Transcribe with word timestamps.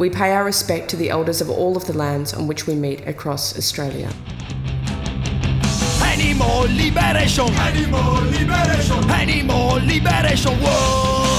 We 0.00 0.08
pay 0.08 0.32
our 0.32 0.44
respect 0.46 0.88
to 0.90 0.96
the 0.96 1.10
elders 1.10 1.42
of 1.42 1.50
all 1.50 1.76
of 1.76 1.84
the 1.86 1.92
lands 1.92 2.32
on 2.32 2.46
which 2.46 2.66
we 2.66 2.74
meet 2.74 3.06
across 3.06 3.58
Australia. 3.58 4.10
Liberation, 6.00 7.46
liberation, 8.32 9.06
liberation. 9.86 10.52
Whoa, 10.58 11.29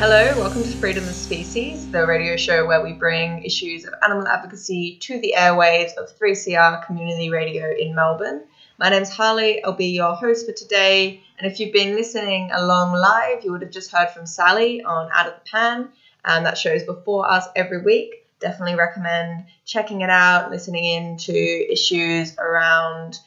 Hello, 0.00 0.32
welcome 0.38 0.62
to 0.62 0.78
Freedom 0.78 1.06
of 1.06 1.14
Species, 1.14 1.88
the 1.88 2.06
radio 2.06 2.34
show 2.34 2.66
where 2.66 2.82
we 2.82 2.94
bring 2.94 3.44
issues 3.44 3.84
of 3.84 3.92
animal 4.02 4.26
advocacy 4.26 4.96
to 5.02 5.20
the 5.20 5.34
airwaves 5.36 5.92
of 5.92 6.18
3CR 6.18 6.86
Community 6.86 7.28
Radio 7.28 7.70
in 7.78 7.94
Melbourne. 7.94 8.44
My 8.78 8.88
name's 8.88 9.10
Harley, 9.10 9.62
I'll 9.62 9.74
be 9.74 9.88
your 9.88 10.14
host 10.14 10.46
for 10.46 10.52
today. 10.52 11.22
And 11.38 11.52
if 11.52 11.60
you've 11.60 11.74
been 11.74 11.96
listening 11.96 12.50
along 12.50 12.94
live, 12.94 13.44
you 13.44 13.52
would 13.52 13.60
have 13.60 13.72
just 13.72 13.92
heard 13.92 14.08
from 14.08 14.24
Sally 14.24 14.82
on 14.82 15.10
Out 15.12 15.26
of 15.26 15.34
the 15.34 15.50
Pan, 15.50 15.90
and 16.24 16.46
that 16.46 16.56
shows 16.56 16.82
before 16.84 17.30
us 17.30 17.46
every 17.54 17.82
week. 17.82 18.26
Definitely 18.38 18.76
recommend 18.76 19.44
checking 19.66 20.00
it 20.00 20.08
out, 20.08 20.50
listening 20.50 20.86
in 20.86 21.18
to 21.18 21.70
issues 21.70 22.38
around 22.38 23.18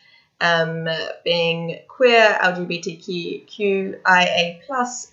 um, 0.42 0.90
being 1.24 1.82
queer, 1.88 2.36
LGBTQIA 2.42 4.60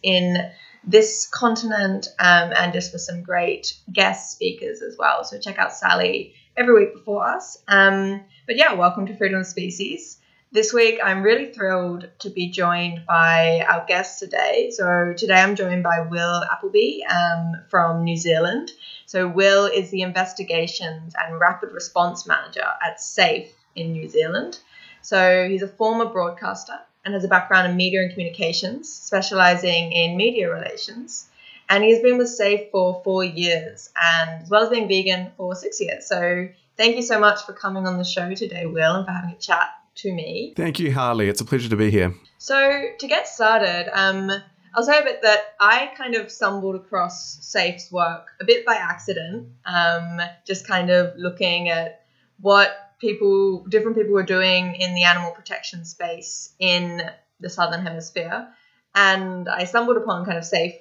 in 0.02 0.50
this 0.84 1.28
continent 1.28 2.08
um, 2.18 2.52
and 2.56 2.72
just 2.72 2.92
for 2.92 2.98
some 2.98 3.22
great 3.22 3.74
guest 3.92 4.32
speakers 4.32 4.82
as 4.82 4.96
well. 4.98 5.24
So 5.24 5.38
check 5.38 5.58
out 5.58 5.72
Sally 5.72 6.34
every 6.56 6.74
week 6.74 6.94
before 6.94 7.24
us. 7.26 7.58
Um, 7.68 8.22
but 8.46 8.56
yeah, 8.56 8.74
welcome 8.74 9.06
to 9.06 9.16
Freedom 9.16 9.40
of 9.40 9.46
Species. 9.46 10.18
This 10.52 10.72
week, 10.72 10.98
I'm 11.00 11.22
really 11.22 11.52
thrilled 11.52 12.08
to 12.20 12.30
be 12.30 12.50
joined 12.50 13.06
by 13.06 13.64
our 13.68 13.84
guest 13.86 14.18
today. 14.18 14.72
So 14.72 15.14
today, 15.16 15.40
I'm 15.40 15.54
joined 15.54 15.84
by 15.84 16.00
Will 16.00 16.42
Appleby 16.50 17.04
um, 17.04 17.62
from 17.68 18.02
New 18.02 18.16
Zealand. 18.16 18.72
So 19.06 19.28
Will 19.28 19.66
is 19.66 19.90
the 19.90 20.02
investigations 20.02 21.14
and 21.16 21.38
rapid 21.38 21.70
response 21.70 22.26
manager 22.26 22.66
at 22.84 23.00
SAFE 23.00 23.52
in 23.76 23.92
New 23.92 24.08
Zealand. 24.08 24.58
So 25.02 25.48
he's 25.48 25.62
a 25.62 25.68
former 25.68 26.06
broadcaster 26.06 26.80
and 27.04 27.14
has 27.14 27.24
a 27.24 27.28
background 27.28 27.70
in 27.70 27.76
media 27.76 28.02
and 28.02 28.10
communications, 28.10 28.92
specializing 28.92 29.92
in 29.92 30.16
media 30.16 30.52
relations. 30.52 31.26
And 31.68 31.84
he's 31.84 32.00
been 32.00 32.18
with 32.18 32.28
SAFE 32.28 32.70
for 32.72 33.00
four 33.04 33.24
years, 33.24 33.90
and 33.94 34.42
as 34.42 34.50
well 34.50 34.64
as 34.64 34.70
being 34.70 34.88
vegan 34.88 35.32
for 35.36 35.54
six 35.54 35.80
years. 35.80 36.06
So 36.06 36.48
thank 36.76 36.96
you 36.96 37.02
so 37.02 37.20
much 37.20 37.44
for 37.46 37.52
coming 37.52 37.86
on 37.86 37.96
the 37.96 38.04
show 38.04 38.34
today, 38.34 38.66
Will, 38.66 38.96
and 38.96 39.06
for 39.06 39.12
having 39.12 39.30
a 39.30 39.36
chat 39.38 39.68
to 39.96 40.12
me. 40.12 40.52
Thank 40.56 40.80
you, 40.80 40.92
Harley. 40.92 41.28
It's 41.28 41.40
a 41.40 41.44
pleasure 41.44 41.68
to 41.68 41.76
be 41.76 41.90
here. 41.90 42.14
So 42.38 42.86
to 42.98 43.06
get 43.06 43.28
started, 43.28 43.88
um, 43.92 44.30
I'll 44.74 44.82
say 44.82 44.98
a 44.98 45.04
bit 45.04 45.22
that 45.22 45.54
I 45.60 45.92
kind 45.96 46.14
of 46.14 46.30
stumbled 46.30 46.74
across 46.74 47.38
Safe's 47.46 47.90
work 47.90 48.28
a 48.40 48.44
bit 48.44 48.64
by 48.64 48.74
accident, 48.74 49.48
um, 49.64 50.20
just 50.46 50.66
kind 50.66 50.90
of 50.90 51.16
looking 51.16 51.68
at 51.68 52.04
what 52.40 52.89
people, 53.00 53.64
different 53.68 53.96
people 53.96 54.12
were 54.12 54.22
doing 54.22 54.76
in 54.76 54.94
the 54.94 55.04
animal 55.04 55.32
protection 55.32 55.84
space 55.84 56.52
in 56.58 57.02
the 57.40 57.50
Southern 57.50 57.82
Hemisphere. 57.84 58.48
And 58.94 59.48
I 59.48 59.64
stumbled 59.64 59.96
upon 59.96 60.24
kind 60.24 60.38
of 60.38 60.44
Safe 60.44 60.74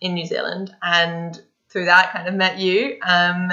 in 0.00 0.14
New 0.14 0.26
Zealand 0.26 0.74
and 0.82 1.40
through 1.68 1.86
that 1.86 2.12
kind 2.12 2.28
of 2.28 2.34
met 2.34 2.58
you. 2.58 2.98
Um, 3.02 3.50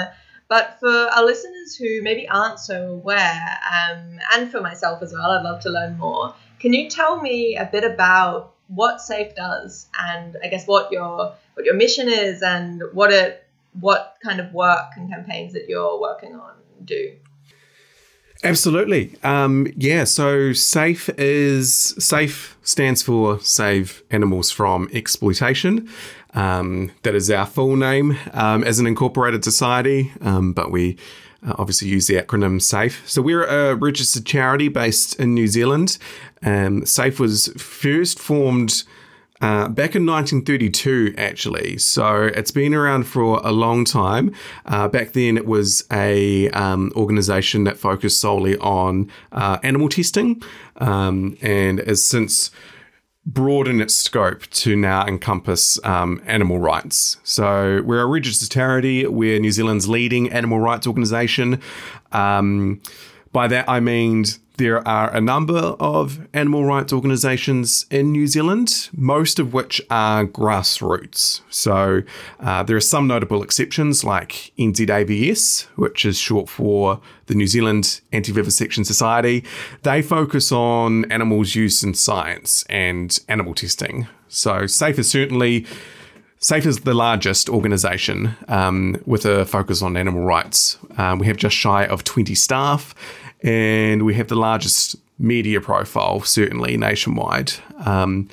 but 0.48 0.78
for 0.80 0.90
our 0.90 1.24
listeners 1.24 1.76
who 1.76 2.02
maybe 2.02 2.28
aren't 2.28 2.58
so 2.58 2.92
aware, 2.92 3.58
um, 3.72 4.18
and 4.34 4.50
for 4.50 4.60
myself 4.60 5.00
as 5.00 5.12
well, 5.12 5.30
I'd 5.30 5.44
love 5.44 5.62
to 5.62 5.70
learn 5.70 5.96
more. 5.96 6.34
Can 6.58 6.72
you 6.72 6.90
tell 6.90 7.20
me 7.20 7.56
a 7.56 7.64
bit 7.64 7.84
about 7.84 8.54
what 8.66 9.00
Safe 9.00 9.34
does, 9.36 9.86
and 9.96 10.36
I 10.42 10.48
guess 10.48 10.66
what 10.66 10.90
your 10.90 11.34
what 11.54 11.64
your 11.64 11.74
mission 11.74 12.08
is, 12.08 12.42
and 12.42 12.82
what 12.92 13.12
it 13.12 13.44
what 13.78 14.16
kind 14.24 14.40
of 14.40 14.52
work 14.52 14.90
and 14.96 15.08
campaigns 15.08 15.52
that 15.52 15.68
you're 15.68 16.00
working 16.00 16.34
on 16.34 16.54
do? 16.84 17.14
Absolutely. 18.42 19.14
Um, 19.22 19.66
yeah, 19.76 20.04
so 20.04 20.52
SAFE 20.54 21.10
is 21.18 21.94
SAFE 21.98 22.56
stands 22.62 23.02
for 23.02 23.38
Save 23.40 24.02
Animals 24.10 24.50
from 24.50 24.88
Exploitation. 24.94 25.90
Um, 26.32 26.90
that 27.02 27.14
is 27.14 27.30
our 27.30 27.44
full 27.44 27.76
name 27.76 28.16
um, 28.32 28.64
as 28.64 28.78
an 28.78 28.86
incorporated 28.86 29.44
society, 29.44 30.12
um, 30.22 30.52
but 30.54 30.70
we 30.70 30.96
uh, 31.46 31.54
obviously 31.58 31.88
use 31.88 32.06
the 32.06 32.14
acronym 32.14 32.62
SAFE. 32.62 33.06
So 33.06 33.20
we're 33.20 33.44
a 33.44 33.74
registered 33.74 34.24
charity 34.24 34.68
based 34.68 35.18
in 35.20 35.34
New 35.34 35.46
Zealand. 35.46 35.98
Um, 36.42 36.86
SAFE 36.86 37.20
was 37.20 37.48
first 37.58 38.18
formed 38.18 38.84
uh, 39.40 39.68
back 39.68 39.96
in 39.96 40.04
1932, 40.04 41.14
actually. 41.16 41.78
So 41.78 42.24
it's 42.34 42.50
been 42.50 42.74
around 42.74 43.04
for 43.04 43.40
a 43.42 43.52
long 43.52 43.84
time. 43.84 44.34
Uh, 44.66 44.86
back 44.88 45.12
then, 45.12 45.36
it 45.36 45.46
was 45.46 45.84
a 45.90 46.50
um, 46.50 46.92
organization 46.94 47.64
that 47.64 47.78
focused 47.78 48.20
solely 48.20 48.58
on 48.58 49.10
uh, 49.32 49.58
animal 49.62 49.88
testing, 49.88 50.42
um, 50.76 51.36
and 51.40 51.78
has 51.80 52.04
since 52.04 52.50
broadened 53.26 53.80
its 53.80 53.94
scope 53.94 54.46
to 54.50 54.74
now 54.76 55.06
encompass 55.06 55.82
um, 55.84 56.20
animal 56.26 56.58
rights. 56.58 57.18
So 57.22 57.82
we're 57.84 58.02
a 58.02 58.06
registered 58.06 58.50
charity. 58.50 59.06
We're 59.06 59.38
New 59.38 59.52
Zealand's 59.52 59.88
leading 59.88 60.30
animal 60.32 60.58
rights 60.58 60.86
organization. 60.86 61.60
Um, 62.12 62.80
by 63.32 63.46
that, 63.48 63.68
I 63.68 63.80
mean 63.80 64.24
there 64.60 64.86
are 64.86 65.10
a 65.16 65.22
number 65.22 65.74
of 65.80 66.28
animal 66.34 66.66
rights 66.66 66.92
organisations 66.92 67.86
in 67.90 68.12
New 68.12 68.26
Zealand, 68.26 68.90
most 68.94 69.38
of 69.38 69.54
which 69.54 69.80
are 69.88 70.26
grassroots. 70.26 71.40
So 71.48 72.02
uh, 72.40 72.62
there 72.64 72.76
are 72.76 72.80
some 72.94 73.06
notable 73.06 73.42
exceptions 73.42 74.04
like 74.04 74.52
NZAVS, 74.58 75.62
which 75.76 76.04
is 76.04 76.18
short 76.18 76.50
for 76.50 77.00
the 77.24 77.34
New 77.34 77.46
Zealand 77.46 78.02
Anti 78.12 78.32
Vivisection 78.32 78.84
Society. 78.84 79.44
They 79.82 80.02
focus 80.02 80.52
on 80.52 81.10
animals' 81.10 81.54
use 81.54 81.82
in 81.82 81.94
science 81.94 82.62
and 82.68 83.18
animal 83.28 83.54
testing. 83.54 84.08
So 84.28 84.66
SAFE 84.66 84.98
is 84.98 85.10
certainly. 85.10 85.64
SAFE 86.42 86.64
is 86.64 86.80
the 86.80 86.94
largest 86.94 87.50
organisation 87.50 88.34
um, 88.48 88.96
with 89.04 89.26
a 89.26 89.44
focus 89.44 89.82
on 89.82 89.94
animal 89.94 90.22
rights. 90.22 90.78
Um, 90.96 91.18
we 91.18 91.26
have 91.26 91.36
just 91.36 91.54
shy 91.54 91.84
of 91.84 92.02
20 92.02 92.34
staff, 92.34 92.94
and 93.42 94.04
we 94.04 94.14
have 94.14 94.28
the 94.28 94.36
largest 94.36 94.96
media 95.18 95.60
profile, 95.60 96.20
certainly 96.20 96.76
nationwide. 96.76 97.52
Um, 97.84 98.28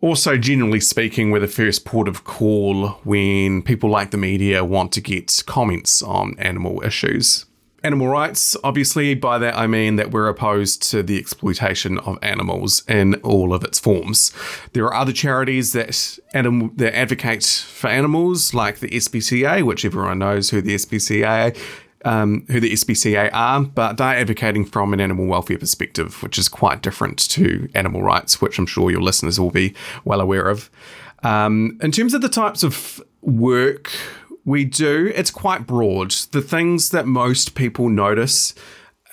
also, 0.00 0.36
generally 0.36 0.80
speaking, 0.80 1.30
we're 1.30 1.40
the 1.40 1.48
first 1.48 1.86
port 1.86 2.08
of 2.08 2.24
call 2.24 2.88
when 3.04 3.62
people 3.62 3.88
like 3.88 4.10
the 4.10 4.18
media 4.18 4.62
want 4.64 4.92
to 4.92 5.00
get 5.00 5.42
comments 5.46 6.02
on 6.02 6.34
animal 6.38 6.82
issues. 6.84 7.46
Animal 7.82 8.08
rights, 8.08 8.56
obviously, 8.64 9.14
by 9.14 9.36
that 9.38 9.56
I 9.56 9.66
mean 9.66 9.96
that 9.96 10.10
we're 10.10 10.28
opposed 10.28 10.82
to 10.90 11.02
the 11.02 11.18
exploitation 11.18 11.98
of 11.98 12.18
animals 12.22 12.82
in 12.88 13.14
all 13.16 13.52
of 13.52 13.62
its 13.62 13.78
forms. 13.78 14.32
There 14.72 14.84
are 14.86 14.94
other 14.94 15.12
charities 15.12 15.72
that 15.74 16.18
animal 16.32 16.70
that 16.76 16.96
advocate 16.96 17.44
for 17.44 17.88
animals, 17.88 18.54
like 18.54 18.78
the 18.78 18.88
SPCA, 18.88 19.62
which 19.62 19.84
everyone 19.84 20.18
knows 20.18 20.48
who 20.48 20.62
the 20.62 20.76
SPCA 20.76 21.54
um, 22.04 22.44
who 22.48 22.60
the 22.60 22.72
SPCA 22.72 23.30
are, 23.32 23.62
but 23.62 23.96
they're 23.96 24.16
advocating 24.16 24.64
from 24.64 24.92
an 24.92 25.00
animal 25.00 25.26
welfare 25.26 25.58
perspective, 25.58 26.22
which 26.22 26.38
is 26.38 26.48
quite 26.48 26.82
different 26.82 27.18
to 27.30 27.68
animal 27.74 28.02
rights, 28.02 28.40
which 28.40 28.58
I'm 28.58 28.66
sure 28.66 28.90
your 28.90 29.02
listeners 29.02 29.40
will 29.40 29.50
be 29.50 29.74
well 30.04 30.20
aware 30.20 30.48
of. 30.48 30.70
Um, 31.22 31.78
in 31.82 31.90
terms 31.90 32.14
of 32.14 32.20
the 32.20 32.28
types 32.28 32.62
of 32.62 33.02
work 33.22 33.90
we 34.44 34.64
do, 34.64 35.10
it's 35.14 35.30
quite 35.30 35.66
broad. 35.66 36.10
The 36.10 36.42
things 36.42 36.90
that 36.90 37.06
most 37.06 37.54
people 37.54 37.88
notice 37.88 38.54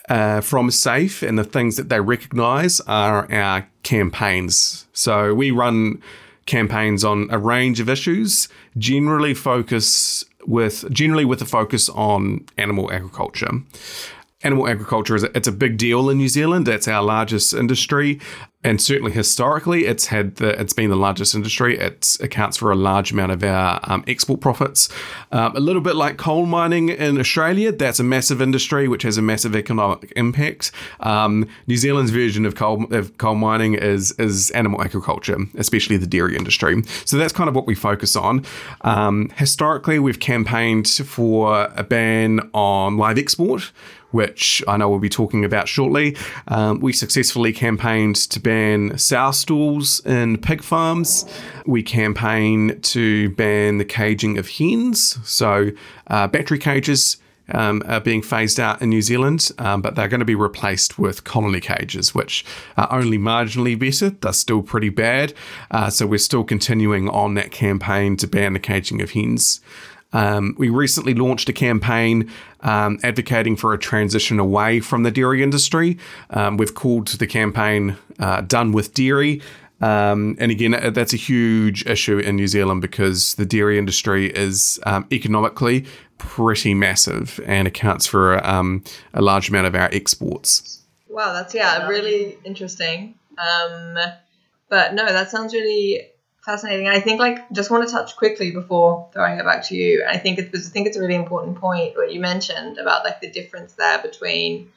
uh, 0.10 0.42
from 0.42 0.70
SAFE 0.70 1.24
and 1.24 1.40
the 1.40 1.46
things 1.46 1.78
that 1.78 1.88
they 1.88 2.02
recognize 2.02 2.82
are 2.82 3.32
our 3.32 3.68
campaigns. 3.84 4.88
So 4.92 5.34
we 5.34 5.52
run 5.52 6.02
campaigns 6.46 7.06
on 7.06 7.30
a 7.32 7.40
range 7.40 7.80
of 7.80 7.88
issues, 7.88 8.50
generally 8.78 9.34
focus 9.34 10.26
with 10.46 10.92
generally 10.92 11.26
with 11.26 11.42
a 11.42 11.46
focus 11.46 11.90
on 11.90 12.46
animal 12.58 12.92
agriculture 12.92 13.52
animal 14.44 14.68
agriculture 14.68 15.16
is 15.16 15.24
a, 15.24 15.36
it's 15.38 15.48
a 15.48 15.52
big 15.52 15.78
deal 15.78 16.10
in 16.10 16.18
New 16.18 16.28
Zealand. 16.30 16.68
It's 16.68 16.88
our 16.88 17.04
largest 17.04 17.54
industry, 17.54 18.20
and 18.64 18.80
certainly 18.80 19.12
historically, 19.12 19.86
it's 19.86 20.08
had 20.08 20.36
the, 20.36 20.60
it's 20.60 20.74
been 20.74 20.92
the 20.92 20.96
largest 20.96 21.34
industry. 21.34 21.80
It 21.80 22.18
accounts 22.22 22.58
for 22.58 22.72
a 22.72 22.76
large 22.76 23.12
amount 23.12 23.32
of 23.32 23.44
our 23.44 23.80
um, 23.84 24.04
export 24.08 24.40
profits. 24.40 24.88
Um, 25.32 25.56
a 25.56 25.60
little 25.60 25.82
bit 25.82 25.96
like 25.96 26.18
coal 26.18 26.46
mining 26.46 26.90
in 26.90 27.20
Australia, 27.20 27.72
that's 27.72 28.00
a 28.00 28.04
massive 28.04 28.42
industry 28.42 28.88
which 28.88 29.02
has 29.04 29.18
a 29.18 29.22
massive 29.22 29.56
economic 29.56 30.14
impact. 30.16 30.72
Um, 31.00 31.48
New 31.66 31.78
Zealand's 31.78 32.12
version 32.12 32.46
of 32.46 32.56
coal 32.56 32.86
of 32.94 33.18
coal 33.18 33.36
mining 33.36 33.74
is 33.74 34.12
is 34.20 34.52
animal 34.52 34.84
agriculture, 34.84 35.38
especially 35.58 35.98
the 35.98 36.08
dairy 36.08 36.36
industry. 36.36 36.84
So 37.06 37.18
that's 37.18 37.34
kind 37.34 37.50
of 37.50 37.56
what 37.56 37.66
we 37.66 37.74
focus 37.74 38.16
on. 38.16 38.46
Um, 38.82 39.32
historically, 39.38 39.98
we've 39.98 40.20
campaigned 40.20 40.88
for 40.88 41.68
a 41.76 41.84
ban 41.84 42.42
on 42.54 42.98
live 42.98 43.18
export 43.18 43.72
which 44.12 44.64
I 44.68 44.78
know 44.78 44.90
we'll 44.90 45.00
be 45.00 45.10
talking 45.10 45.44
about 45.44 45.68
shortly. 45.68 46.16
Um, 46.48 46.80
we 46.80 46.94
successfully 46.94 47.54
campaigned 47.54 48.16
to 48.16 48.40
ban 48.40 48.98
sow 48.98 49.32
stalls 49.32 50.06
in 50.06 50.38
pig 50.38 50.64
farms. 50.64 51.26
We 51.66 51.84
campaigned 51.84 52.84
to 52.84 53.30
ban 53.32 53.78
the 53.78 53.86
caging 53.86 54.38
of 54.38 54.50
hens. 54.50 55.18
So, 55.24 55.72
uh, 56.08 56.28
battery 56.28 56.60
cages. 56.60 57.18
Um, 57.54 57.84
are 57.86 58.00
being 58.00 58.22
phased 58.22 58.62
out 58.62 58.82
in 58.82 58.90
New 58.90 59.02
Zealand, 59.02 59.52
um, 59.58 59.82
but 59.82 59.96
they're 59.96 60.08
going 60.08 60.20
to 60.20 60.26
be 60.26 60.36
replaced 60.36 60.98
with 60.98 61.26
colony 61.26 61.60
cages, 61.60 62.16
which 62.16 62.46
are 62.78 62.88
only 62.90 63.18
marginally 63.18 63.78
better. 63.78 64.12
They're 64.12 64.32
still 64.32 64.62
pretty 64.62 64.88
bad. 64.88 65.34
Uh, 65.70 65.90
so 65.90 66.08
we're 66.08 66.20
still 66.20 66.46
continuing 66.46 67.10
on 67.10 67.34
that 67.34 67.52
campaign 67.52 68.16
to 68.18 68.28
ban 68.28 68.54
the 68.54 68.60
caging 68.60 69.02
of 69.02 69.12
hens. 69.12 69.60
Um, 70.14 70.56
we 70.58 70.70
recently 70.70 71.14
launched 71.14 71.50
a 71.50 71.54
campaign 71.54 72.30
um, 72.62 73.00
advocating 73.04 73.56
for 73.56 73.74
a 73.74 73.78
transition 73.78 74.40
away 74.40 74.80
from 74.80 75.04
the 75.04 75.12
dairy 75.12 75.42
industry. 75.42 75.98
Um, 76.30 76.58
we've 76.58 76.76
called 76.76 77.08
the 77.08 77.28
campaign 77.28 77.98
uh, 78.20 78.42
Done 78.42 78.72
with 78.72 78.94
Dairy. 78.94 79.42
Um, 79.82 80.38
and 80.40 80.52
again, 80.52 80.76
uh, 80.76 80.92
that's 80.92 81.14
a 81.14 81.18
huge 81.18 81.86
issue 81.88 82.20
in 82.20 82.36
New 82.36 82.48
Zealand 82.48 82.82
because 82.82 83.36
the 83.36 83.46
dairy 83.46 83.80
industry 83.80 84.28
is 84.28 84.80
um, 84.86 85.08
economically 85.12 85.86
pretty 86.20 86.76
massive 86.76 87.40
and 87.48 87.68
accounts 87.68 88.06
for 88.06 88.46
um, 88.46 88.84
a 89.14 89.22
large 89.24 89.50
amount 89.50 89.66
of 89.66 89.74
our 89.74 89.90
exports. 89.92 90.84
Wow, 91.10 91.34
that's 91.34 91.56
yeah, 91.56 91.88
really 91.88 92.38
interesting. 92.46 93.16
Um, 93.40 93.98
but 94.70 94.94
no, 94.94 95.06
that 95.06 95.32
sounds 95.32 95.54
really 95.54 96.08
fascinating. 96.42 96.88
I 96.88 97.00
think 97.00 97.20
like 97.20 97.50
just 97.52 97.70
want 97.70 97.88
to 97.88 97.94
touch 97.94 98.16
quickly 98.16 98.52
before 98.52 99.10
throwing 99.14 99.40
it 99.40 99.46
back 99.46 99.66
to 99.68 99.76
you. 99.76 100.06
I 100.08 100.18
think 100.18 100.40
it's 100.40 100.68
I 100.68 100.72
think 100.72 100.88
it's 100.88 100.98
a 100.98 101.02
really 101.02 101.16
important 101.16 101.58
point 101.58 101.96
what 101.96 102.14
you 102.14 102.20
mentioned 102.20 102.78
about 102.78 103.04
like 103.04 103.22
the 103.22 103.30
difference 103.30 103.74
there 103.74 104.02
between 104.02 104.72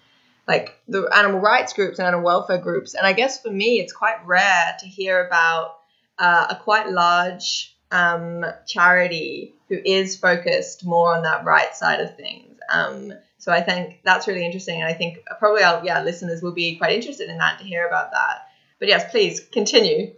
like 0.47 0.79
the 0.89 1.09
animal 1.17 1.41
rights 1.41 1.73
groups 1.73 1.99
and 1.99 2.07
animal 2.07 2.25
welfare 2.25 2.59
groups. 2.59 2.95
And 2.95 3.07
I 3.07 3.13
guess 3.13 3.41
for 3.41 3.51
me, 3.51 3.81
it's 3.81 3.93
quite 3.93 4.25
rare 4.27 4.77
to 4.79 4.87
hear 4.87 5.25
about 5.25 5.79
uh, 6.19 6.47
a 6.51 6.57
quite 6.57 6.91
large 6.91 7.75
um, 7.91 8.45
charity 8.67 9.55
who 9.69 9.79
is 9.83 10.17
focused 10.17 10.85
more 10.85 11.15
on 11.15 11.23
that 11.23 11.45
right 11.45 11.75
side 11.75 12.01
of 12.01 12.17
things. 12.17 12.59
Um, 12.71 13.13
so 13.39 13.53
I 13.53 13.61
think 13.61 14.01
that's 14.05 14.27
really 14.27 14.45
interesting, 14.45 14.81
and 14.81 14.89
I 14.89 14.95
think 14.95 15.19
probably 15.39 15.63
our 15.63 15.85
yeah 15.85 16.03
listeners 16.03 16.43
will 16.43 16.53
be 16.53 16.77
quite 16.77 16.93
interested 16.93 17.29
in 17.29 17.39
that 17.39 17.59
to 17.59 17.65
hear 17.65 17.87
about 17.87 18.13
that. 18.13 18.49
But 18.79 18.89
yes, 18.89 19.11
please 19.11 19.41
continue. 19.41 20.13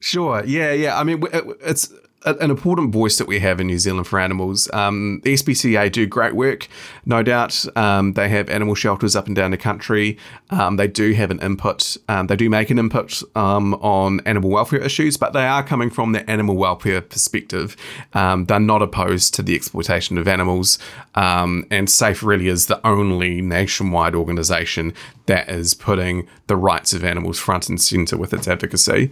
Sure. 0.00 0.44
Yeah. 0.44 0.72
Yeah. 0.72 0.98
I 0.98 1.04
mean, 1.04 1.22
it's 1.32 1.92
an 2.24 2.50
important 2.50 2.92
voice 2.92 3.16
that 3.18 3.28
we 3.28 3.38
have 3.38 3.60
in 3.60 3.68
New 3.68 3.78
Zealand 3.78 4.06
for 4.06 4.18
animals. 4.18 4.68
Um, 4.72 5.20
the 5.24 5.34
SPCA 5.34 5.90
do 5.90 6.06
great 6.06 6.34
work, 6.34 6.68
no 7.06 7.22
doubt. 7.22 7.64
Um, 7.76 8.14
they 8.14 8.28
have 8.28 8.48
animal 8.50 8.74
shelters 8.74 9.14
up 9.14 9.28
and 9.28 9.36
down 9.36 9.52
the 9.52 9.56
country. 9.56 10.18
Um, 10.50 10.76
they 10.76 10.88
do 10.88 11.12
have 11.12 11.30
an 11.30 11.38
input. 11.40 11.96
Um, 12.08 12.26
they 12.26 12.36
do 12.36 12.50
make 12.50 12.70
an 12.70 12.78
input 12.78 13.22
um, 13.36 13.74
on 13.74 14.20
animal 14.26 14.50
welfare 14.50 14.80
issues, 14.80 15.16
but 15.16 15.32
they 15.32 15.46
are 15.46 15.62
coming 15.62 15.90
from 15.90 16.12
the 16.12 16.28
animal 16.28 16.56
welfare 16.56 17.00
perspective. 17.00 17.76
Um, 18.14 18.46
they're 18.46 18.58
not 18.58 18.82
opposed 18.82 19.34
to 19.34 19.42
the 19.42 19.54
exploitation 19.54 20.18
of 20.18 20.26
animals, 20.26 20.78
and 21.14 21.88
SAFE 21.88 22.22
really 22.22 22.48
is 22.48 22.66
the 22.66 22.84
only 22.86 23.40
nationwide 23.40 24.14
organisation 24.14 24.92
that 25.28 25.48
is 25.48 25.74
putting 25.74 26.26
the 26.48 26.56
rights 26.56 26.92
of 26.92 27.04
animals 27.04 27.38
front 27.38 27.68
and 27.68 27.80
centre 27.80 28.16
with 28.16 28.32
its 28.32 28.48
advocacy. 28.48 29.10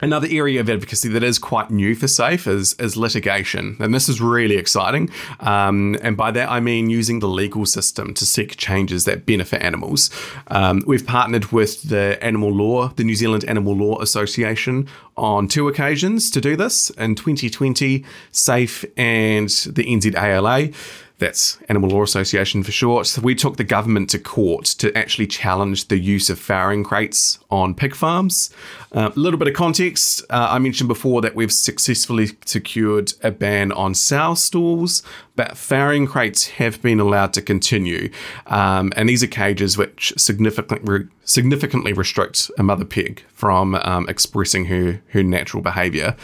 Another 0.00 0.26
area 0.30 0.60
of 0.60 0.68
advocacy 0.68 1.08
that 1.08 1.22
is 1.22 1.38
quite 1.38 1.70
new 1.70 1.94
for 1.94 2.08
SAFE 2.08 2.46
is, 2.46 2.74
is 2.74 2.96
litigation. 2.96 3.76
And 3.78 3.94
this 3.94 4.08
is 4.08 4.20
really 4.20 4.56
exciting. 4.56 5.08
Um, 5.40 5.96
and 6.02 6.16
by 6.16 6.32
that, 6.32 6.50
I 6.50 6.60
mean 6.60 6.90
using 6.90 7.20
the 7.20 7.28
legal 7.28 7.64
system 7.64 8.12
to 8.14 8.26
seek 8.26 8.56
changes 8.56 9.04
that 9.04 9.24
benefit 9.24 9.62
animals. 9.62 10.10
Um, 10.48 10.82
we've 10.86 11.06
partnered 11.06 11.52
with 11.52 11.88
the 11.88 12.18
Animal 12.22 12.52
Law, 12.52 12.88
the 12.88 13.04
New 13.04 13.14
Zealand 13.14 13.44
Animal 13.44 13.76
Law 13.76 14.00
Association, 14.00 14.88
on 15.16 15.46
two 15.46 15.68
occasions 15.68 16.30
to 16.32 16.40
do 16.40 16.56
this. 16.56 16.90
In 16.90 17.14
2020, 17.14 18.04
SAFE 18.32 18.84
and 18.96 19.48
the 19.48 19.84
NZALA 19.84 20.74
that's 21.22 21.58
Animal 21.68 21.90
Law 21.90 22.02
Association 22.02 22.62
for 22.62 22.72
short, 22.72 23.18
we 23.22 23.34
took 23.34 23.56
the 23.56 23.64
government 23.64 24.10
to 24.10 24.18
court 24.18 24.64
to 24.64 24.96
actually 24.96 25.26
challenge 25.26 25.88
the 25.88 25.98
use 25.98 26.28
of 26.28 26.38
farrowing 26.38 26.84
crates 26.84 27.38
on 27.50 27.74
pig 27.74 27.94
farms. 27.94 28.50
Uh, 28.92 29.10
a 29.14 29.18
little 29.18 29.38
bit 29.38 29.48
of 29.48 29.54
context 29.54 30.22
uh, 30.28 30.48
I 30.50 30.58
mentioned 30.58 30.88
before 30.88 31.22
that 31.22 31.34
we've 31.34 31.52
successfully 31.52 32.30
secured 32.44 33.12
a 33.22 33.30
ban 33.30 33.72
on 33.72 33.94
sow 33.94 34.34
stalls, 34.34 35.02
but 35.36 35.52
farrowing 35.52 36.08
crates 36.08 36.48
have 36.48 36.82
been 36.82 37.00
allowed 37.00 37.32
to 37.34 37.42
continue. 37.42 38.10
Um, 38.46 38.92
and 38.96 39.08
these 39.08 39.22
are 39.22 39.28
cages 39.28 39.78
which 39.78 40.12
significantly, 40.16 41.08
significantly 41.24 41.92
restrict 41.92 42.50
a 42.58 42.62
mother 42.62 42.84
pig 42.84 43.22
from 43.32 43.74
um, 43.76 44.08
expressing 44.08 44.66
her, 44.66 45.00
her 45.08 45.22
natural 45.22 45.62
behaviour, 45.62 46.16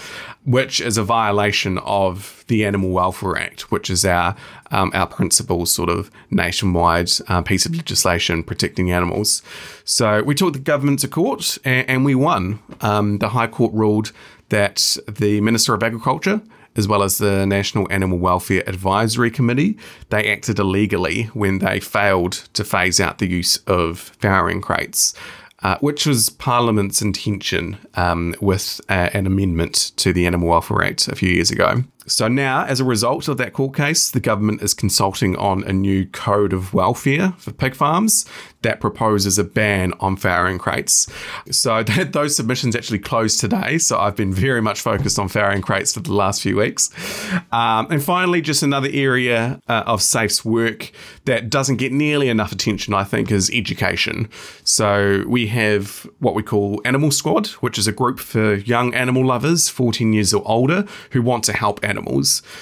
which 0.45 0.81
is 0.81 0.99
a 0.99 1.05
violation 1.05 1.79
of 1.79 2.45
the 2.49 2.65
Animal 2.65 2.91
Welfare 2.91 3.37
Act, 3.37 3.71
which 3.71 3.91
is 3.91 4.05
our, 4.05 4.35
um, 4.71 4.91
our 4.95 5.07
principal 5.07 5.67
sort 5.67 5.89
of 5.89 6.11
nationwide 6.31 7.11
uh, 7.29 7.43
piece 7.43 7.67
of 7.67 7.75
legislation 7.75 8.43
protecting 8.43 8.91
animals. 8.91 9.43
So 9.85 10.23
we 10.23 10.35
took 10.35 10.53
the 10.53 10.59
government 10.59 11.01
to 11.01 11.09
court 11.09 11.59
and, 11.65 11.89
and 11.89 12.05
we 12.05 12.15
won. 12.15 12.61
Um, 12.81 13.19
the 13.19 13.31
High 13.31 13.47
Court 13.47 13.73
ruled 13.73 14.13
that 14.49 14.97
the 15.07 15.41
Minister 15.41 15.75
of 15.75 15.83
Agriculture, 15.83 16.41
as 16.79 16.89
well 16.89 17.03
as 17.03 17.19
the 17.19 17.45
National 17.45 17.87
Animal 17.93 18.19
Welfare 18.19 18.63
Advisory 18.67 19.31
Committee, 19.31 19.77
they 20.09 20.33
acted 20.33 20.59
illegally 20.59 21.25
when 21.35 21.59
they 21.59 21.81
failed 21.81 22.33
to 22.55 22.65
phase 22.65 23.01
out 23.01 23.19
the 23.19 23.29
use 23.29 23.59
of 23.67 24.17
farrowing 24.21 24.63
crates 24.63 25.13
uh, 25.63 25.77
which 25.81 26.07
was 26.07 26.29
Parliament's 26.29 27.03
intention 27.03 27.79
um, 27.95 28.35
with 28.41 28.81
uh, 28.89 29.11
an 29.13 29.27
amendment 29.27 29.93
to 29.97 30.13
the 30.13 30.27
Animal 30.27 30.49
Welfare 30.49 30.85
Act 30.85 31.09
a 31.09 31.17
few 31.17 31.31
years 31.31 31.51
ago. 31.51 31.83
So 32.09 32.27
now, 32.29 32.65
as 32.65 32.81
a 32.81 32.85
result 32.85 33.29
of 33.29 33.37
that 33.39 33.53
court 33.53 33.77
case, 33.77 34.11
the 34.11 34.21
government 34.21 34.63
is 34.63 34.75
consulting 34.75 35.37
on 35.37 35.63
a 35.65 35.73
new 35.73 36.07
code 36.07 36.53
of 36.53 36.75
welfare 36.75 37.33
for 37.39 37.53
pig 37.53 37.75
farms 37.75 38.27
that 38.63 38.81
proposes 38.81 39.39
a 39.39 39.45
ban 39.45 39.93
on 40.01 40.17
farrowing 40.17 40.59
crates. 40.59 41.07
So 41.51 41.83
that, 41.85 42.13
those 42.13 42.37
submissions 42.37 42.75
actually 42.75 42.99
closed 42.99 43.41
today. 43.41 43.79
So 43.79 43.99
I've 43.99 44.17
been 44.17 44.33
very 44.33 44.61
much 44.61 44.81
focused 44.81 45.19
on 45.19 45.29
farrowing 45.29 45.63
crates 45.63 45.95
for 45.95 46.01
the 46.01 46.13
last 46.13 46.43
few 46.43 46.57
weeks. 46.57 46.91
Um, 47.53 47.87
and 47.91 48.03
finally, 48.03 48.41
just 48.41 48.63
another 48.63 48.89
area 48.93 49.61
uh, 49.69 49.85
of 49.87 50.03
SAFE's 50.03 50.45
work 50.45 50.91
that 51.25 51.51
doesn't 51.51 51.77
get 51.77 51.93
nearly 51.93 52.29
enough 52.29 52.53
attention, 52.53 52.95
I 52.95 53.05
think, 53.05 53.31
is 53.31 53.51
education. 53.53 54.29
So 54.65 55.25
we 55.29 55.47
have 55.49 56.09
what 56.19 56.35
we 56.35 56.43
call 56.43 56.81
Animal 56.85 57.11
Squad, 57.11 57.49
which 57.61 57.79
is 57.79 57.87
a 57.87 57.93
group 57.93 58.19
for 58.19 58.55
young 58.55 58.95
animal 58.95 59.25
lovers, 59.25 59.69
14 59.69 60.13
years 60.13 60.35
or 60.35 60.43
older, 60.47 60.85
who 61.13 61.23
want 61.23 61.45
to 61.45 61.53
help 61.53 61.81
animals. 61.83 61.98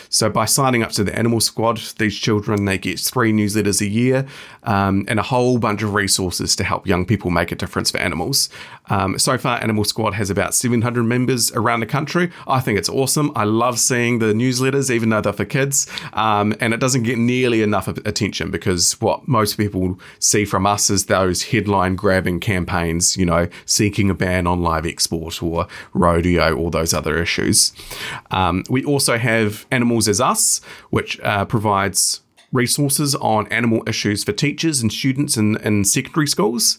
So 0.09 0.31
by 0.31 0.45
signing 0.45 0.83
up 0.83 0.90
to 0.93 1.05
the 1.05 1.16
Animal 1.16 1.40
Squad, 1.40 1.78
these 1.99 2.16
children 2.16 2.64
they 2.64 2.78
get 2.78 2.99
three 2.99 3.33
newsletters 3.33 3.81
a 3.81 3.88
year 3.88 4.26
um, 4.62 5.05
and 5.09 5.19
a 5.19 5.23
whole 5.23 5.59
bunch 5.59 5.83
of 5.83 5.95
resources 5.95 6.57
to 6.57 6.64
help 6.64 6.87
young 6.87 7.05
people 7.05 7.31
make 7.31 7.52
a 7.52 7.57
difference 7.57 7.90
for 7.90 7.99
animals. 7.99 8.49
Um, 8.88 9.19
so 9.19 9.37
far, 9.38 9.61
Animal 9.62 9.85
Squad 9.85 10.14
has 10.14 10.31
about 10.31 10.55
700 10.55 11.05
members 11.05 11.52
around 11.52 11.81
the 11.81 11.87
country. 11.87 12.31
I 12.47 12.61
think 12.61 12.78
it's 12.78 12.88
awesome. 12.88 13.33
I 13.35 13.45
love 13.45 13.78
seeing 13.78 14.19
the 14.19 14.26
newsletters, 14.26 14.90
even 14.90 15.09
though 15.09 15.21
they're 15.21 15.33
for 15.33 15.45
kids, 15.45 15.87
um, 16.12 16.55
and 16.61 16.73
it 16.73 16.81
doesn't 16.81 17.02
get 17.02 17.19
nearly 17.19 17.62
enough 17.62 17.88
attention 17.88 18.50
because 18.50 19.00
what 19.00 19.26
most 19.26 19.57
people 19.57 19.99
see 20.19 20.45
from 20.45 20.66
us 20.66 20.90
is 20.90 21.07
those 21.07 21.45
headline 21.45 21.97
grabbing 21.97 22.40
campaigns, 22.40 23.16
you 23.16 23.26
know, 23.26 23.49
seeking 23.64 24.11
a 24.11 24.14
ban 24.14 24.47
on 24.47 24.62
live 24.62 24.87
export 24.87 25.43
or 25.43 25.66
rodeo, 25.93 26.57
all 26.57 26.71
those 26.71 26.95
other 26.95 27.19
issues. 27.19 27.73
Um, 28.31 28.64
we 28.71 28.85
also 28.85 29.19
have 29.26 29.66
Animals 29.71 30.09
as 30.09 30.21
Us, 30.21 30.61
which 30.90 31.21
uh, 31.21 31.45
provides 31.45 32.23
resources 32.52 33.14
on 33.16 33.47
animal 33.49 33.83
issues 33.87 34.25
for 34.25 34.33
teachers 34.33 34.80
and 34.80 34.92
students 34.92 35.37
in, 35.37 35.56
in 35.59 35.85
secondary 35.85 36.26
schools. 36.26 36.78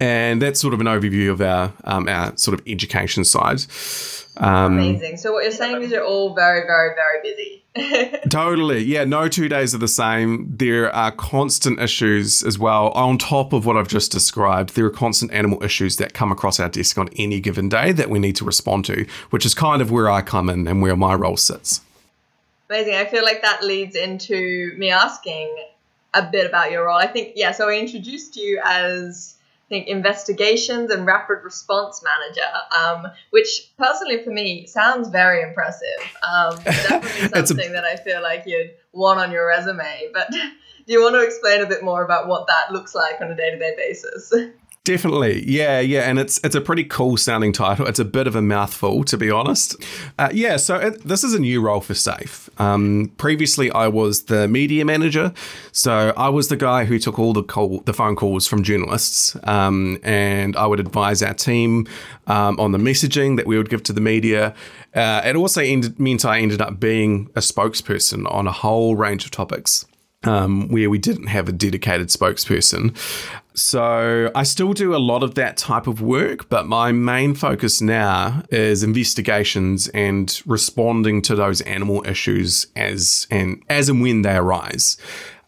And 0.00 0.40
that's 0.40 0.60
sort 0.60 0.74
of 0.74 0.80
an 0.80 0.86
overview 0.86 1.30
of 1.30 1.40
our 1.40 1.72
um, 1.84 2.08
our 2.08 2.36
sort 2.36 2.58
of 2.58 2.66
education 2.66 3.24
side. 3.24 3.60
Um, 4.36 4.78
Amazing. 4.78 5.16
So 5.16 5.32
what 5.32 5.42
you're 5.42 5.52
saying 5.52 5.82
is 5.82 5.90
you're 5.90 6.04
all 6.04 6.34
very, 6.34 6.64
very, 6.66 6.94
very 6.94 7.22
busy. 7.22 7.64
Totally. 8.30 8.82
Yeah, 8.84 9.04
no 9.04 9.28
two 9.28 9.48
days 9.48 9.74
are 9.74 9.78
the 9.78 9.88
same. 9.88 10.54
There 10.56 10.94
are 10.94 11.10
constant 11.12 11.80
issues 11.80 12.42
as 12.42 12.58
well. 12.58 12.88
On 12.90 13.18
top 13.18 13.52
of 13.52 13.66
what 13.66 13.76
I've 13.76 13.88
just 13.88 14.12
described, 14.12 14.74
there 14.74 14.86
are 14.86 14.90
constant 14.90 15.32
animal 15.32 15.62
issues 15.62 15.96
that 15.96 16.14
come 16.14 16.30
across 16.30 16.60
our 16.60 16.68
desk 16.68 16.98
on 16.98 17.08
any 17.16 17.40
given 17.40 17.68
day 17.68 17.92
that 17.92 18.10
we 18.10 18.18
need 18.18 18.36
to 18.36 18.44
respond 18.44 18.84
to, 18.86 19.06
which 19.30 19.44
is 19.44 19.54
kind 19.54 19.82
of 19.82 19.90
where 19.90 20.10
I 20.10 20.22
come 20.22 20.48
in 20.48 20.66
and 20.66 20.82
where 20.82 20.96
my 20.96 21.14
role 21.14 21.36
sits. 21.36 21.80
Amazing. 22.70 22.94
I 22.94 23.06
feel 23.06 23.24
like 23.24 23.42
that 23.42 23.64
leads 23.64 23.96
into 23.96 24.74
me 24.76 24.90
asking 24.90 25.54
a 26.14 26.22
bit 26.22 26.46
about 26.46 26.70
your 26.70 26.86
role. 26.86 26.98
I 26.98 27.06
think, 27.06 27.32
yeah, 27.34 27.52
so 27.52 27.68
I 27.68 27.74
introduced 27.74 28.36
you 28.36 28.60
as 28.64 29.34
think 29.68 29.86
investigations 29.88 30.90
and 30.90 31.04
rapid 31.06 31.38
response 31.44 32.02
manager, 32.02 32.40
um, 32.76 33.06
which 33.30 33.70
personally 33.76 34.22
for 34.24 34.30
me 34.30 34.66
sounds 34.66 35.08
very 35.08 35.42
impressive. 35.42 35.88
Um, 36.22 36.56
definitely 36.64 37.38
It's 37.38 37.38
a- 37.38 37.46
something 37.48 37.72
that 37.72 37.84
I 37.84 37.96
feel 37.96 38.22
like 38.22 38.44
you'd 38.46 38.70
want 38.92 39.20
on 39.20 39.30
your 39.30 39.46
resume. 39.46 40.10
But 40.12 40.30
do 40.32 40.48
you 40.86 41.02
want 41.02 41.14
to 41.14 41.20
explain 41.20 41.60
a 41.62 41.66
bit 41.66 41.82
more 41.84 42.02
about 42.02 42.28
what 42.28 42.46
that 42.46 42.72
looks 42.72 42.94
like 42.94 43.20
on 43.20 43.30
a 43.30 43.36
day 43.36 43.50
to 43.50 43.58
day 43.58 43.74
basis? 43.76 44.32
Definitely, 44.88 45.44
yeah, 45.46 45.80
yeah, 45.80 46.08
and 46.08 46.18
it's 46.18 46.40
it's 46.42 46.54
a 46.54 46.62
pretty 46.62 46.82
cool 46.82 47.18
sounding 47.18 47.52
title. 47.52 47.86
It's 47.86 47.98
a 47.98 48.06
bit 48.06 48.26
of 48.26 48.34
a 48.34 48.40
mouthful, 48.40 49.04
to 49.04 49.18
be 49.18 49.30
honest. 49.30 49.76
Uh, 50.18 50.30
yeah, 50.32 50.56
so 50.56 50.76
it, 50.76 51.02
this 51.02 51.22
is 51.22 51.34
a 51.34 51.38
new 51.38 51.60
role 51.60 51.82
for 51.82 51.92
Safe. 51.92 52.48
Um, 52.58 53.12
previously, 53.18 53.70
I 53.70 53.88
was 53.88 54.22
the 54.22 54.48
media 54.48 54.86
manager, 54.86 55.34
so 55.72 56.14
I 56.16 56.30
was 56.30 56.48
the 56.48 56.56
guy 56.56 56.86
who 56.86 56.98
took 56.98 57.18
all 57.18 57.34
the 57.34 57.42
call, 57.42 57.80
the 57.80 57.92
phone 57.92 58.16
calls 58.16 58.46
from 58.46 58.62
journalists, 58.62 59.36
um, 59.42 59.98
and 60.02 60.56
I 60.56 60.66
would 60.66 60.80
advise 60.80 61.22
our 61.22 61.34
team 61.34 61.86
um, 62.26 62.58
on 62.58 62.72
the 62.72 62.78
messaging 62.78 63.36
that 63.36 63.46
we 63.46 63.58
would 63.58 63.68
give 63.68 63.82
to 63.82 63.92
the 63.92 64.00
media. 64.00 64.54
Uh, 64.94 65.20
it 65.22 65.36
also 65.36 65.60
ended, 65.60 66.00
meant 66.00 66.24
I 66.24 66.40
ended 66.40 66.62
up 66.62 66.80
being 66.80 67.28
a 67.36 67.40
spokesperson 67.40 68.24
on 68.32 68.46
a 68.46 68.52
whole 68.52 68.96
range 68.96 69.26
of 69.26 69.32
topics 69.32 69.84
um, 70.24 70.68
where 70.68 70.90
we 70.90 70.98
didn't 70.98 71.28
have 71.28 71.48
a 71.48 71.52
dedicated 71.52 72.08
spokesperson. 72.08 72.96
So 73.54 74.30
I 74.34 74.42
still 74.44 74.72
do 74.72 74.94
a 74.94 74.98
lot 74.98 75.22
of 75.22 75.34
that 75.34 75.56
type 75.56 75.86
of 75.86 76.00
work, 76.00 76.48
but 76.48 76.66
my 76.66 76.92
main 76.92 77.34
focus 77.34 77.80
now 77.80 78.42
is 78.50 78.82
investigations 78.82 79.88
and 79.88 80.40
responding 80.46 81.22
to 81.22 81.34
those 81.34 81.60
animal 81.62 82.04
issues 82.06 82.66
as 82.76 83.26
and 83.30 83.62
as 83.68 83.88
and 83.88 84.00
when 84.00 84.22
they 84.22 84.36
arise. 84.36 84.96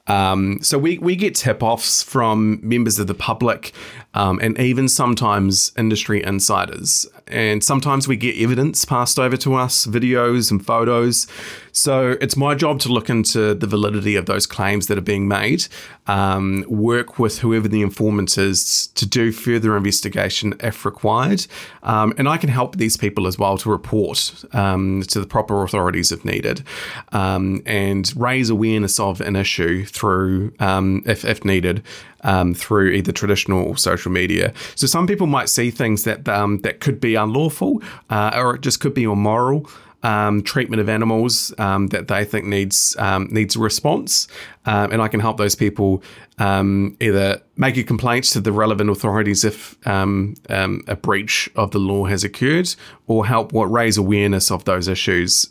Um, 0.06 0.58
so 0.60 0.76
we, 0.76 0.98
we 0.98 1.14
get 1.14 1.36
tip 1.36 1.62
offs 1.62 2.02
from 2.02 2.58
members 2.62 2.98
of 2.98 3.06
the 3.06 3.14
public 3.14 3.72
um, 4.14 4.40
and 4.40 4.58
even 4.58 4.88
sometimes 4.88 5.72
industry 5.76 6.22
insiders. 6.22 7.06
And 7.28 7.62
sometimes 7.62 8.08
we 8.08 8.16
get 8.16 8.36
evidence 8.36 8.84
passed 8.84 9.18
over 9.18 9.36
to 9.38 9.54
us, 9.54 9.86
videos 9.86 10.50
and 10.50 10.64
photos. 10.64 11.28
So 11.72 12.16
it's 12.20 12.36
my 12.36 12.54
job 12.56 12.80
to 12.80 12.88
look 12.88 13.08
into 13.08 13.54
the 13.54 13.66
validity 13.66 14.16
of 14.16 14.26
those 14.26 14.46
claims 14.46 14.88
that 14.88 14.98
are 14.98 15.02
being 15.02 15.28
made, 15.28 15.66
um, 16.08 16.64
work 16.68 17.18
with 17.18 17.38
whoever 17.38 17.68
the 17.68 17.82
informant 17.82 18.36
is 18.36 18.88
to 18.88 19.06
do 19.06 19.30
further 19.30 19.76
investigation 19.76 20.54
if 20.60 20.84
required. 20.84 21.46
Um, 21.84 22.12
and 22.18 22.28
I 22.28 22.36
can 22.36 22.48
help 22.48 22.76
these 22.76 22.96
people 22.96 23.28
as 23.28 23.38
well 23.38 23.56
to 23.58 23.70
report 23.70 24.44
um, 24.52 25.02
to 25.08 25.20
the 25.20 25.26
proper 25.26 25.62
authorities 25.62 26.10
if 26.10 26.24
needed 26.24 26.64
um, 27.12 27.62
and 27.64 28.12
raise 28.16 28.50
awareness 28.50 28.98
of 28.98 29.20
an 29.20 29.36
issue 29.36 29.84
through, 29.84 30.52
um, 30.58 31.02
if, 31.06 31.24
if 31.24 31.44
needed, 31.44 31.84
um, 32.22 32.54
through 32.54 32.90
either 32.90 33.12
traditional 33.12 33.64
or 33.64 33.76
social 33.76 34.12
media. 34.12 34.52
So 34.74 34.86
some 34.86 35.06
people 35.06 35.26
might 35.26 35.48
see 35.48 35.70
things 35.70 36.04
that 36.04 36.28
um, 36.28 36.58
that 36.58 36.80
could 36.80 37.00
be 37.00 37.14
unlawful, 37.14 37.82
uh, 38.10 38.32
or 38.34 38.54
it 38.54 38.62
just 38.62 38.80
could 38.80 38.94
be 38.94 39.04
immoral. 39.04 39.68
Um, 40.02 40.42
treatment 40.42 40.80
of 40.80 40.88
animals 40.88 41.52
um, 41.58 41.88
that 41.88 42.08
they 42.08 42.24
think 42.24 42.46
needs 42.46 42.96
um, 42.98 43.28
needs 43.30 43.54
a 43.54 43.58
response, 43.58 44.28
um, 44.64 44.92
and 44.92 45.02
I 45.02 45.08
can 45.08 45.20
help 45.20 45.36
those 45.36 45.54
people 45.54 46.02
um, 46.38 46.96
either 47.00 47.42
make 47.56 47.76
a 47.76 47.82
complaint 47.82 48.24
to 48.32 48.40
the 48.40 48.50
relevant 48.50 48.88
authorities 48.88 49.44
if 49.44 49.76
um, 49.86 50.36
a 50.48 50.96
breach 50.96 51.50
of 51.54 51.72
the 51.72 51.78
law 51.78 52.06
has 52.06 52.24
occurred, 52.24 52.74
or 53.08 53.26
help 53.26 53.52
what 53.52 53.66
raise 53.66 53.98
awareness 53.98 54.50
of 54.50 54.64
those 54.64 54.88
issues 54.88 55.50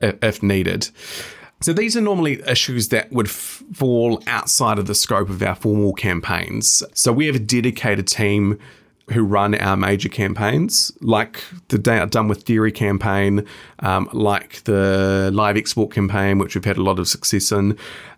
if 0.00 0.42
needed. 0.42 0.88
So 1.62 1.74
these 1.74 1.94
are 1.94 2.00
normally 2.00 2.42
issues 2.46 2.88
that 2.88 3.12
would 3.12 3.26
f- 3.26 3.62
fall 3.74 4.22
outside 4.26 4.78
of 4.78 4.86
the 4.86 4.94
scope 4.94 5.28
of 5.28 5.42
our 5.42 5.54
formal 5.54 5.92
campaigns. 5.92 6.82
So 6.94 7.12
we 7.12 7.26
have 7.26 7.36
a 7.36 7.40
dedicated 7.40 8.08
team 8.08 8.58
who 9.12 9.24
run 9.24 9.54
our 9.56 9.76
major 9.76 10.08
campaigns, 10.08 10.90
like 11.00 11.42
the 11.68 11.78
Done 11.78 12.28
with 12.28 12.44
Dairy 12.44 12.72
campaign, 12.72 13.44
um, 13.80 14.08
like 14.12 14.64
the 14.64 15.30
Live 15.34 15.56
Export 15.56 15.92
campaign, 15.92 16.38
which 16.38 16.54
we've 16.54 16.64
had 16.64 16.78
a 16.78 16.82
lot 16.82 16.98
of 16.98 17.08
success 17.08 17.52
in. 17.52 17.76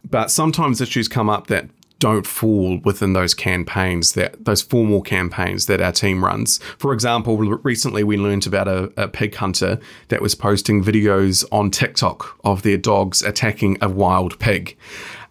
But 0.08 0.30
sometimes 0.30 0.80
issues 0.80 1.08
come 1.08 1.28
up 1.28 1.48
that 1.48 1.68
don't 2.02 2.26
fall 2.26 2.80
within 2.82 3.12
those 3.12 3.32
campaigns 3.32 4.14
that 4.14 4.44
those 4.44 4.60
formal 4.60 5.02
campaigns 5.02 5.66
that 5.66 5.80
our 5.80 5.92
team 5.92 6.24
runs. 6.24 6.58
For 6.76 6.92
example, 6.92 7.36
recently 7.38 8.02
we 8.02 8.16
learned 8.16 8.44
about 8.44 8.66
a, 8.66 8.92
a 8.96 9.06
pig 9.06 9.36
hunter 9.36 9.78
that 10.08 10.20
was 10.20 10.34
posting 10.34 10.82
videos 10.82 11.44
on 11.52 11.70
TikTok 11.70 12.40
of 12.42 12.62
their 12.62 12.76
dogs 12.76 13.22
attacking 13.22 13.78
a 13.80 13.88
wild 13.88 14.36
pig. 14.40 14.76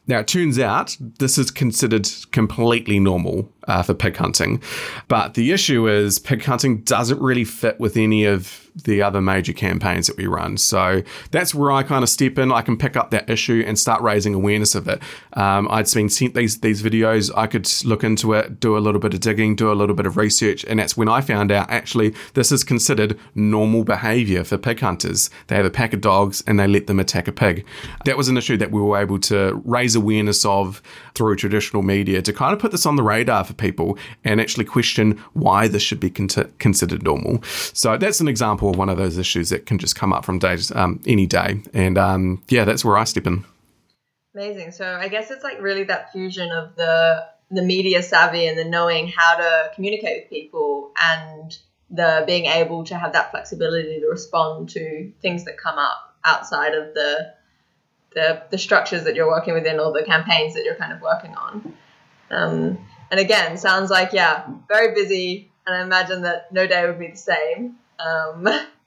Now, 0.08 0.20
it 0.20 0.28
turns 0.30 0.58
out 0.58 0.96
this 1.20 1.38
is 1.38 1.52
considered 1.52 2.08
completely 2.32 3.02
normal 3.02 3.52
uh, 3.68 3.84
for 3.84 3.94
pig 3.94 4.18
hunting, 4.18 4.62
but 5.08 5.34
the 5.34 5.52
issue 5.52 5.88
is 5.88 6.20
pig 6.20 6.44
hunting 6.44 6.82
doesn't 6.82 7.22
really 7.22 7.46
fit 7.46 7.80
with 7.80 7.98
any 7.98 8.26
of 8.26 8.70
the 8.76 9.02
other 9.02 9.22
major 9.22 9.54
campaigns 9.54 10.08
that 10.08 10.18
we 10.18 10.26
run. 10.28 10.58
So 10.58 11.04
that's 11.32 11.54
where 11.54 11.72
I 11.72 11.84
kind 11.84 12.04
of 12.04 12.10
step 12.10 12.38
in. 12.38 12.52
I 12.52 12.62
can 12.62 12.78
pick 12.78 12.96
up 12.96 13.12
that 13.12 13.30
issue 13.30 13.64
and 13.68 13.78
start 13.78 14.02
raising 14.02 14.34
awareness 14.34 14.76
of 14.76 14.88
it. 14.88 15.02
Um, 15.34 15.68
I'd 15.70 15.92
been 15.94 16.10
sent 16.10 16.36
these 16.36 16.60
these 16.60 16.82
videos. 16.82 17.32
I 17.36 17.48
could 17.48 17.70
look 17.84 18.04
into 18.04 18.34
it, 18.34 18.60
do 18.60 18.78
a 18.78 18.80
little 18.80 19.02
bit 19.02 19.14
of 19.14 19.20
digging, 19.20 19.56
do 19.56 19.72
a 19.72 19.74
little 19.74 19.96
bit 19.96 20.06
of 20.06 20.18
research, 20.18 20.64
and 20.66 20.80
that's 20.80 20.96
when 20.96 21.10
I 21.10 21.22
found 21.22 21.52
out 21.52 21.70
actually 21.70 22.14
this 22.34 22.52
is 22.52 22.64
considered 22.64 23.20
normal 23.36 23.84
behaviour 23.84 24.44
for 24.44 24.58
pig 24.58 24.80
hunters. 24.80 25.30
They 25.48 25.56
have 25.56 25.66
a 25.66 25.72
pack 25.72 25.94
of 25.94 26.02
dogs 26.02 26.44
and 26.48 26.60
they 26.60 26.68
let 26.68 26.88
them 26.88 27.00
attack 27.00 27.28
a 27.28 27.32
pig. 27.32 27.66
That 28.06 28.18
was 28.18 28.30
an 28.30 28.38
issue 28.38 28.58
that 28.58 28.72
we 28.72 28.82
were 28.82 28.98
able 28.98 29.20
to 29.20 29.62
raise 29.66 29.96
awareness 29.96 30.46
of 30.46 30.82
through 31.14 31.36
traditional 31.36 31.84
media 31.84 32.22
to 32.22 32.34
kind 32.34 32.54
of 32.54 32.60
put 32.60 32.72
this 32.72 32.86
on 32.86 32.96
the 32.96 33.04
radar 33.04 33.44
for 33.52 33.58
people 33.58 33.98
and 34.24 34.42
actually 34.42 34.66
question 34.66 35.18
why 35.34 35.68
this 35.68 35.82
should 35.82 36.00
be 36.00 36.10
con- 36.10 36.28
considered 36.60 37.04
normal. 37.04 37.44
So 37.74 37.98
that's 37.98 38.20
an 38.20 38.28
example 38.28 38.70
of 38.70 38.78
one 38.78 38.90
of 38.90 38.98
those 38.98 39.18
issues 39.18 39.50
that 39.50 39.66
can 39.66 39.78
just 39.78 39.96
come 39.96 40.14
up 40.14 40.26
from 40.26 40.40
day 40.40 40.58
um, 40.76 41.00
any 41.06 41.26
day, 41.26 41.62
and 41.74 41.98
um, 41.98 42.44
yeah, 42.50 42.66
that's 42.66 42.84
where 42.84 42.98
I 42.98 43.06
step 43.06 43.28
in. 43.28 43.46
Amazing. 44.34 44.72
So 44.72 44.86
I 44.86 45.08
guess 45.08 45.30
it's 45.32 45.44
like 45.44 45.62
really 45.62 45.84
that 45.86 46.12
fusion 46.12 46.52
of 46.52 46.76
the 46.76 47.26
the 47.50 47.62
media 47.62 48.02
savvy 48.02 48.48
and 48.48 48.58
the 48.58 48.64
knowing 48.64 49.12
how 49.16 49.36
to 49.36 49.72
communicate 49.76 50.24
with 50.24 50.30
people 50.30 50.94
and 51.02 51.58
the 51.90 52.24
being 52.26 52.46
able 52.46 52.86
to 52.86 52.98
have 52.98 53.12
that 53.14 53.32
flexibility 53.32 54.00
to 54.00 54.08
respond 54.08 54.70
to 54.70 55.12
things 55.22 55.44
that 55.44 55.58
come 55.58 55.78
up 55.78 56.16
outside 56.24 56.74
of 56.74 56.94
the 56.94 57.34
the, 58.14 58.44
the 58.50 58.58
structures 58.58 59.06
that 59.06 59.16
you're 59.16 59.28
working 59.28 59.54
within 59.54 59.80
or 59.80 59.94
the 59.94 60.04
campaigns 60.04 60.54
that 60.56 60.66
you're 60.66 60.76
kind 60.76 60.92
of 60.92 61.02
working 61.02 61.34
on. 61.34 61.74
Um, 62.30 62.86
and 63.12 63.20
again, 63.20 63.58
sounds 63.58 63.92
like 63.92 64.14
yeah, 64.14 64.48
very 64.68 64.96
busy, 64.96 65.52
and 65.68 65.76
I 65.76 65.84
imagine 65.84 66.24
that 66.24 66.52
no 66.52 66.66
day 66.66 66.88
would 66.88 66.98
be 66.98 67.10
the 67.10 67.18
same. 67.18 67.76
Um, 68.00 68.48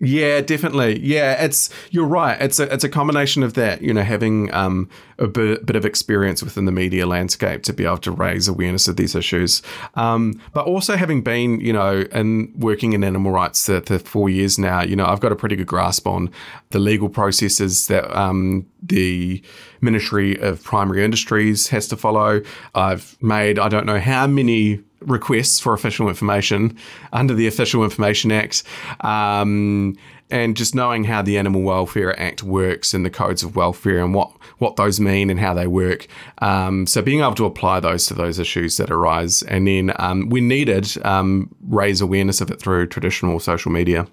Yeah, 0.00 0.40
definitely. 0.40 0.98
Yeah, 0.98 1.44
it's 1.44 1.70
you're 1.92 2.04
right. 2.04 2.40
It's 2.42 2.58
a 2.58 2.72
it's 2.74 2.82
a 2.82 2.88
combination 2.88 3.44
of 3.44 3.54
that. 3.54 3.80
You 3.80 3.94
know, 3.94 4.02
having 4.02 4.52
um, 4.52 4.90
a 5.20 5.28
bit, 5.28 5.64
bit 5.64 5.76
of 5.76 5.84
experience 5.86 6.42
within 6.42 6.64
the 6.64 6.72
media 6.72 7.06
landscape 7.06 7.62
to 7.62 7.72
be 7.72 7.84
able 7.84 7.98
to 7.98 8.10
raise 8.10 8.48
awareness 8.48 8.88
of 8.88 8.96
these 8.96 9.14
issues, 9.14 9.62
um, 9.94 10.40
but 10.52 10.66
also 10.66 10.96
having 10.96 11.22
been 11.22 11.60
you 11.60 11.72
know 11.72 12.04
and 12.10 12.52
working 12.56 12.92
in 12.92 13.04
animal 13.04 13.30
rights 13.30 13.66
for, 13.66 13.82
for 13.82 14.00
four 14.00 14.28
years 14.28 14.58
now. 14.58 14.82
You 14.82 14.96
know, 14.96 15.06
I've 15.06 15.20
got 15.20 15.30
a 15.30 15.36
pretty 15.36 15.54
good 15.54 15.68
grasp 15.68 16.08
on 16.08 16.28
the 16.70 16.80
legal 16.80 17.08
processes 17.08 17.86
that 17.86 18.12
um, 18.18 18.66
the 18.82 19.40
Ministry 19.80 20.36
of 20.40 20.60
Primary 20.64 21.04
Industries 21.04 21.68
has 21.68 21.86
to 21.86 21.96
follow. 21.96 22.42
I've 22.74 23.16
made 23.22 23.60
I 23.60 23.68
don't 23.68 23.86
know 23.86 24.00
how 24.00 24.26
many 24.26 24.82
requests 25.06 25.60
for 25.60 25.74
official 25.74 26.08
information 26.08 26.76
under 27.12 27.34
the 27.34 27.46
Official 27.46 27.84
Information 27.84 28.32
Act. 28.32 28.62
Um, 29.00 29.96
and 30.30 30.56
just 30.56 30.74
knowing 30.74 31.04
how 31.04 31.22
the 31.22 31.38
Animal 31.38 31.62
Welfare 31.62 32.18
Act 32.18 32.42
works 32.42 32.94
and 32.94 33.04
the 33.04 33.10
codes 33.10 33.42
of 33.42 33.56
welfare 33.56 34.02
and 34.02 34.14
what, 34.14 34.32
what 34.58 34.76
those 34.76 34.98
mean 34.98 35.30
and 35.30 35.38
how 35.38 35.54
they 35.54 35.66
work. 35.66 36.06
Um, 36.38 36.86
so 36.86 37.02
being 37.02 37.20
able 37.20 37.34
to 37.34 37.44
apply 37.44 37.80
those 37.80 38.06
to 38.06 38.14
those 38.14 38.38
issues 38.38 38.78
that 38.78 38.90
arise 38.90 39.42
and 39.42 39.66
then 39.66 39.92
um, 39.98 40.30
when 40.30 40.48
needed, 40.48 40.88
um, 41.04 41.54
raise 41.68 42.00
awareness 42.00 42.40
of 42.40 42.50
it 42.50 42.58
through 42.58 42.86
traditional 42.86 43.38
social 43.38 43.70
media. 43.70 44.06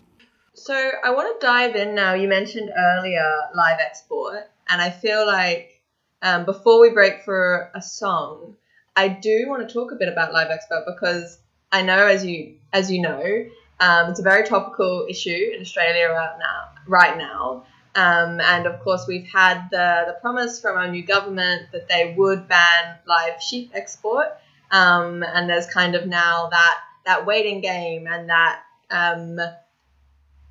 So 0.53 0.91
I 1.03 1.11
want 1.11 1.39
to 1.39 1.45
dive 1.45 1.75
in 1.75 1.95
now. 1.95 2.13
You 2.13 2.27
mentioned 2.27 2.71
earlier 2.77 3.25
live 3.55 3.79
export, 3.79 4.51
and 4.69 4.81
I 4.81 4.89
feel 4.89 5.25
like 5.25 5.81
um, 6.21 6.45
before 6.45 6.79
we 6.79 6.89
break 6.89 7.23
for 7.23 7.71
a 7.73 7.81
song, 7.81 8.57
I 8.95 9.07
do 9.07 9.45
want 9.47 9.67
to 9.67 9.73
talk 9.73 9.91
a 9.91 9.95
bit 9.95 10.09
about 10.09 10.33
live 10.33 10.49
export 10.49 10.85
because 10.85 11.39
I 11.71 11.81
know, 11.81 12.07
as 12.07 12.25
you 12.25 12.55
as 12.73 12.91
you 12.91 13.01
know, 13.01 13.45
um, 13.79 14.09
it's 14.09 14.19
a 14.19 14.23
very 14.23 14.45
topical 14.45 15.07
issue 15.09 15.51
in 15.55 15.61
Australia 15.61 16.09
right 16.09 16.37
now. 16.39 16.67
Right 16.87 17.17
now, 17.17 17.65
um, 17.95 18.39
and 18.39 18.65
of 18.65 18.79
course, 18.81 19.05
we've 19.07 19.27
had 19.27 19.67
the, 19.69 20.03
the 20.07 20.17
promise 20.21 20.61
from 20.61 20.77
our 20.77 20.89
new 20.89 21.03
government 21.03 21.71
that 21.73 21.89
they 21.89 22.13
would 22.17 22.47
ban 22.47 22.97
live 23.05 23.41
sheep 23.41 23.71
export. 23.73 24.27
Um, 24.71 25.23
and 25.23 25.49
there's 25.49 25.67
kind 25.67 25.95
of 25.95 26.07
now 26.07 26.47
that, 26.49 26.77
that 27.05 27.25
waiting 27.25 27.59
game 27.59 28.07
and 28.07 28.29
that, 28.29 28.61
um, 28.89 29.39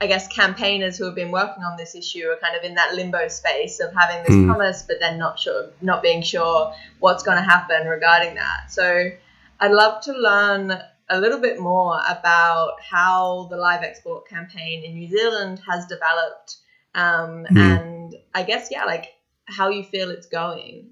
I 0.01 0.07
guess, 0.07 0.29
campaigners 0.29 0.97
who 0.97 1.05
have 1.05 1.15
been 1.15 1.31
working 1.31 1.63
on 1.63 1.77
this 1.77 1.95
issue 1.95 2.27
are 2.29 2.37
kind 2.37 2.57
of 2.57 2.65
in 2.65 2.75
that 2.77 2.95
limbo 2.95 3.29
space 3.29 3.81
of 3.81 3.93
having 3.93 4.23
this 4.25 4.35
Hmm. 4.35 4.49
promise, 4.49 4.83
but 4.83 4.97
then 4.99 5.19
not 5.19 5.39
sure, 5.39 5.67
not 5.83 6.03
being 6.03 6.23
sure 6.23 6.75
what's 7.01 7.23
going 7.23 7.37
to 7.37 7.43
happen 7.43 7.87
regarding 7.87 8.35
that. 8.37 8.71
So 8.71 9.11
I'd 9.61 9.73
love 9.73 10.03
to 10.05 10.13
learn 10.13 10.83
a 11.11 11.21
little 11.21 11.39
bit 11.41 11.61
more 11.61 12.01
about 12.09 12.81
how 12.81 13.49
the 13.51 13.57
live 13.57 13.83
export 13.83 14.29
campaign 14.29 14.85
in 14.85 14.95
New 14.95 15.09
Zealand 15.09 15.61
has 15.69 15.87
developed 15.87 16.57
um, 16.95 17.45
Hmm. 17.47 17.59
and 17.59 18.15
I 18.35 18.43
guess 18.43 18.69
yeah, 18.71 18.85
like 18.85 19.15
how 19.45 19.69
you 19.69 19.85
feel 19.85 20.11
it's 20.11 20.27
going. 20.27 20.91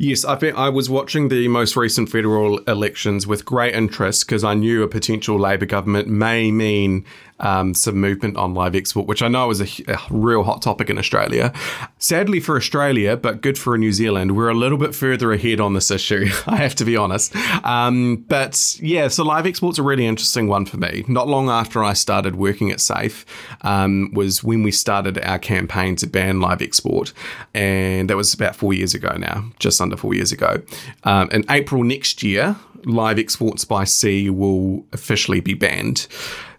Yes, 0.00 0.24
I 0.24 0.36
think 0.36 0.56
I 0.56 0.68
was 0.68 0.88
watching 0.88 1.28
the 1.28 1.48
most 1.48 1.76
recent 1.76 2.08
federal 2.08 2.58
elections 2.58 3.26
with 3.26 3.44
great 3.44 3.74
interest 3.74 4.24
because 4.24 4.44
I 4.44 4.54
knew 4.54 4.84
a 4.84 4.88
potential 4.88 5.36
Labor 5.36 5.66
government 5.66 6.06
may 6.06 6.52
mean 6.52 7.04
um, 7.40 7.74
some 7.74 7.96
movement 7.96 8.36
on 8.36 8.54
live 8.54 8.74
export, 8.74 9.06
which 9.06 9.22
I 9.22 9.28
know 9.28 9.50
is 9.50 9.60
a, 9.60 9.92
a 9.92 9.98
real 10.10 10.42
hot 10.42 10.62
topic 10.62 10.90
in 10.90 10.98
Australia. 10.98 11.52
Sadly 11.98 12.40
for 12.40 12.56
Australia, 12.56 13.16
but 13.16 13.40
good 13.40 13.58
for 13.58 13.76
New 13.78 13.92
Zealand, 13.92 14.36
we're 14.36 14.48
a 14.48 14.54
little 14.54 14.78
bit 14.78 14.94
further 14.94 15.32
ahead 15.32 15.60
on 15.60 15.74
this 15.74 15.90
issue. 15.90 16.26
I 16.46 16.56
have 16.56 16.74
to 16.76 16.84
be 16.84 16.96
honest. 16.96 17.34
Um, 17.64 18.24
but 18.28 18.76
yeah, 18.80 19.08
so 19.08 19.24
live 19.24 19.46
export's 19.46 19.78
a 19.78 19.82
really 19.82 20.06
interesting 20.06 20.48
one 20.48 20.66
for 20.66 20.76
me. 20.76 21.04
Not 21.08 21.28
long 21.28 21.48
after 21.48 21.84
I 21.84 21.92
started 21.92 22.36
working 22.36 22.70
at 22.70 22.80
Safe 22.80 23.24
um, 23.62 24.12
was 24.12 24.42
when 24.42 24.62
we 24.62 24.72
started 24.72 25.18
our 25.18 25.38
campaign 25.38 25.96
to 25.96 26.06
ban 26.06 26.40
live 26.40 26.62
export, 26.62 27.12
and 27.54 28.10
that 28.10 28.16
was 28.16 28.34
about 28.34 28.56
four 28.56 28.72
years 28.72 28.94
ago 28.94 29.16
now, 29.16 29.50
just 29.58 29.80
under 29.80 29.87
four 29.96 30.14
years 30.14 30.32
ago. 30.32 30.62
Um, 31.04 31.28
in 31.30 31.44
April 31.50 31.82
next 31.82 32.22
year, 32.22 32.56
live 32.84 33.18
exports 33.18 33.64
by 33.64 33.84
sea 33.84 34.30
will 34.30 34.84
officially 34.92 35.40
be 35.40 35.54
banned. 35.54 36.06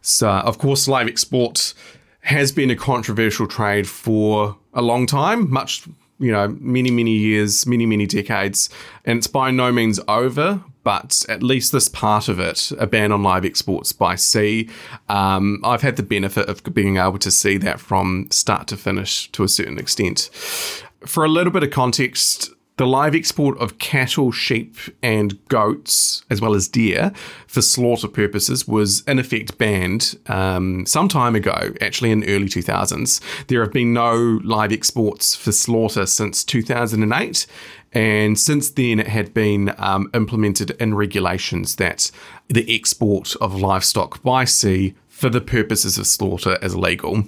So, 0.02 0.30
of 0.30 0.58
course, 0.58 0.88
live 0.88 1.08
export 1.08 1.74
has 2.22 2.52
been 2.52 2.70
a 2.70 2.76
controversial 2.76 3.48
trade 3.48 3.88
for 3.88 4.58
a 4.74 4.82
long 4.82 5.06
time, 5.06 5.50
much, 5.50 5.88
you 6.20 6.32
know, 6.32 6.50
many, 6.60 6.92
many 6.92 7.16
years, 7.18 7.66
many, 7.66 7.86
many 7.86 8.06
decades. 8.06 8.70
And 9.06 9.18
it's 9.18 9.28
by 9.28 9.52
no 9.52 9.72
means 9.72 10.00
over, 10.08 10.64
but 10.84 11.26
at 11.30 11.44
least 11.44 11.72
this 11.72 11.88
part 11.88 12.28
of 12.28 12.40
it, 12.40 12.72
a 12.78 12.88
ban 12.88 13.12
on 13.12 13.24
live 13.24 13.46
exports 13.46 13.92
by 13.92 14.16
sea, 14.16 14.70
um, 15.08 15.62
I've 15.64 15.82
had 15.82 15.96
the 15.96 16.04
benefit 16.04 16.48
of 16.50 16.64
being 16.74 16.98
able 16.98 17.20
to 17.20 17.32
see 17.32 17.58
that 17.58 17.80
from 17.80 18.28
start 18.32 18.68
to 18.68 18.78
finish 18.78 19.32
to 19.32 19.44
a 19.44 19.48
certain 19.50 19.78
extent. 19.78 20.30
For 21.06 21.24
a 21.24 21.30
little 21.30 21.52
bit 21.52 21.64
of 21.64 21.72
context, 21.72 22.52
the 22.80 22.88
live 22.88 23.14
export 23.14 23.58
of 23.58 23.78
cattle, 23.78 24.32
sheep, 24.32 24.78
and 25.04 25.46
goats, 25.50 26.24
as 26.30 26.40
well 26.40 26.56
as 26.56 26.70
deer, 26.70 27.12
for 27.46 27.62
slaughter 27.62 28.08
purposes 28.08 28.70
was 28.70 29.02
in 29.02 29.20
effect 29.20 29.58
banned 29.58 30.18
um, 30.28 30.86
some 30.86 31.10
time 31.10 31.36
ago, 31.36 31.74
actually 31.82 32.10
in 32.10 32.24
early 32.24 32.48
2000s. 32.48 33.20
There 33.48 33.62
have 33.62 33.74
been 33.74 33.92
no 33.92 34.40
live 34.46 34.72
exports 34.72 35.36
for 35.36 35.52
slaughter 35.52 36.06
since 36.06 36.42
2008. 36.46 37.46
And 37.92 38.40
since 38.40 38.70
then, 38.70 39.02
it 39.02 39.08
had 39.08 39.34
been 39.34 39.76
um, 39.78 40.10
implemented 40.14 40.72
in 40.80 40.94
regulations 40.94 41.76
that 41.76 42.10
the 42.48 42.74
export 42.74 43.36
of 43.42 43.60
livestock 43.60 44.24
by 44.24 44.46
sea 44.46 44.94
for 45.10 45.28
the 45.28 45.42
purposes 45.42 45.98
of 45.98 46.08
slaughter 46.08 46.58
is 46.62 46.78
legal. 46.78 47.26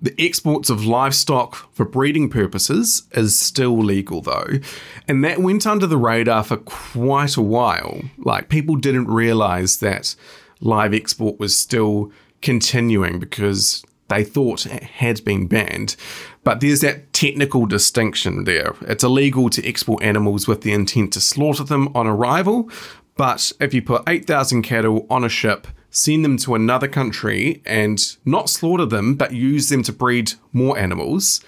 The 0.00 0.14
exports 0.18 0.68
of 0.68 0.84
livestock 0.84 1.72
for 1.72 1.86
breeding 1.86 2.28
purposes 2.28 3.04
is 3.12 3.38
still 3.38 3.78
legal 3.78 4.20
though, 4.20 4.60
and 5.08 5.24
that 5.24 5.40
went 5.40 5.66
under 5.66 5.86
the 5.86 5.96
radar 5.96 6.44
for 6.44 6.58
quite 6.58 7.36
a 7.36 7.42
while. 7.42 8.02
Like 8.18 8.48
people 8.48 8.76
didn't 8.76 9.08
realize 9.08 9.78
that 9.78 10.14
live 10.60 10.92
export 10.92 11.38
was 11.38 11.56
still 11.56 12.12
continuing 12.42 13.18
because 13.18 13.84
they 14.08 14.22
thought 14.22 14.66
it 14.66 14.82
had 14.82 15.24
been 15.24 15.46
banned. 15.46 15.96
But 16.44 16.60
there's 16.60 16.82
that 16.82 17.12
technical 17.12 17.66
distinction 17.66 18.44
there. 18.44 18.74
It's 18.82 19.02
illegal 19.02 19.50
to 19.50 19.66
export 19.66 20.02
animals 20.02 20.46
with 20.46 20.60
the 20.60 20.72
intent 20.72 21.12
to 21.14 21.20
slaughter 21.20 21.64
them 21.64 21.88
on 21.94 22.06
arrival, 22.06 22.70
but 23.16 23.50
if 23.60 23.72
you 23.72 23.82
put 23.82 24.02
8,000 24.06 24.62
cattle 24.62 25.06
on 25.08 25.24
a 25.24 25.28
ship, 25.28 25.66
send 25.96 26.24
them 26.24 26.36
to 26.36 26.54
another 26.54 26.88
country 26.88 27.62
and 27.64 28.16
not 28.24 28.50
slaughter 28.50 28.84
them, 28.84 29.14
but 29.14 29.32
use 29.32 29.70
them 29.70 29.82
to 29.82 29.92
breed 29.92 30.32
more 30.52 30.78
animals, 30.78 31.40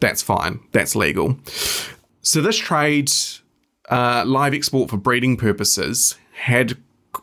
that's 0.00 0.22
fine. 0.22 0.58
That's 0.72 0.96
legal. 0.96 1.38
So 2.20 2.40
this 2.40 2.56
trade, 2.56 3.12
uh, 3.88 4.24
live 4.26 4.54
export 4.54 4.90
for 4.90 4.96
breeding 4.96 5.36
purposes, 5.36 6.16
had 6.32 6.76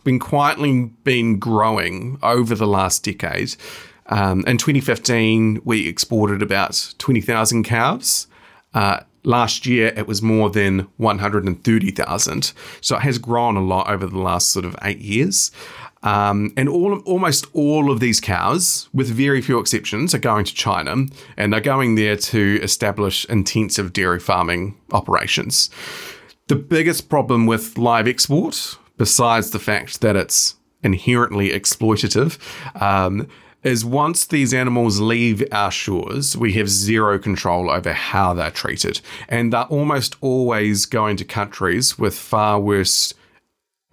been 0.05 0.19
quietly 0.19 0.91
been 1.03 1.37
growing 1.37 2.17
over 2.23 2.55
the 2.55 2.67
last 2.67 3.03
decade. 3.03 3.55
Um, 4.05 4.45
in 4.47 4.57
2015, 4.57 5.61
we 5.65 5.85
exported 5.87 6.41
about 6.41 6.93
20,000 6.97 7.63
calves. 7.63 8.27
Uh, 8.73 9.01
last 9.23 9.65
year, 9.65 9.93
it 9.97 10.07
was 10.07 10.21
more 10.21 10.49
than 10.49 10.87
130,000. 10.97 12.53
So 12.81 12.95
it 12.95 13.01
has 13.01 13.17
grown 13.17 13.57
a 13.57 13.63
lot 13.63 13.89
over 13.89 14.07
the 14.07 14.19
last 14.19 14.49
sort 14.49 14.65
of 14.65 14.75
eight 14.81 14.99
years. 14.99 15.51
Um, 16.01 16.53
and 16.55 16.69
all 16.69 16.99
almost 16.99 17.47
all 17.53 17.91
of 17.91 17.99
these 17.99 18.21
cows, 18.21 18.89
with 18.93 19.09
very 19.09 19.41
few 19.41 19.59
exceptions, 19.59 20.15
are 20.15 20.19
going 20.19 20.45
to 20.45 20.53
China, 20.53 21.07
and 21.35 21.51
they're 21.51 21.59
going 21.59 21.95
there 21.95 22.15
to 22.15 22.59
establish 22.61 23.25
intensive 23.25 23.91
dairy 23.91 24.19
farming 24.19 24.77
operations. 24.91 25.69
The 26.47 26.55
biggest 26.55 27.09
problem 27.09 27.45
with 27.45 27.77
live 27.77 28.07
export, 28.07 28.77
besides 28.97 29.51
the 29.51 29.59
fact 29.59 30.01
that 30.01 30.15
it's 30.15 30.55
inherently 30.83 31.49
exploitative, 31.49 32.39
um, 32.81 33.27
is 33.61 33.83
once 33.83 34.25
these 34.25 34.53
animals 34.53 35.01
leave 35.01 35.43
our 35.51 35.71
shores, 35.71 36.37
we 36.37 36.53
have 36.53 36.69
zero 36.69 37.19
control 37.19 37.69
over 37.69 37.91
how 37.91 38.33
they're 38.33 38.51
treated. 38.51 39.01
And 39.27 39.51
they're 39.51 39.63
almost 39.63 40.15
always 40.21 40.85
going 40.85 41.17
to 41.17 41.25
countries 41.25 41.99
with 41.99 42.15
far 42.15 42.59
worse 42.59 43.13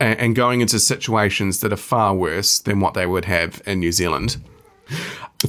a- 0.01 0.21
and 0.21 0.35
going 0.35 0.61
into 0.61 0.79
situations 0.79 1.61
that 1.61 1.73
are 1.73 1.77
far 1.77 2.15
worse 2.15 2.59
than 2.59 2.81
what 2.81 2.95
they 2.95 3.07
would 3.07 3.25
have 3.25 3.63
in 3.67 3.81
New 3.81 3.93
Zealand. 3.93 4.37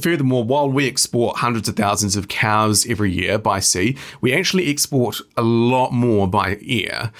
Furthermore, 0.00 0.44
while 0.44 0.68
we 0.68 0.86
export 0.86 1.38
hundreds 1.38 1.68
of 1.68 1.76
thousands 1.76 2.16
of 2.16 2.28
cows 2.28 2.86
every 2.88 3.10
year 3.10 3.38
by 3.38 3.60
sea, 3.60 3.96
we 4.20 4.34
actually 4.34 4.68
export 4.68 5.20
a 5.36 5.42
lot 5.42 5.92
more 5.92 6.28
by 6.28 6.58
air. 6.66 7.12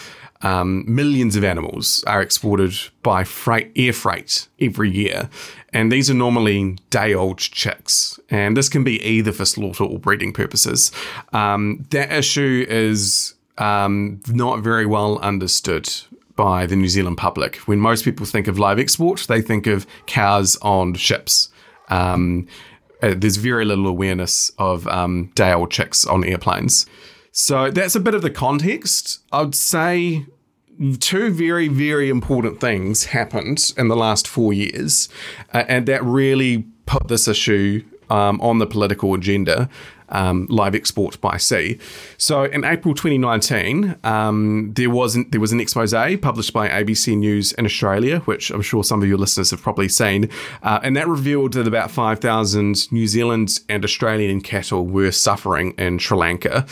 Um, 0.43 0.85
millions 0.87 1.35
of 1.35 1.43
animals 1.43 2.05
are 2.07 2.23
exported 2.23 2.73
by 3.03 3.25
freight, 3.25 3.73
air 3.75 3.93
freight 3.93 4.47
every 4.61 4.91
year, 4.91 5.29
and 5.73 5.91
these 5.91 6.09
are 6.11 6.14
normally 6.14 6.77
day-old 6.91 7.38
chicks. 7.38 8.21
And 8.31 8.57
this 8.57 8.69
can 8.69 8.85
be 8.85 9.03
either 9.03 9.33
for 9.33 9.45
slaughter 9.45 9.85
or 9.85 9.99
breeding 9.99 10.33
purposes. 10.33 10.93
Um, 11.33 11.87
that 11.91 12.12
issue 12.12 12.64
is 12.69 13.35
um, 13.57 14.21
not 14.29 14.61
very 14.61 14.87
well 14.87 15.19
understood 15.19 15.91
by 16.38 16.66
the 16.66 16.77
New 16.77 16.88
Zealand 16.88 17.18
public. 17.18 17.57
When 17.66 17.81
most 17.81 18.05
people 18.05 18.24
think 18.24 18.46
of 18.46 18.61
live 18.61 18.79
export, 18.79 19.27
they 19.29 19.42
think 19.42 19.66
of 19.66 19.88
cows 20.07 20.57
on 20.62 20.94
ships. 20.94 21.48
Um, 21.88 22.46
uh, 23.03 23.14
there's 23.16 23.38
very 23.38 23.64
little 23.64 23.88
awareness 23.88 24.53
of 24.57 24.87
um, 24.87 25.33
day 25.35 25.53
old 25.53 25.72
chicks 25.72 26.07
on 26.07 26.22
airplanes. 26.22 26.87
So 27.33 27.72
that's 27.72 27.96
a 27.96 28.01
bit 28.01 28.14
of 28.14 28.22
the 28.22 28.31
context. 28.31 29.18
I'd 29.33 29.57
say 29.57 30.27
two 31.01 31.31
very, 31.31 31.66
very 31.66 32.09
important 32.09 32.61
things 32.61 33.07
happened 33.07 33.72
in 33.77 33.88
the 33.88 33.96
last 33.96 34.29
four 34.29 34.53
years, 34.53 35.09
uh, 35.53 35.64
and 35.66 35.87
that 35.87 36.05
really 36.05 36.66
put 36.87 37.09
this 37.09 37.27
issue 37.27 37.85
um, 38.11 38.40
on 38.40 38.59
the 38.59 38.66
political 38.66 39.12
agenda. 39.14 39.68
Um, 40.11 40.47
live 40.49 40.75
export 40.75 41.21
by 41.21 41.37
sea. 41.37 41.79
So 42.16 42.44
in 42.44 42.64
April 42.64 42.94
2019, 42.94 43.97
um, 44.05 44.73
there 44.75 44.88
wasn't 44.88 45.33
there 45.33 45.40
was 45.40 45.53
an 45.53 45.61
expose 45.61 45.92
published 46.23 46.53
by 46.53 46.68
ABC 46.68 47.16
News 47.16 47.53
in 47.53 47.66
Australia, 47.66 48.21
which 48.21 48.51
I'm 48.51 48.62
sure 48.62 48.83
some 48.83 49.03
of 49.03 49.09
your 49.09 49.18
listeners 49.18 49.51
have 49.51 49.61
probably 49.61 49.88
seen, 49.88 50.31
uh, 50.62 50.81
and 50.83 50.97
that 50.97 51.09
revealed 51.09 51.53
that 51.55 51.66
about 51.66 51.90
5,000 51.90 52.90
New 52.90 53.07
Zealand 53.07 53.61
and 53.68 53.85
Australian 53.85 54.40
cattle 54.40 54.87
were 54.87 55.12
suffering 55.12 55.73
in 55.73 55.99
Sri 55.99 56.16
Lanka. 56.16 56.66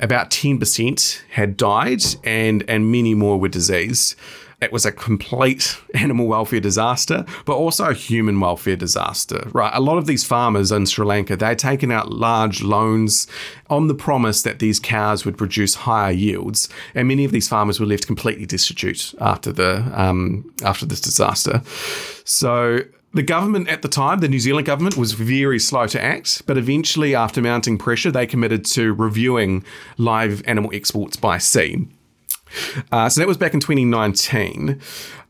About 0.00 0.30
10% 0.30 1.22
had 1.30 1.56
died, 1.56 2.02
and 2.24 2.64
and 2.68 2.90
many 2.90 3.14
more 3.14 3.38
were 3.38 3.48
diseased. 3.48 4.14
It 4.60 4.72
was 4.72 4.84
a 4.84 4.90
complete 4.90 5.78
animal 5.94 6.26
welfare 6.26 6.60
disaster, 6.60 7.24
but 7.44 7.56
also 7.56 7.90
a 7.90 7.94
human 7.94 8.40
welfare 8.40 8.74
disaster, 8.74 9.48
right? 9.52 9.70
A 9.72 9.80
lot 9.80 9.98
of 9.98 10.06
these 10.06 10.24
farmers 10.24 10.72
in 10.72 10.86
Sri 10.86 11.06
Lanka, 11.06 11.36
they'd 11.36 11.58
taken 11.58 11.92
out 11.92 12.10
large 12.10 12.62
loans 12.62 13.28
on 13.70 13.86
the 13.86 13.94
promise 13.94 14.42
that 14.42 14.58
these 14.58 14.80
cows 14.80 15.24
would 15.24 15.38
produce 15.38 15.74
higher 15.74 16.10
yields, 16.10 16.68
and 16.94 17.06
many 17.06 17.24
of 17.24 17.30
these 17.30 17.48
farmers 17.48 17.78
were 17.78 17.86
left 17.86 18.06
completely 18.06 18.46
destitute 18.46 19.14
after 19.20 19.52
the 19.52 19.90
um, 19.94 20.52
after 20.64 20.84
this 20.86 21.00
disaster. 21.00 21.62
So 22.24 22.80
the 23.14 23.22
government 23.22 23.68
at 23.68 23.82
the 23.82 23.88
time, 23.88 24.20
the 24.20 24.28
New 24.28 24.40
Zealand 24.40 24.66
government, 24.66 24.96
was 24.96 25.12
very 25.12 25.58
slow 25.58 25.86
to 25.86 26.02
act, 26.02 26.44
but 26.46 26.58
eventually, 26.58 27.14
after 27.14 27.40
mounting 27.40 27.78
pressure, 27.78 28.10
they 28.10 28.26
committed 28.26 28.64
to 28.66 28.92
reviewing 28.92 29.64
live 29.96 30.42
animal 30.46 30.70
exports 30.74 31.16
by 31.16 31.38
sea. 31.38 31.86
Uh, 32.92 33.08
so 33.08 33.20
that 33.20 33.28
was 33.28 33.36
back 33.36 33.54
in 33.54 33.60
2019. 33.60 34.80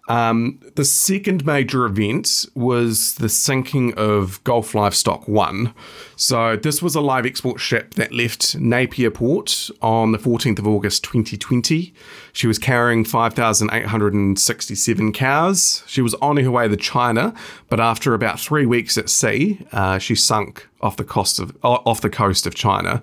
Um, 0.09 0.59
the 0.75 0.85
second 0.87 1.45
major 1.45 1.85
event 1.85 2.47
was 2.55 3.17
the 3.17 3.29
sinking 3.29 3.93
of 3.95 4.43
Gulf 4.43 4.75
Livestock 4.75 5.29
1. 5.29 5.75
So, 6.17 6.57
this 6.57 6.83
was 6.83 6.95
a 6.95 7.03
live 7.03 7.27
export 7.27 7.61
ship 7.61 7.93
that 7.95 8.13
left 8.13 8.57
Napier 8.57 9.11
Port 9.11 9.69
on 9.83 10.13
the 10.13 10.19
14th 10.19 10.59
of 10.59 10.67
August 10.67 11.05
2020. 11.05 11.93
She 12.33 12.47
was 12.47 12.59
carrying 12.59 13.05
5,867 13.05 15.13
cows. 15.13 15.83
She 15.87 16.01
was 16.01 16.15
on 16.15 16.39
her 16.39 16.51
way 16.51 16.69
to 16.69 16.77
China, 16.77 17.35
but 17.69 17.79
after 17.79 18.15
about 18.15 18.41
three 18.41 18.65
weeks 18.65 18.97
at 18.97 19.11
sea, 19.11 19.61
uh, 19.73 19.99
she 19.99 20.15
sunk 20.15 20.67
off 20.81 20.97
the 20.97 21.05
coast 21.05 21.39
of 21.39 21.55
off 21.63 22.01
the 22.01 22.09
coast 22.09 22.47
of 22.47 22.55
China 22.55 23.03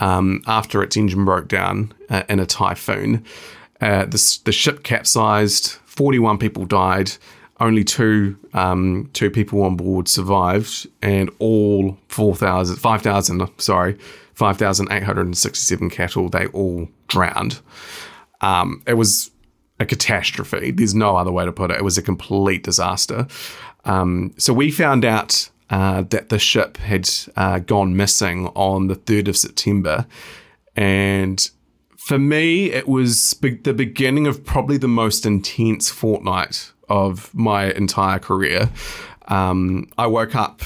um, 0.00 0.42
after 0.46 0.82
its 0.82 0.96
engine 0.96 1.26
broke 1.26 1.48
down 1.48 1.92
uh, 2.08 2.22
in 2.28 2.40
a 2.40 2.46
typhoon. 2.46 3.22
Uh, 3.80 4.04
the, 4.04 4.38
the 4.44 4.52
ship 4.52 4.82
capsized 4.82 5.72
41 5.84 6.38
people 6.38 6.64
died. 6.64 7.12
Only 7.58 7.84
two 7.84 8.38
um, 8.52 9.08
two 9.14 9.30
people 9.30 9.62
on 9.62 9.76
board 9.76 10.08
survived, 10.08 10.86
and 11.00 11.30
all 11.38 11.96
4,000, 12.08 12.76
5,000, 12.76 13.48
sorry, 13.58 13.98
5,867 14.34 15.88
cattle, 15.88 16.28
they 16.28 16.46
all 16.48 16.88
drowned. 17.08 17.60
Um, 18.42 18.82
it 18.86 18.94
was 18.94 19.30
a 19.80 19.86
catastrophe. 19.86 20.70
There's 20.70 20.94
no 20.94 21.16
other 21.16 21.32
way 21.32 21.46
to 21.46 21.52
put 21.52 21.70
it. 21.70 21.78
It 21.78 21.84
was 21.84 21.96
a 21.96 22.02
complete 22.02 22.62
disaster. 22.62 23.26
Um, 23.86 24.34
so 24.36 24.52
we 24.52 24.70
found 24.70 25.06
out 25.06 25.48
uh, 25.70 26.02
that 26.02 26.28
the 26.28 26.38
ship 26.38 26.76
had 26.76 27.08
uh, 27.36 27.60
gone 27.60 27.96
missing 27.96 28.48
on 28.48 28.88
the 28.88 28.96
3rd 28.96 29.28
of 29.28 29.36
September. 29.36 30.06
And 30.76 31.50
for 32.06 32.20
me, 32.20 32.70
it 32.70 32.86
was 32.86 33.34
be- 33.34 33.56
the 33.56 33.74
beginning 33.74 34.28
of 34.28 34.44
probably 34.44 34.76
the 34.76 34.86
most 34.86 35.26
intense 35.26 35.90
fortnight 35.90 36.70
of 36.88 37.34
my 37.34 37.72
entire 37.72 38.20
career. 38.20 38.70
Um, 39.26 39.88
I 39.98 40.06
woke 40.06 40.36
up 40.36 40.62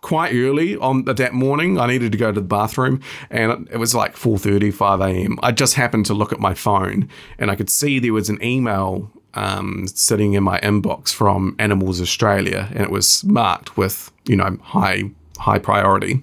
quite 0.00 0.32
early 0.32 0.76
on 0.76 1.02
that 1.06 1.34
morning. 1.34 1.80
I 1.80 1.88
needed 1.88 2.12
to 2.12 2.18
go 2.18 2.30
to 2.30 2.40
the 2.40 2.46
bathroom, 2.46 3.00
and 3.30 3.68
it 3.72 3.78
was 3.78 3.96
like 3.96 4.14
4:30, 4.14 4.72
5 4.72 5.00
a.m. 5.00 5.40
I 5.42 5.50
just 5.50 5.74
happened 5.74 6.06
to 6.06 6.14
look 6.14 6.32
at 6.32 6.38
my 6.38 6.54
phone, 6.54 7.08
and 7.36 7.50
I 7.50 7.56
could 7.56 7.68
see 7.68 7.98
there 7.98 8.12
was 8.12 8.28
an 8.28 8.40
email 8.40 9.10
um, 9.34 9.88
sitting 9.88 10.34
in 10.34 10.44
my 10.44 10.60
inbox 10.60 11.12
from 11.12 11.56
Animals 11.58 12.00
Australia, 12.00 12.68
and 12.70 12.84
it 12.84 12.92
was 12.92 13.24
marked 13.24 13.76
with 13.76 14.12
you 14.28 14.36
know 14.36 14.56
high 14.62 15.10
high 15.36 15.58
priority. 15.58 16.22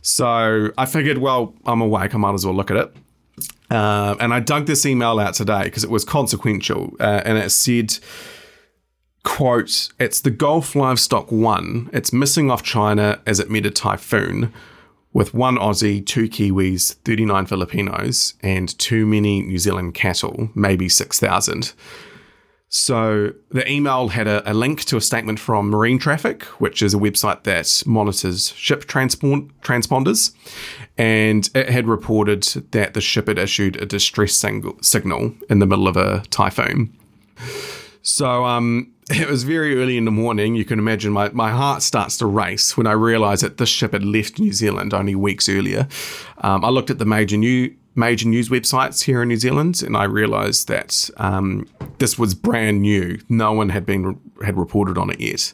So 0.00 0.70
I 0.78 0.86
figured, 0.86 1.18
well, 1.18 1.54
I'm 1.66 1.82
awake. 1.82 2.14
I 2.14 2.18
might 2.18 2.32
as 2.32 2.46
well 2.46 2.54
look 2.54 2.70
at 2.70 2.78
it. 2.78 2.96
Uh, 3.72 4.16
and 4.20 4.34
I 4.34 4.40
dug 4.40 4.66
this 4.66 4.84
email 4.84 5.18
out 5.18 5.32
today 5.32 5.64
because 5.64 5.82
it 5.82 5.88
was 5.88 6.04
consequential, 6.04 6.92
uh, 7.00 7.22
and 7.24 7.38
it 7.38 7.50
said, 7.50 7.98
"quote 9.24 9.88
It's 9.98 10.20
the 10.20 10.30
Gulf 10.30 10.76
Livestock 10.76 11.32
One. 11.32 11.88
It's 11.90 12.12
missing 12.12 12.50
off 12.50 12.62
China 12.62 13.20
as 13.26 13.40
it 13.40 13.50
met 13.50 13.64
a 13.64 13.70
typhoon." 13.70 14.52
With 15.14 15.34
one 15.34 15.56
Aussie, 15.56 16.04
two 16.04 16.26
Kiwis, 16.26 16.94
39 17.04 17.44
Filipinos, 17.44 18.32
and 18.42 18.78
too 18.78 19.04
many 19.04 19.42
New 19.42 19.58
Zealand 19.58 19.92
cattle, 19.92 20.48
maybe 20.54 20.88
6,000. 20.88 21.74
So 22.74 23.34
the 23.50 23.70
email 23.70 24.08
had 24.08 24.26
a, 24.26 24.50
a, 24.50 24.54
link 24.54 24.86
to 24.86 24.96
a 24.96 25.00
statement 25.02 25.38
from 25.38 25.68
Marine 25.68 25.98
Traffic, 25.98 26.44
which 26.58 26.80
is 26.80 26.94
a 26.94 26.96
website 26.96 27.42
that 27.42 27.82
monitors 27.84 28.48
ship 28.52 28.86
transponders, 28.86 30.32
and 30.96 31.50
it 31.54 31.68
had 31.68 31.86
reported 31.86 32.44
that 32.70 32.94
the 32.94 33.02
ship 33.02 33.28
had 33.28 33.38
issued 33.38 33.76
a 33.76 33.84
distress 33.84 34.32
signal 34.32 35.34
in 35.50 35.58
the 35.58 35.66
middle 35.66 35.86
of 35.86 35.98
a 35.98 36.22
typhoon. 36.30 36.96
So 38.00 38.46
um, 38.46 38.90
it 39.10 39.28
was 39.28 39.44
very 39.44 39.78
early 39.78 39.98
in 39.98 40.06
the 40.06 40.10
morning. 40.10 40.54
You 40.54 40.64
can 40.64 40.78
imagine 40.78 41.12
my, 41.12 41.28
my 41.28 41.50
heart 41.50 41.82
starts 41.82 42.16
to 42.18 42.26
race 42.26 42.74
when 42.74 42.86
I 42.86 42.92
realise 42.92 43.42
that 43.42 43.58
this 43.58 43.68
ship 43.68 43.92
had 43.92 44.02
left 44.02 44.38
New 44.38 44.52
Zealand 44.52 44.94
only 44.94 45.14
weeks 45.14 45.46
earlier. 45.46 45.88
Um, 46.38 46.64
I 46.64 46.70
looked 46.70 46.88
at 46.88 46.98
the 46.98 47.04
major 47.04 47.36
new 47.36 47.76
major 47.94 48.28
news 48.28 48.48
websites 48.48 49.02
here 49.02 49.22
in 49.22 49.28
New 49.28 49.36
Zealand, 49.36 49.82
and 49.82 49.96
I 49.96 50.04
realised 50.04 50.68
that 50.68 51.10
um, 51.16 51.66
this 51.98 52.18
was 52.18 52.34
brand 52.34 52.82
new. 52.82 53.20
No 53.28 53.52
one 53.52 53.68
had 53.68 53.84
been 53.84 54.18
had 54.44 54.56
reported 54.56 54.98
on 54.98 55.10
it 55.10 55.20
yet. 55.20 55.52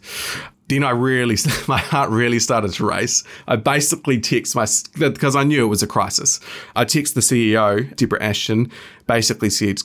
Then 0.69 0.85
I 0.85 0.91
really, 0.91 1.37
my 1.69 1.79
heart 1.79 2.11
really 2.11 2.39
started 2.39 2.73
to 2.75 2.87
race. 2.87 3.25
I 3.47 3.57
basically 3.57 4.21
text 4.21 4.55
my 4.55 4.67
because 4.99 5.35
I 5.35 5.45
knew 5.45 5.65
it 5.65 5.69
was 5.69 5.83
a 5.83 5.87
crisis. 5.87 6.41
I 6.77 6.85
text 6.85 7.15
the 7.15 7.21
CEO, 7.21 7.95
Debra 7.97 8.23
Ashton, 8.23 8.71
basically 9.07 9.51
said, 9.51 9.81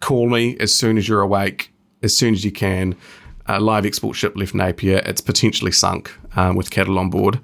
"Call 0.00 0.28
me 0.28 0.56
as 0.58 0.74
soon 0.74 0.98
as 0.98 1.08
you're 1.08 1.20
awake, 1.20 1.72
as 2.02 2.16
soon 2.16 2.34
as 2.34 2.44
you 2.44 2.52
can." 2.52 2.96
A 3.46 3.60
live 3.60 3.84
export 3.84 4.16
ship 4.16 4.34
left 4.36 4.54
Napier. 4.54 5.02
It's 5.04 5.20
potentially 5.20 5.70
sunk 5.70 6.10
um, 6.34 6.56
with 6.56 6.70
cattle 6.70 6.98
on 6.98 7.10
board. 7.10 7.40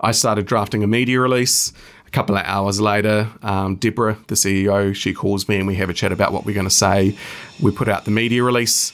I 0.00 0.10
started 0.10 0.46
drafting 0.46 0.82
a 0.82 0.88
media 0.88 1.20
release 1.20 1.72
couple 2.14 2.36
of 2.36 2.44
hours 2.44 2.80
later, 2.80 3.28
um, 3.42 3.74
Debra, 3.74 4.16
the 4.28 4.36
CEO, 4.36 4.94
she 4.94 5.12
calls 5.12 5.48
me 5.48 5.56
and 5.56 5.66
we 5.66 5.74
have 5.74 5.90
a 5.90 5.92
chat 5.92 6.12
about 6.12 6.32
what 6.32 6.46
we're 6.46 6.54
going 6.54 6.68
to 6.68 6.74
say. 6.74 7.16
We 7.60 7.72
put 7.72 7.88
out 7.88 8.04
the 8.04 8.12
media 8.12 8.44
release, 8.44 8.92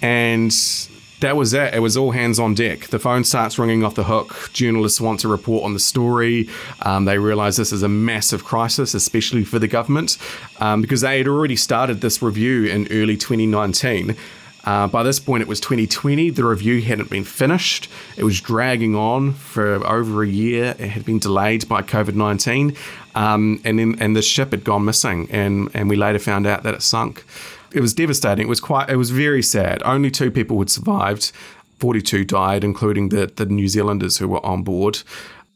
and 0.00 0.50
that 1.20 1.36
was 1.36 1.52
it. 1.52 1.74
It 1.74 1.80
was 1.80 1.98
all 1.98 2.12
hands 2.12 2.40
on 2.40 2.54
deck. 2.54 2.86
The 2.88 2.98
phone 2.98 3.24
starts 3.24 3.58
ringing 3.58 3.84
off 3.84 3.94
the 3.94 4.04
hook. 4.04 4.50
Journalists 4.54 5.02
want 5.02 5.20
to 5.20 5.28
report 5.28 5.64
on 5.64 5.74
the 5.74 5.78
story. 5.78 6.48
Um, 6.80 7.04
they 7.04 7.18
realize 7.18 7.58
this 7.58 7.72
is 7.72 7.82
a 7.82 7.88
massive 7.88 8.42
crisis, 8.42 8.94
especially 8.94 9.44
for 9.44 9.58
the 9.58 9.68
government, 9.68 10.16
um, 10.58 10.80
because 10.80 11.02
they 11.02 11.18
had 11.18 11.28
already 11.28 11.56
started 11.56 12.00
this 12.00 12.22
review 12.22 12.64
in 12.64 12.88
early 12.90 13.18
2019. 13.18 14.16
Uh, 14.64 14.86
by 14.86 15.02
this 15.02 15.18
point, 15.18 15.42
it 15.42 15.48
was 15.48 15.60
2020. 15.60 16.30
The 16.30 16.44
review 16.44 16.80
hadn't 16.82 17.10
been 17.10 17.24
finished. 17.24 17.88
It 18.16 18.24
was 18.24 18.40
dragging 18.40 18.94
on 18.94 19.32
for 19.32 19.84
over 19.86 20.22
a 20.22 20.28
year. 20.28 20.76
It 20.78 20.90
had 20.90 21.04
been 21.04 21.18
delayed 21.18 21.68
by 21.68 21.82
COVID 21.82 22.14
19. 22.14 22.76
Um, 23.14 23.60
and 23.64 23.78
then 23.78 23.96
and 24.00 24.16
the 24.16 24.22
ship 24.22 24.52
had 24.52 24.64
gone 24.64 24.84
missing, 24.84 25.28
and, 25.30 25.68
and 25.74 25.90
we 25.90 25.96
later 25.96 26.18
found 26.18 26.46
out 26.46 26.62
that 26.62 26.74
it 26.74 26.82
sunk. 26.82 27.24
It 27.72 27.80
was 27.80 27.92
devastating. 27.92 28.46
It 28.46 28.48
was 28.48 28.60
quite. 28.60 28.88
It 28.88 28.96
was 28.96 29.10
very 29.10 29.42
sad. 29.42 29.82
Only 29.84 30.10
two 30.10 30.30
people 30.30 30.58
had 30.58 30.70
survived. 30.70 31.32
42 31.78 32.24
died, 32.24 32.62
including 32.62 33.08
the, 33.08 33.26
the 33.26 33.44
New 33.44 33.66
Zealanders 33.66 34.18
who 34.18 34.28
were 34.28 34.44
on 34.46 34.62
board. 34.62 35.02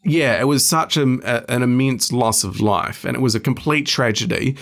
Yeah, 0.03 0.41
it 0.41 0.45
was 0.45 0.67
such 0.67 0.97
a, 0.97 1.03
an 1.51 1.63
immense 1.63 2.13
loss 2.13 2.43
of 2.43 2.61
life, 2.61 3.05
and 3.05 3.17
it 3.17 3.21
was 3.21 3.37
a 3.37 3.41
complete 3.41 3.87
tragedy. 3.87 4.57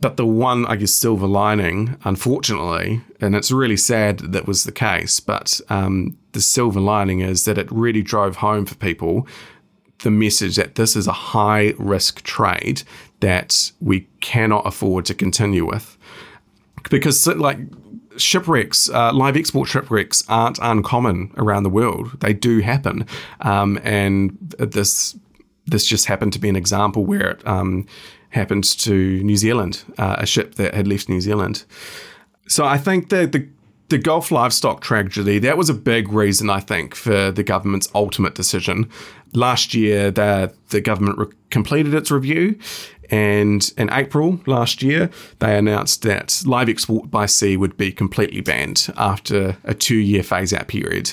But 0.00 0.16
the 0.16 0.26
one, 0.26 0.66
I 0.66 0.76
guess, 0.76 0.92
silver 0.92 1.26
lining, 1.26 1.96
unfortunately, 2.04 3.00
and 3.20 3.34
it's 3.34 3.50
really 3.50 3.76
sad 3.76 4.18
that, 4.18 4.46
was 4.46 4.64
the 4.64 4.72
case, 4.72 5.20
but 5.20 5.60
um, 5.70 6.18
the 6.32 6.40
silver 6.40 6.80
lining 6.80 7.20
is 7.20 7.44
that 7.44 7.58
it 7.58 7.70
really 7.72 8.02
drove 8.02 8.36
home 8.36 8.66
for 8.66 8.74
people 8.74 9.26
the 10.00 10.10
message 10.10 10.56
that 10.56 10.74
this 10.74 10.96
is 10.96 11.06
a 11.06 11.12
high 11.12 11.72
risk 11.78 12.22
trade 12.22 12.82
that 13.20 13.72
we 13.80 14.06
cannot 14.20 14.66
afford 14.66 15.06
to 15.06 15.14
continue 15.14 15.64
with. 15.66 15.96
Because, 16.90 17.26
like, 17.26 17.58
shipwrecks, 18.16 18.90
uh, 18.90 19.12
live 19.12 19.36
export 19.36 19.68
shipwrecks 19.68 20.22
aren't 20.28 20.58
uncommon 20.60 21.32
around 21.36 21.62
the 21.62 21.70
world. 21.70 22.20
They 22.20 22.34
do 22.34 22.60
happen. 22.60 23.06
Um, 23.40 23.80
and 23.82 24.36
this 24.58 25.16
this 25.66 25.86
just 25.86 26.04
happened 26.04 26.34
to 26.34 26.38
be 26.38 26.50
an 26.50 26.56
example 26.56 27.06
where 27.06 27.30
it 27.30 27.46
um, 27.46 27.86
happened 28.34 28.64
to 28.64 29.22
New 29.22 29.36
Zealand, 29.36 29.84
uh, 29.96 30.16
a 30.18 30.26
ship 30.26 30.56
that 30.56 30.74
had 30.74 30.88
left 30.88 31.08
New 31.08 31.20
Zealand. 31.20 31.64
So 32.48 32.64
I 32.64 32.78
think 32.78 33.08
that 33.08 33.32
the 33.32 33.48
the 33.90 33.98
Gulf 33.98 34.30
livestock 34.30 34.80
tragedy 34.80 35.38
that 35.40 35.58
was 35.58 35.68
a 35.68 35.74
big 35.74 36.10
reason 36.10 36.48
I 36.48 36.60
think 36.60 36.94
for 36.94 37.30
the 37.30 37.42
government's 37.42 37.88
ultimate 37.94 38.34
decision. 38.34 38.88
Last 39.32 39.74
year, 39.74 40.10
the 40.10 40.52
the 40.70 40.80
government 40.80 41.18
re- 41.18 41.26
completed 41.50 41.94
its 41.94 42.10
review, 42.10 42.58
and 43.10 43.72
in 43.76 43.92
April 43.92 44.40
last 44.46 44.82
year, 44.82 45.10
they 45.38 45.56
announced 45.56 46.02
that 46.02 46.42
live 46.46 46.68
export 46.68 47.10
by 47.10 47.26
sea 47.26 47.56
would 47.56 47.76
be 47.76 47.92
completely 47.92 48.40
banned 48.40 48.92
after 48.96 49.56
a 49.64 49.74
two 49.74 49.96
year 49.96 50.22
phase 50.22 50.52
out 50.52 50.68
period. 50.68 51.12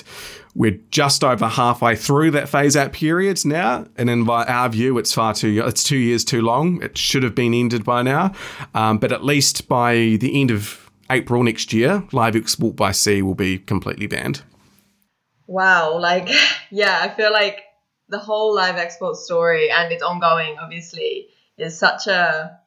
We're 0.54 0.78
just 0.90 1.24
over 1.24 1.48
halfway 1.48 1.96
through 1.96 2.32
that 2.32 2.48
phase 2.48 2.76
out 2.76 2.92
period 2.92 3.42
now, 3.44 3.86
and 3.96 4.10
in 4.10 4.28
our 4.28 4.68
view, 4.68 4.98
it's 4.98 5.12
far 5.12 5.32
too 5.34 5.62
it's 5.66 5.82
two 5.82 5.96
years 5.96 6.24
too 6.24 6.42
long. 6.42 6.82
It 6.82 6.98
should 6.98 7.22
have 7.22 7.34
been 7.34 7.54
ended 7.54 7.84
by 7.84 8.02
now, 8.02 8.32
um, 8.74 8.98
but 8.98 9.12
at 9.12 9.24
least 9.24 9.66
by 9.66 9.94
the 10.20 10.40
end 10.40 10.50
of 10.50 10.90
April 11.10 11.42
next 11.42 11.72
year, 11.72 12.04
live 12.12 12.36
export 12.36 12.76
by 12.76 12.92
sea 12.92 13.22
will 13.22 13.34
be 13.34 13.58
completely 13.58 14.06
banned. 14.06 14.42
Wow, 15.46 15.98
like 15.98 16.28
yeah, 16.70 16.98
I 17.00 17.08
feel 17.08 17.32
like 17.32 17.62
the 18.08 18.18
whole 18.18 18.54
live 18.54 18.76
export 18.76 19.16
story 19.16 19.70
and 19.70 19.90
it's 19.90 20.02
ongoing, 20.02 20.58
obviously, 20.58 21.28
is 21.56 21.78
such 21.78 22.06
a 22.06 22.58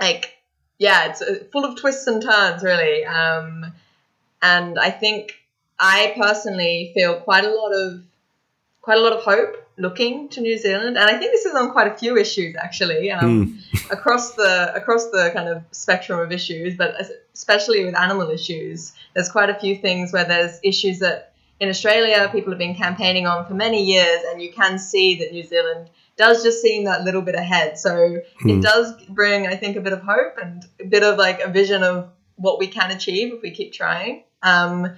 like 0.00 0.32
yeah, 0.78 1.10
it's 1.10 1.22
uh, 1.22 1.44
full 1.52 1.64
of 1.64 1.78
twists 1.78 2.06
and 2.06 2.22
turns, 2.22 2.62
really. 2.62 3.04
Um, 3.04 3.72
and 4.42 4.78
I 4.78 4.90
think 4.90 5.34
I 5.78 6.14
personally 6.16 6.92
feel 6.94 7.20
quite 7.20 7.44
a 7.44 7.50
lot 7.50 7.72
of 7.72 8.02
quite 8.80 8.98
a 8.98 9.00
lot 9.00 9.12
of 9.12 9.22
hope 9.22 9.56
looking 9.78 10.28
to 10.30 10.40
New 10.40 10.56
Zealand, 10.56 10.96
and 10.96 11.10
I 11.10 11.18
think 11.18 11.32
this 11.32 11.44
is 11.44 11.54
on 11.54 11.72
quite 11.72 11.88
a 11.88 11.96
few 11.96 12.16
issues 12.16 12.56
actually 12.56 13.10
um, 13.10 13.58
across 13.90 14.34
the 14.34 14.72
across 14.74 15.10
the 15.10 15.30
kind 15.34 15.48
of 15.48 15.64
spectrum 15.72 16.20
of 16.20 16.32
issues, 16.32 16.76
but 16.76 16.94
especially 17.34 17.84
with 17.84 17.96
animal 17.96 18.30
issues. 18.30 18.92
There's 19.14 19.28
quite 19.28 19.50
a 19.50 19.54
few 19.54 19.76
things 19.76 20.12
where 20.12 20.24
there's 20.24 20.58
issues 20.62 21.00
that 21.00 21.32
in 21.58 21.68
Australia 21.68 22.28
people 22.32 22.52
have 22.52 22.58
been 22.58 22.74
campaigning 22.74 23.26
on 23.26 23.46
for 23.46 23.54
many 23.54 23.84
years, 23.84 24.22
and 24.30 24.40
you 24.40 24.52
can 24.52 24.78
see 24.78 25.16
that 25.16 25.32
New 25.32 25.42
Zealand 25.42 25.90
does 26.16 26.42
just 26.42 26.62
seem 26.62 26.84
that 26.84 27.02
little 27.02 27.22
bit 27.22 27.34
ahead. 27.34 27.78
So 27.78 28.20
it 28.40 28.62
does 28.62 28.94
bring, 29.04 29.46
I 29.46 29.56
think, 29.56 29.76
a 29.76 29.80
bit 29.80 29.92
of 29.92 30.00
hope 30.00 30.38
and 30.42 30.64
a 30.80 30.84
bit 30.84 31.02
of 31.02 31.18
like 31.18 31.40
a 31.40 31.48
vision 31.48 31.82
of 31.82 32.08
what 32.36 32.58
we 32.58 32.68
can 32.68 32.90
achieve 32.90 33.34
if 33.34 33.42
we 33.42 33.50
keep 33.50 33.72
trying. 33.72 34.24
Um, 34.42 34.96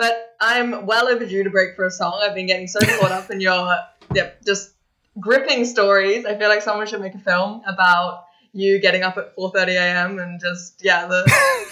but 0.00 0.34
I'm 0.40 0.86
well 0.86 1.08
overdue 1.08 1.44
to 1.44 1.50
break 1.50 1.76
for 1.76 1.84
a 1.84 1.90
song. 1.90 2.22
I've 2.22 2.34
been 2.34 2.46
getting 2.46 2.66
so 2.66 2.80
caught 2.80 3.12
up 3.12 3.30
in 3.30 3.38
your 3.38 3.76
yep, 4.14 4.42
just 4.46 4.72
gripping 5.20 5.66
stories. 5.66 6.24
I 6.24 6.38
feel 6.38 6.48
like 6.48 6.62
someone 6.62 6.86
should 6.86 7.02
make 7.02 7.14
a 7.14 7.18
film 7.18 7.60
about 7.66 8.24
you 8.54 8.80
getting 8.80 9.02
up 9.02 9.18
at 9.18 9.36
4:30 9.36 9.68
a.m. 9.76 10.18
and 10.18 10.40
just 10.40 10.82
yeah, 10.82 11.06
the 11.06 11.30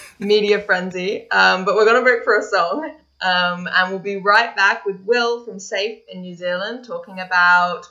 media 0.18 0.60
frenzy. 0.60 1.28
Um, 1.30 1.64
but 1.64 1.74
we're 1.74 1.86
gonna 1.86 2.02
break 2.02 2.22
for 2.22 2.36
a 2.36 2.42
song, 2.42 2.96
um, 3.22 3.66
and 3.66 3.90
we'll 3.90 3.98
be 3.98 4.16
right 4.16 4.54
back 4.54 4.84
with 4.84 5.00
Will 5.06 5.46
from 5.46 5.58
Safe 5.58 6.02
in 6.12 6.20
New 6.20 6.34
Zealand 6.34 6.84
talking 6.84 7.20
about 7.20 7.86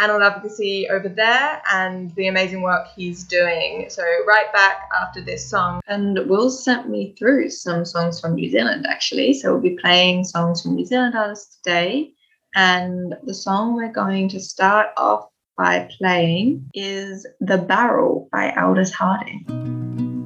animal 0.00 0.22
advocacy 0.22 0.88
over 0.88 1.08
there 1.08 1.62
and 1.72 2.14
the 2.14 2.26
amazing 2.26 2.62
work 2.62 2.88
he's 2.96 3.22
doing. 3.22 3.86
So 3.88 4.02
right 4.26 4.52
back 4.52 4.88
after 5.00 5.20
this 5.20 5.48
song. 5.48 5.80
And 5.86 6.18
Will 6.28 6.50
sent 6.50 6.88
me 6.88 7.14
through 7.18 7.50
some 7.50 7.84
songs 7.84 8.20
from 8.20 8.34
New 8.34 8.50
Zealand 8.50 8.86
actually. 8.88 9.34
So 9.34 9.52
we'll 9.52 9.62
be 9.62 9.76
playing 9.76 10.24
songs 10.24 10.62
from 10.62 10.74
New 10.74 10.86
Zealand 10.86 11.14
artists 11.14 11.56
today. 11.56 12.12
And 12.54 13.14
the 13.24 13.34
song 13.34 13.74
we're 13.74 13.92
going 13.92 14.28
to 14.30 14.40
start 14.40 14.88
off 14.96 15.28
by 15.56 15.88
playing 15.98 16.68
is 16.74 17.26
The 17.40 17.58
Barrel 17.58 18.28
by 18.32 18.50
Aldous 18.52 18.92
Harding. 18.92 20.19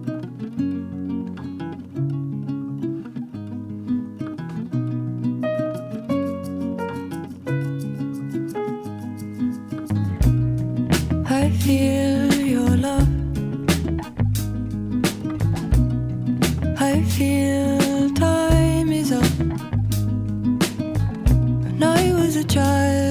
I 22.46 23.03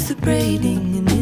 and 0.00 1.08
in 1.08 1.17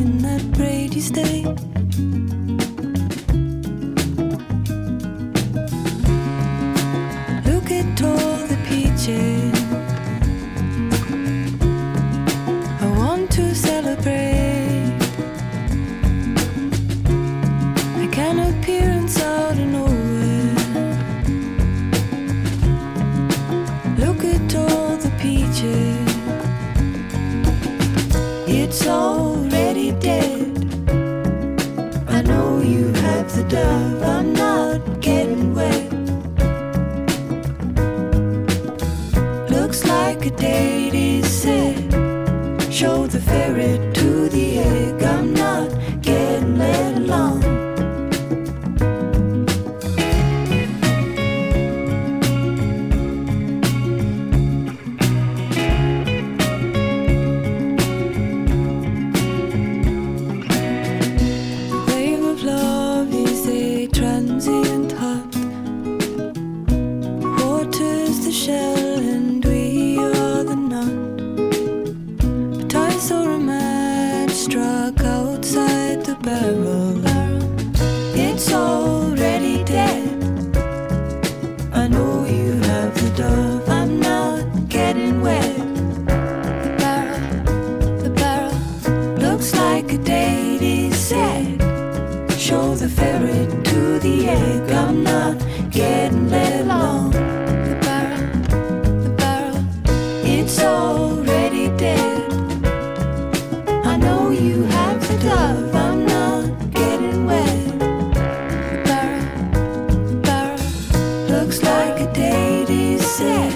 looks 111.47 111.63
like 111.63 112.01
a 112.01 112.13
date 112.13 112.69
is 112.69 113.07
set. 113.07 113.53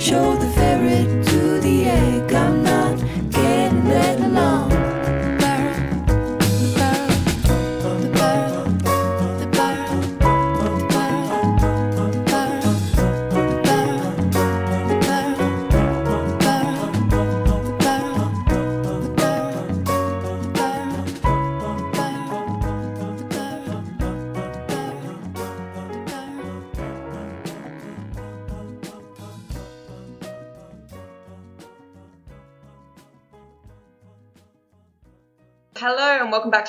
Show 0.00 0.36
the 0.36 0.50
ferret 0.56 1.27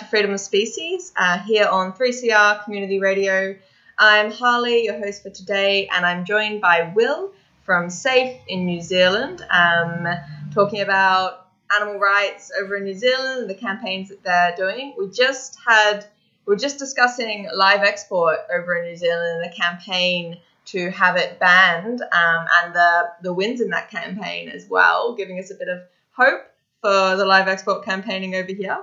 Freedom 0.10 0.34
of 0.34 0.40
Species 0.40 1.14
uh, 1.18 1.38
here 1.38 1.68
on 1.68 1.94
3CR 1.94 2.64
Community 2.64 3.00
Radio. 3.00 3.56
I'm 4.00 4.32
Harley, 4.32 4.86
your 4.86 4.98
host 4.98 5.22
for 5.22 5.30
today, 5.30 5.88
and 5.88 6.04
I'm 6.04 6.26
joined 6.26 6.62
by 6.62 6.92
Will 6.96 7.32
from 7.64 7.92
SAFE 7.92 8.40
in 8.48 8.66
New 8.66 8.82
Zealand, 8.82 9.46
um, 9.52 10.08
talking 10.52 10.82
about 10.82 11.50
animal 11.76 12.00
rights 12.00 12.52
over 12.60 12.78
in 12.78 12.86
New 12.86 12.96
Zealand 12.96 13.42
and 13.42 13.50
the 13.52 13.54
campaigns 13.54 14.10
that 14.10 14.24
they're 14.24 14.56
doing. 14.58 14.96
We 14.98 15.12
just 15.12 15.60
had, 15.64 16.08
we 16.48 16.56
are 16.56 16.58
just 16.58 16.80
discussing 16.80 17.48
live 17.54 17.82
export 17.82 18.40
over 18.52 18.78
in 18.78 18.86
New 18.86 18.98
Zealand 18.98 19.44
and 19.44 19.52
the 19.52 19.56
campaign 19.56 20.40
to 20.66 20.90
have 20.90 21.18
it 21.18 21.40
banned 21.40 22.02
um, 22.02 22.46
and 22.64 22.74
the, 22.74 23.10
the 23.22 23.34
wins 23.34 23.62
in 23.62 23.70
that 23.70 23.92
campaign 23.92 24.50
as 24.50 24.66
well, 24.68 25.14
giving 25.14 25.38
us 25.38 25.52
a 25.52 25.56
bit 25.56 25.68
of 25.68 25.82
hope 26.14 26.42
for 26.82 27.16
the 27.16 27.26
live 27.26 27.48
export 27.48 27.86
campaigning 27.86 28.34
over 28.34 28.52
here. 28.52 28.80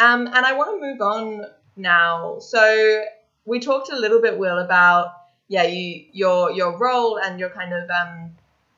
Um, 0.00 0.26
and 0.26 0.46
I 0.46 0.54
want 0.54 0.80
to 0.80 0.86
move 0.86 1.00
on 1.02 1.46
now. 1.76 2.38
So 2.40 3.04
we 3.44 3.60
talked 3.60 3.92
a 3.92 3.96
little 3.96 4.20
bit, 4.20 4.38
Will, 4.38 4.58
about 4.58 5.12
yeah, 5.48 5.64
you 5.64 6.06
your 6.12 6.52
your 6.52 6.78
role 6.78 7.18
and 7.18 7.38
your 7.38 7.50
kind 7.50 7.72
of 7.74 7.90
um, 7.90 8.32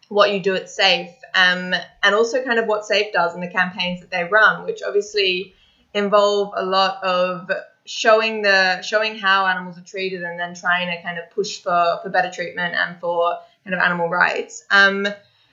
what 0.09 0.33
you 0.33 0.41
do 0.41 0.55
at 0.57 0.69
Safe, 0.69 1.15
um, 1.35 1.75
and 2.03 2.15
also 2.15 2.43
kind 2.43 2.59
of 2.59 2.67
what 2.67 2.85
Safe 2.87 3.13
does 3.13 3.35
and 3.35 3.43
the 3.43 3.49
campaigns 3.49 4.01
that 4.01 4.11
they 4.11 4.25
run, 4.25 4.65
which 4.65 4.83
obviously 4.83 5.55
involve 5.95 6.53
a 6.57 6.65
lot 6.65 7.03
of 7.05 7.51
showing 7.85 8.43
the 8.43 8.81
showing 8.83 9.19
how 9.19 9.47
animals 9.47 9.79
are 9.79 9.85
treated 9.85 10.23
and 10.23 10.39
then 10.39 10.55
trying 10.55 10.89
to 10.89 11.03
kind 11.03 11.19
of 11.19 11.31
push 11.31 11.61
for 11.61 12.01
for 12.03 12.09
better 12.09 12.31
treatment 12.31 12.75
and 12.75 12.99
for 13.01 13.39
kind 13.65 13.75
of 13.75 13.81
animal 13.81 14.09
rights. 14.09 14.65
Um, 14.71 15.07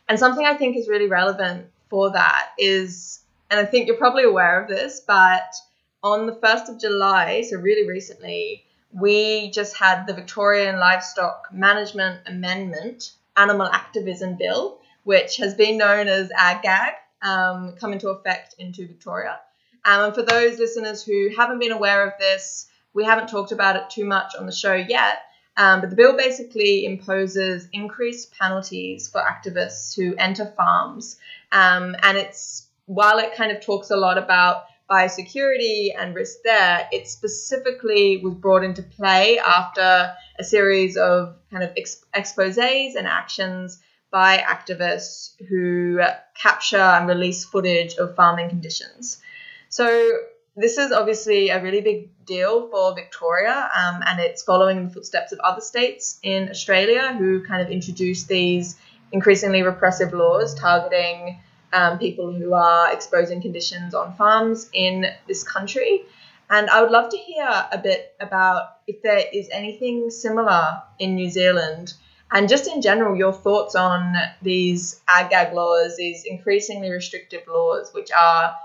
and 0.08 0.18
something 0.18 0.46
I 0.46 0.56
think 0.56 0.78
is 0.78 0.88
really 0.88 1.08
relevant 1.08 1.68
for 1.90 2.12
that 2.12 2.50
is 2.58 3.20
and 3.50 3.60
I 3.60 3.66
think 3.66 3.88
you're 3.88 3.98
probably 3.98 4.24
aware 4.24 4.62
of 4.62 4.70
this, 4.70 5.02
but 5.06 5.56
on 6.04 6.26
the 6.26 6.36
1st 6.36 6.70
of 6.70 6.80
July, 6.80 7.42
so 7.42 7.58
really 7.58 7.88
recently, 7.88 8.64
we 8.92 9.52
just 9.52 9.76
had 9.76 10.06
the 10.06 10.14
Victorian 10.14 10.80
Livestock 10.80 11.50
Management 11.52 12.22
Amendment 12.28 13.12
Animal 13.38 13.68
Activism 13.68 14.38
Bill, 14.38 14.80
which 15.04 15.38
has 15.38 15.54
been 15.54 15.78
known 15.78 16.08
as 16.08 16.32
AGAG, 16.32 16.94
um, 17.22 17.74
come 17.74 17.94
into 17.94 18.10
effect 18.10 18.56
into 18.60 18.88
Victoria. 18.88 19.40
Um, 19.86 20.06
and 20.06 20.16
for 20.16 20.24
those 20.24 20.60
listeners 20.60 21.04
who 21.04 21.30
haven't 21.36 21.60
been 21.60 21.72
aware 21.72 22.06
of 22.06 22.14
this, 22.20 22.68
we 22.94 23.04
haven't 23.04 23.30
talked 23.30 23.52
about 23.52 23.76
it 23.76 23.90
too 23.90 24.06
much 24.06 24.34
on 24.38 24.46
the 24.46 24.52
show 24.52 24.74
yet. 24.74 25.20
Um, 25.58 25.82
but 25.82 25.90
the 25.90 25.96
bill 25.96 26.16
basically 26.16 26.86
imposes 26.86 27.68
increased 27.74 28.32
penalties 28.38 29.10
for 29.10 29.22
activists 29.22 29.96
who 29.96 30.16
enter 30.16 30.46
farms. 30.46 31.18
Um, 31.52 31.96
and 32.02 32.18
it's 32.18 32.69
while 32.90 33.20
it 33.20 33.36
kind 33.36 33.52
of 33.52 33.62
talks 33.62 33.92
a 33.92 33.96
lot 33.96 34.18
about 34.18 34.64
biosecurity 34.90 35.90
and 35.96 36.16
risk 36.16 36.40
there, 36.44 36.90
it 36.92 37.08
specifically 37.08 38.18
was 38.18 38.34
brought 38.34 38.64
into 38.64 38.82
play 38.82 39.38
after 39.38 40.12
a 40.40 40.44
series 40.44 40.98
of 40.98 41.36
kind 41.52 41.64
of 41.64 41.70
ex- 41.78 42.04
exposes 42.16 42.96
and 42.96 43.06
actions 43.06 43.80
by 44.10 44.38
activists 44.38 45.34
who 45.48 46.02
capture 46.34 46.78
and 46.78 47.08
release 47.08 47.46
footage 47.46 47.94
of 47.98 48.16
farming 48.16 48.50
conditions. 48.50 49.22
So 49.70 50.12
this 50.56 50.80
is 50.80 50.92
obviously 50.92 51.50
a 51.50 51.62
really 51.62 51.82
big 51.82 52.26
deal 52.26 52.70
for 52.70 52.96
Victoria, 52.96 53.70
um, 53.76 54.02
and 54.04 54.20
it's 54.20 54.42
following 54.42 54.78
in 54.78 54.86
the 54.86 54.90
footsteps 54.90 55.32
of 55.32 55.38
other 55.42 55.62
states 55.62 56.18
in 56.24 56.50
Australia 56.50 57.14
who 57.14 57.46
kind 57.46 57.62
of 57.62 57.70
introduced 57.70 58.28
these 58.28 58.78
increasingly 59.12 59.62
repressive 59.62 60.12
laws 60.12 60.56
targeting 60.56 61.40
um, 61.74 62.00
people 62.00 62.34
who 62.34 62.54
are 62.54 62.92
exposing 62.92 63.42
conditions 63.42 63.94
on 63.94 64.16
farms 64.16 64.70
in 64.74 65.06
this 65.28 65.44
country. 65.44 66.04
And 66.50 66.70
I 66.70 66.82
would 66.82 66.92
love 66.92 67.10
to 67.12 67.18
hear 67.18 67.48
a 67.48 67.78
bit 67.78 68.16
about 68.20 68.78
if 68.88 69.02
there 69.02 69.22
is 69.32 69.50
anything 69.52 70.10
similar 70.10 70.82
in 70.98 71.16
New 71.16 71.30
Zealand 71.30 71.94
and 72.32 72.48
just 72.48 72.68
in 72.68 72.82
general 72.82 73.16
your 73.16 73.34
thoughts 73.34 73.76
on 73.76 74.16
these 74.42 75.02
ag-gag 75.08 75.54
laws, 75.54 75.98
these 75.98 76.26
increasingly 76.26 76.90
restrictive 76.92 77.42
laws, 77.48 77.92
which 77.94 78.12
are 78.12 78.56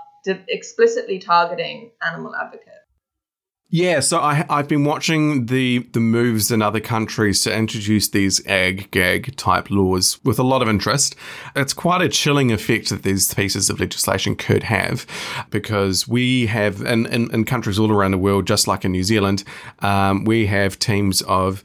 explicitly 0.47 1.19
targeting 1.19 1.91
animal 2.05 2.35
advocates. 2.35 2.84
Yeah, 3.75 3.99
so 3.99 4.19
I, 4.19 4.45
I've 4.49 4.69
been 4.69 4.85
watching 4.85 5.47
the 5.47 5.79
the 5.91 5.99
moves 5.99 6.49
in 6.49 6.61
other 6.61 6.79
countries 6.79 7.41
to 7.41 7.53
introduce 7.53 8.07
these 8.07 8.39
ag 8.47 8.89
gag 8.91 9.35
type 9.35 9.69
laws 9.69 10.17
with 10.23 10.39
a 10.39 10.43
lot 10.43 10.61
of 10.61 10.69
interest. 10.69 11.13
It's 11.57 11.73
quite 11.73 12.01
a 12.01 12.07
chilling 12.07 12.53
effect 12.53 12.87
that 12.87 13.03
these 13.03 13.33
pieces 13.33 13.69
of 13.69 13.81
legislation 13.81 14.37
could 14.37 14.63
have, 14.63 15.05
because 15.49 16.07
we 16.07 16.45
have 16.45 16.83
in, 16.83 17.05
in, 17.07 17.29
in 17.31 17.43
countries 17.43 17.77
all 17.77 17.91
around 17.91 18.11
the 18.11 18.17
world, 18.17 18.47
just 18.47 18.65
like 18.65 18.85
in 18.85 18.93
New 18.93 19.03
Zealand, 19.03 19.43
um, 19.79 20.23
we 20.23 20.45
have 20.45 20.79
teams 20.79 21.21
of 21.23 21.61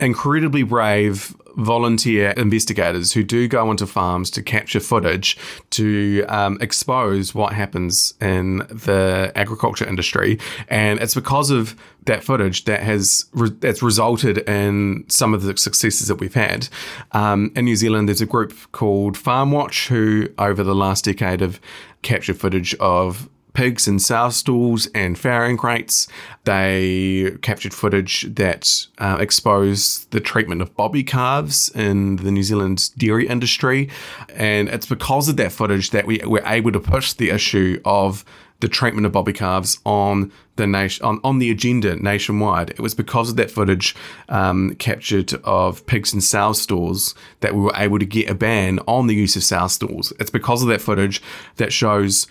incredibly 0.00 0.62
brave 0.62 1.34
volunteer 1.56 2.30
investigators 2.36 3.12
who 3.12 3.22
do 3.22 3.48
go 3.48 3.68
onto 3.68 3.86
farms 3.86 4.30
to 4.30 4.42
capture 4.42 4.80
footage 4.80 5.36
to 5.70 6.24
um, 6.28 6.58
expose 6.60 7.34
what 7.34 7.52
happens 7.52 8.14
in 8.20 8.58
the 8.58 9.32
agriculture 9.34 9.86
industry, 9.86 10.38
and 10.68 11.00
it's 11.00 11.14
because 11.14 11.50
of 11.50 11.76
that 12.06 12.24
footage 12.24 12.64
that 12.64 12.80
has 12.80 13.26
re- 13.32 13.50
that's 13.60 13.82
resulted 13.82 14.38
in 14.48 15.04
some 15.08 15.34
of 15.34 15.42
the 15.42 15.56
successes 15.56 16.08
that 16.08 16.16
we've 16.16 16.34
had. 16.34 16.68
Um, 17.12 17.52
in 17.54 17.64
New 17.64 17.76
Zealand, 17.76 18.08
there's 18.08 18.22
a 18.22 18.26
group 18.26 18.54
called 18.72 19.16
Farm 19.16 19.52
Watch 19.52 19.88
who, 19.88 20.28
over 20.38 20.62
the 20.62 20.74
last 20.74 21.04
decade, 21.04 21.40
have 21.40 21.60
captured 22.02 22.38
footage 22.38 22.74
of 22.76 23.28
pigs 23.52 23.88
in 23.88 23.98
sow 23.98 24.30
stalls 24.30 24.86
and 24.94 25.16
farrowing 25.16 25.58
crates. 25.58 26.08
They 26.44 27.36
captured 27.42 27.74
footage 27.74 28.22
that 28.34 28.86
uh, 28.98 29.18
exposed 29.20 30.10
the 30.10 30.20
treatment 30.20 30.62
of 30.62 30.74
bobby 30.76 31.04
calves 31.04 31.70
in 31.74 32.16
the 32.16 32.30
New 32.30 32.42
Zealand 32.42 32.90
dairy 32.96 33.26
industry. 33.26 33.90
And 34.34 34.68
it's 34.68 34.86
because 34.86 35.28
of 35.28 35.36
that 35.36 35.52
footage 35.52 35.90
that 35.90 36.06
we 36.06 36.18
were 36.24 36.42
able 36.46 36.72
to 36.72 36.80
push 36.80 37.12
the 37.12 37.30
issue 37.30 37.80
of 37.84 38.24
the 38.60 38.68
treatment 38.68 39.06
of 39.06 39.12
bobby 39.12 39.32
calves 39.32 39.78
on 39.84 40.30
the 40.56 40.66
nation 40.66 41.04
on, 41.04 41.18
on 41.24 41.38
the 41.38 41.50
agenda 41.50 41.96
nationwide. 41.96 42.70
It 42.70 42.80
was 42.80 42.94
because 42.94 43.30
of 43.30 43.36
that 43.36 43.50
footage 43.50 43.96
um, 44.28 44.74
captured 44.74 45.34
of 45.44 45.84
pigs 45.86 46.12
in 46.12 46.20
sow 46.20 46.52
stalls 46.52 47.14
that 47.40 47.54
we 47.54 47.62
were 47.62 47.72
able 47.74 47.98
to 47.98 48.06
get 48.06 48.30
a 48.30 48.34
ban 48.34 48.78
on 48.86 49.06
the 49.06 49.14
use 49.14 49.34
of 49.34 49.42
sow 49.42 49.66
stalls. 49.66 50.12
It's 50.20 50.30
because 50.30 50.62
of 50.62 50.68
that 50.68 50.82
footage 50.82 51.22
that 51.56 51.72
shows 51.72 52.26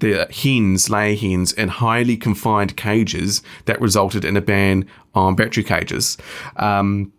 the 0.00 0.26
hens, 0.30 0.90
layer 0.90 1.16
hens, 1.16 1.52
in 1.52 1.68
highly 1.68 2.16
confined 2.16 2.76
cages 2.76 3.42
that 3.66 3.80
resulted 3.80 4.24
in 4.24 4.36
a 4.36 4.40
ban 4.40 4.86
on 5.14 5.34
battery 5.34 5.64
cages. 5.64 6.16
Um, 6.56 7.12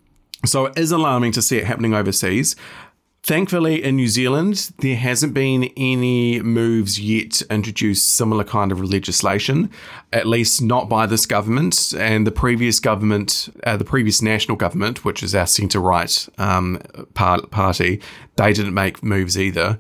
so 0.46 0.66
it 0.66 0.78
is 0.78 0.92
alarming 0.92 1.32
to 1.34 1.42
see 1.42 1.58
it 1.58 1.66
happening 1.66 1.94
overseas. 1.94 2.56
Thankfully, 3.26 3.84
in 3.84 3.96
New 3.96 4.08
Zealand, 4.08 4.72
there 4.82 4.96
hasn't 4.96 5.34
been 5.34 5.72
any 5.76 6.40
moves 6.42 7.00
yet 7.00 7.32
to 7.32 7.52
introduce 7.52 8.04
similar 8.04 8.44
kind 8.44 8.72
of 8.72 8.80
legislation, 8.84 9.72
at 10.14 10.28
least 10.28 10.62
not 10.62 10.88
by 10.88 11.08
this 11.08 11.26
government. 11.26 11.92
And 11.98 12.28
the 12.28 12.32
previous 12.32 12.80
government, 12.80 13.50
uh, 13.64 13.78
the 13.78 13.84
previous 13.84 14.22
national 14.22 14.58
government, 14.58 15.04
which 15.04 15.24
is 15.24 15.34
our 15.34 15.48
centre 15.48 15.80
right 15.80 16.30
um, 16.38 16.80
par- 17.16 17.48
party, 17.48 18.00
they 18.36 18.54
didn't 18.54 18.76
make 18.76 19.02
moves 19.02 19.40
either. 19.40 19.80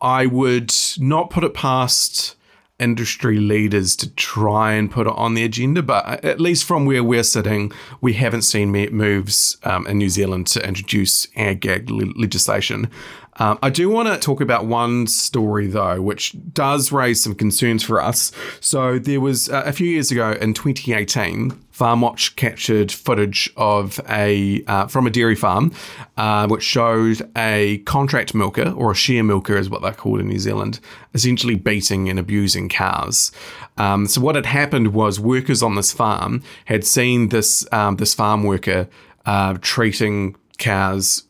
I 0.00 0.26
would 0.26 0.74
not 0.98 1.30
put 1.30 1.44
it 1.44 1.54
past 1.54 2.36
industry 2.80 3.38
leaders 3.38 3.94
to 3.94 4.10
try 4.14 4.72
and 4.72 4.90
put 4.90 5.06
it 5.06 5.12
on 5.14 5.34
the 5.34 5.44
agenda, 5.44 5.82
but 5.82 6.24
at 6.24 6.40
least 6.40 6.64
from 6.64 6.86
where 6.86 7.04
we're 7.04 7.22
sitting, 7.22 7.70
we 8.00 8.14
haven't 8.14 8.42
seen 8.42 8.70
moves 8.70 9.58
um, 9.64 9.86
in 9.86 9.98
New 9.98 10.08
Zealand 10.08 10.46
to 10.48 10.66
introduce 10.66 11.28
ag 11.36 11.60
gag 11.60 11.90
le- 11.90 12.12
legislation. 12.16 12.88
Um, 13.36 13.58
I 13.62 13.70
do 13.70 13.88
want 13.88 14.08
to 14.08 14.18
talk 14.18 14.40
about 14.40 14.66
one 14.66 15.06
story, 15.06 15.66
though, 15.66 16.02
which 16.02 16.34
does 16.52 16.92
raise 16.92 17.22
some 17.22 17.34
concerns 17.34 17.82
for 17.82 18.02
us. 18.02 18.32
So, 18.60 18.98
there 18.98 19.20
was 19.20 19.48
uh, 19.48 19.62
a 19.64 19.72
few 19.72 19.88
years 19.88 20.10
ago 20.10 20.32
in 20.32 20.52
2018, 20.52 21.58
FarmWatch 21.80 22.36
captured 22.36 22.92
footage 22.92 23.50
of 23.56 23.98
a 24.06 24.62
uh, 24.66 24.86
from 24.86 25.06
a 25.06 25.10
dairy 25.10 25.34
farm, 25.34 25.72
uh, 26.18 26.46
which 26.46 26.62
shows 26.62 27.22
a 27.34 27.78
contract 27.86 28.34
milker 28.34 28.70
or 28.70 28.92
a 28.92 28.94
share 28.94 29.24
milker, 29.24 29.56
is 29.56 29.70
what 29.70 29.80
they're 29.80 29.94
called 29.94 30.20
in 30.20 30.28
New 30.28 30.38
Zealand, 30.38 30.78
essentially 31.14 31.54
beating 31.54 32.10
and 32.10 32.18
abusing 32.18 32.68
cows. 32.68 33.32
Um, 33.78 34.06
so 34.06 34.20
what 34.20 34.34
had 34.34 34.44
happened 34.44 34.92
was 34.92 35.18
workers 35.18 35.62
on 35.62 35.74
this 35.74 35.90
farm 35.90 36.42
had 36.66 36.84
seen 36.84 37.30
this 37.30 37.66
um, 37.72 37.96
this 37.96 38.12
farm 38.12 38.44
worker 38.44 38.86
uh, 39.24 39.56
treating 39.62 40.36
cows 40.58 41.24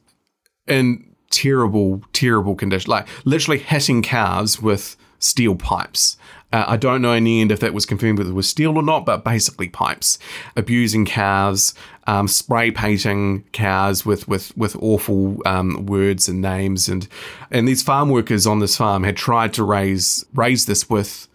in 0.67 1.15
terrible, 1.31 2.03
terrible 2.13 2.57
condition, 2.57 2.91
like 2.91 3.07
literally 3.25 3.59
hitting 3.59 4.03
cows 4.03 4.61
with 4.61 4.97
steel 5.21 5.55
pipes. 5.55 6.17
Uh, 6.53 6.65
I 6.67 6.77
don't 6.77 7.01
know 7.01 7.13
in 7.13 7.25
the 7.25 7.41
end 7.41 7.53
if 7.53 7.61
that 7.61 7.73
was 7.73 7.87
confirmed 7.87 8.19
whether 8.19 8.31
it 8.31 8.35
was 8.35 8.49
steel 8.49 8.77
or 8.77 8.83
not, 8.83 9.07
but 9.07 9.25
basically 9.25 9.69
pipes, 9.69 10.19
abusing 10.57 11.07
cows, 11.07 11.75
um, 12.07 12.27
spray 12.27 12.71
painting 12.71 13.45
cows 13.53 14.05
with 14.05 14.27
with 14.27 14.57
with 14.57 14.75
awful 14.77 15.41
um, 15.47 15.87
words 15.87 16.29
and 16.29 16.41
names, 16.41 16.89
and 16.89 17.07
and 17.51 17.69
these 17.69 17.83
farm 17.83 18.11
workers 18.11 18.47
on 18.47 18.59
this 18.59 18.77
farm 18.77 19.05
had 19.05 19.17
tried 19.17 19.55
to 19.55 19.65
raise 19.65 20.25
raise 20.35 20.67
this 20.67 20.91
with 20.91 21.29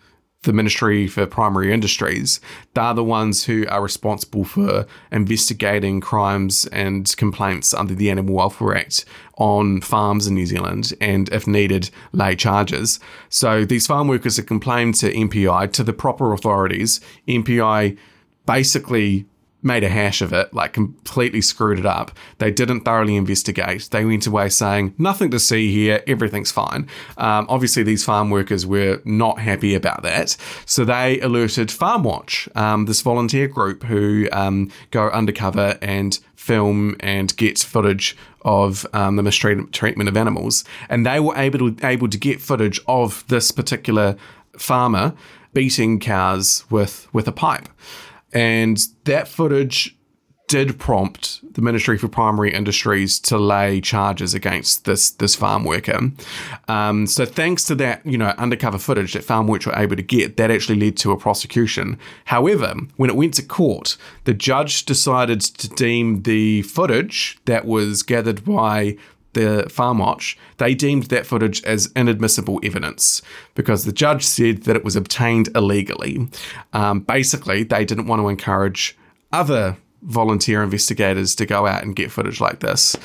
the 0.46 0.54
Ministry 0.54 1.08
for 1.08 1.26
Primary 1.26 1.74
Industries. 1.74 2.40
They're 2.74 2.94
the 2.94 3.04
ones 3.04 3.46
who 3.46 3.66
are 3.68 3.82
responsible 3.82 4.46
for 4.46 4.86
investigating 5.12 6.02
crimes 6.02 6.66
and 6.68 7.14
complaints 7.18 7.74
under 7.74 7.94
the 7.94 8.10
Animal 8.10 8.36
Welfare 8.36 8.76
Act 8.76 9.06
on 9.38 9.82
farms 9.82 10.28
in 10.28 10.34
New 10.36 10.46
Zealand 10.46 10.94
and, 11.02 11.28
if 11.30 11.46
needed, 11.46 11.90
lay 12.14 12.36
charges. 12.36 13.00
So 13.30 13.66
these 13.66 13.88
farm 13.88 14.08
workers 14.08 14.38
have 14.38 14.46
complained 14.46 14.96
to 14.96 15.12
MPI, 15.12 15.74
to 15.74 15.84
the 15.84 15.94
proper 15.94 16.32
authorities. 16.34 17.02
MPI 17.28 17.98
basically 18.46 19.26
made 19.66 19.84
a 19.84 19.90
hash 19.90 20.22
of 20.22 20.32
it, 20.32 20.54
like 20.54 20.74
completely 20.74 21.42
screwed 21.42 21.80
it 21.80 21.86
up. 21.86 22.12
They 22.38 22.52
didn't 22.52 22.82
thoroughly 22.82 23.16
investigate. 23.16 23.90
They 23.92 24.06
went 24.06 24.28
away 24.28 24.50
saying, 24.50 24.94
nothing 24.98 25.32
to 25.32 25.40
see 25.40 25.74
here, 25.74 26.04
everything's 26.08 26.52
fine. 26.52 26.88
Um, 27.18 27.48
obviously, 27.50 27.82
these 27.84 28.06
farm 28.06 28.30
workers 28.30 28.66
were 28.66 29.02
not 29.04 29.40
happy 29.40 29.74
about 29.74 30.04
that. 30.04 30.38
So 30.66 30.86
they 30.86 31.20
alerted 31.20 31.70
FarmWatch, 31.70 32.56
um, 32.56 32.86
this 32.86 33.02
volunteer 33.02 33.48
group 33.48 33.84
who 33.84 34.30
um, 34.32 34.72
go 34.92 35.10
undercover 35.10 35.80
and 35.82 36.20
film 36.36 36.96
and 37.00 37.36
get 37.38 37.58
footage 37.58 38.16
of 38.44 38.86
um, 38.94 39.16
the 39.16 39.24
mistreatment 39.24 40.08
of 40.08 40.16
animals. 40.16 40.64
And 40.90 41.04
they 41.06 41.20
were 41.20 41.36
able 41.36 41.72
to, 41.72 41.86
able 41.86 42.08
to 42.08 42.18
get 42.20 42.40
footage 42.40 42.80
of 42.88 43.26
this 43.28 43.50
particular 43.50 44.16
farmer 44.56 45.16
beating 45.54 46.00
cows 46.00 46.66
with, 46.70 47.08
with 47.12 47.28
a 47.28 47.32
pipe. 47.32 47.68
And 48.36 48.78
that 49.06 49.28
footage 49.28 49.96
did 50.48 50.78
prompt 50.78 51.42
the 51.56 51.62
Ministry 51.62 51.98
for 51.98 52.08
Primary 52.08 52.54
Industries 52.54 53.20
to 53.22 53.38
lay 53.38 53.82
charges 53.82 54.34
against 54.36 54.86
this 54.86 55.10
this 55.10 55.36
farm 55.36 55.64
worker. 55.64 56.12
Um, 56.68 57.08
so 57.08 57.26
thanks 57.26 57.64
to 57.66 57.76
that, 57.76 58.06
you 58.06 58.18
know, 58.18 58.28
undercover 58.38 58.78
footage 58.78 59.14
that 59.14 59.24
farm 59.24 59.48
workers 59.48 59.68
were 59.68 59.76
able 59.80 59.96
to 59.96 60.04
get, 60.04 60.38
that 60.38 60.52
actually 60.52 60.80
led 60.80 60.98
to 60.98 61.12
a 61.12 61.18
prosecution. 61.18 61.98
However, 62.26 62.76
when 62.98 63.10
it 63.10 63.16
went 63.16 63.34
to 63.36 63.44
court, 63.44 63.98
the 64.26 64.34
judge 64.34 64.86
decided 64.86 65.42
to 65.42 65.68
deem 65.70 66.22
the 66.24 66.62
footage 66.64 67.40
that 67.46 67.66
was 67.66 68.04
gathered 68.04 68.46
by 68.46 68.98
the 69.36 69.70
farm 69.70 70.00
watch, 70.00 70.38
they 70.58 70.74
deemed 70.74 71.04
that 71.04 71.28
footage 71.28 71.64
as 71.64 71.92
inadmissible 71.96 72.60
evidence 72.64 73.22
because 73.54 73.86
the 73.86 73.94
judge 73.94 74.26
said 74.26 74.64
that 74.64 74.76
it 74.76 74.84
was 74.84 74.96
obtained 74.96 75.50
illegally. 75.56 76.28
Um, 76.74 77.02
basically, 77.02 77.64
they 77.64 77.86
didn't 77.86 78.08
want 78.08 78.22
to 78.22 78.28
encourage 78.28 78.98
other 79.32 79.78
volunteer 80.06 80.62
investigators 80.64 81.36
to 81.36 81.46
go 81.46 81.66
out 81.66 81.84
and 81.84 81.96
get 81.96 82.12
footage 82.12 82.40
like 82.40 82.60
this, 82.60 82.96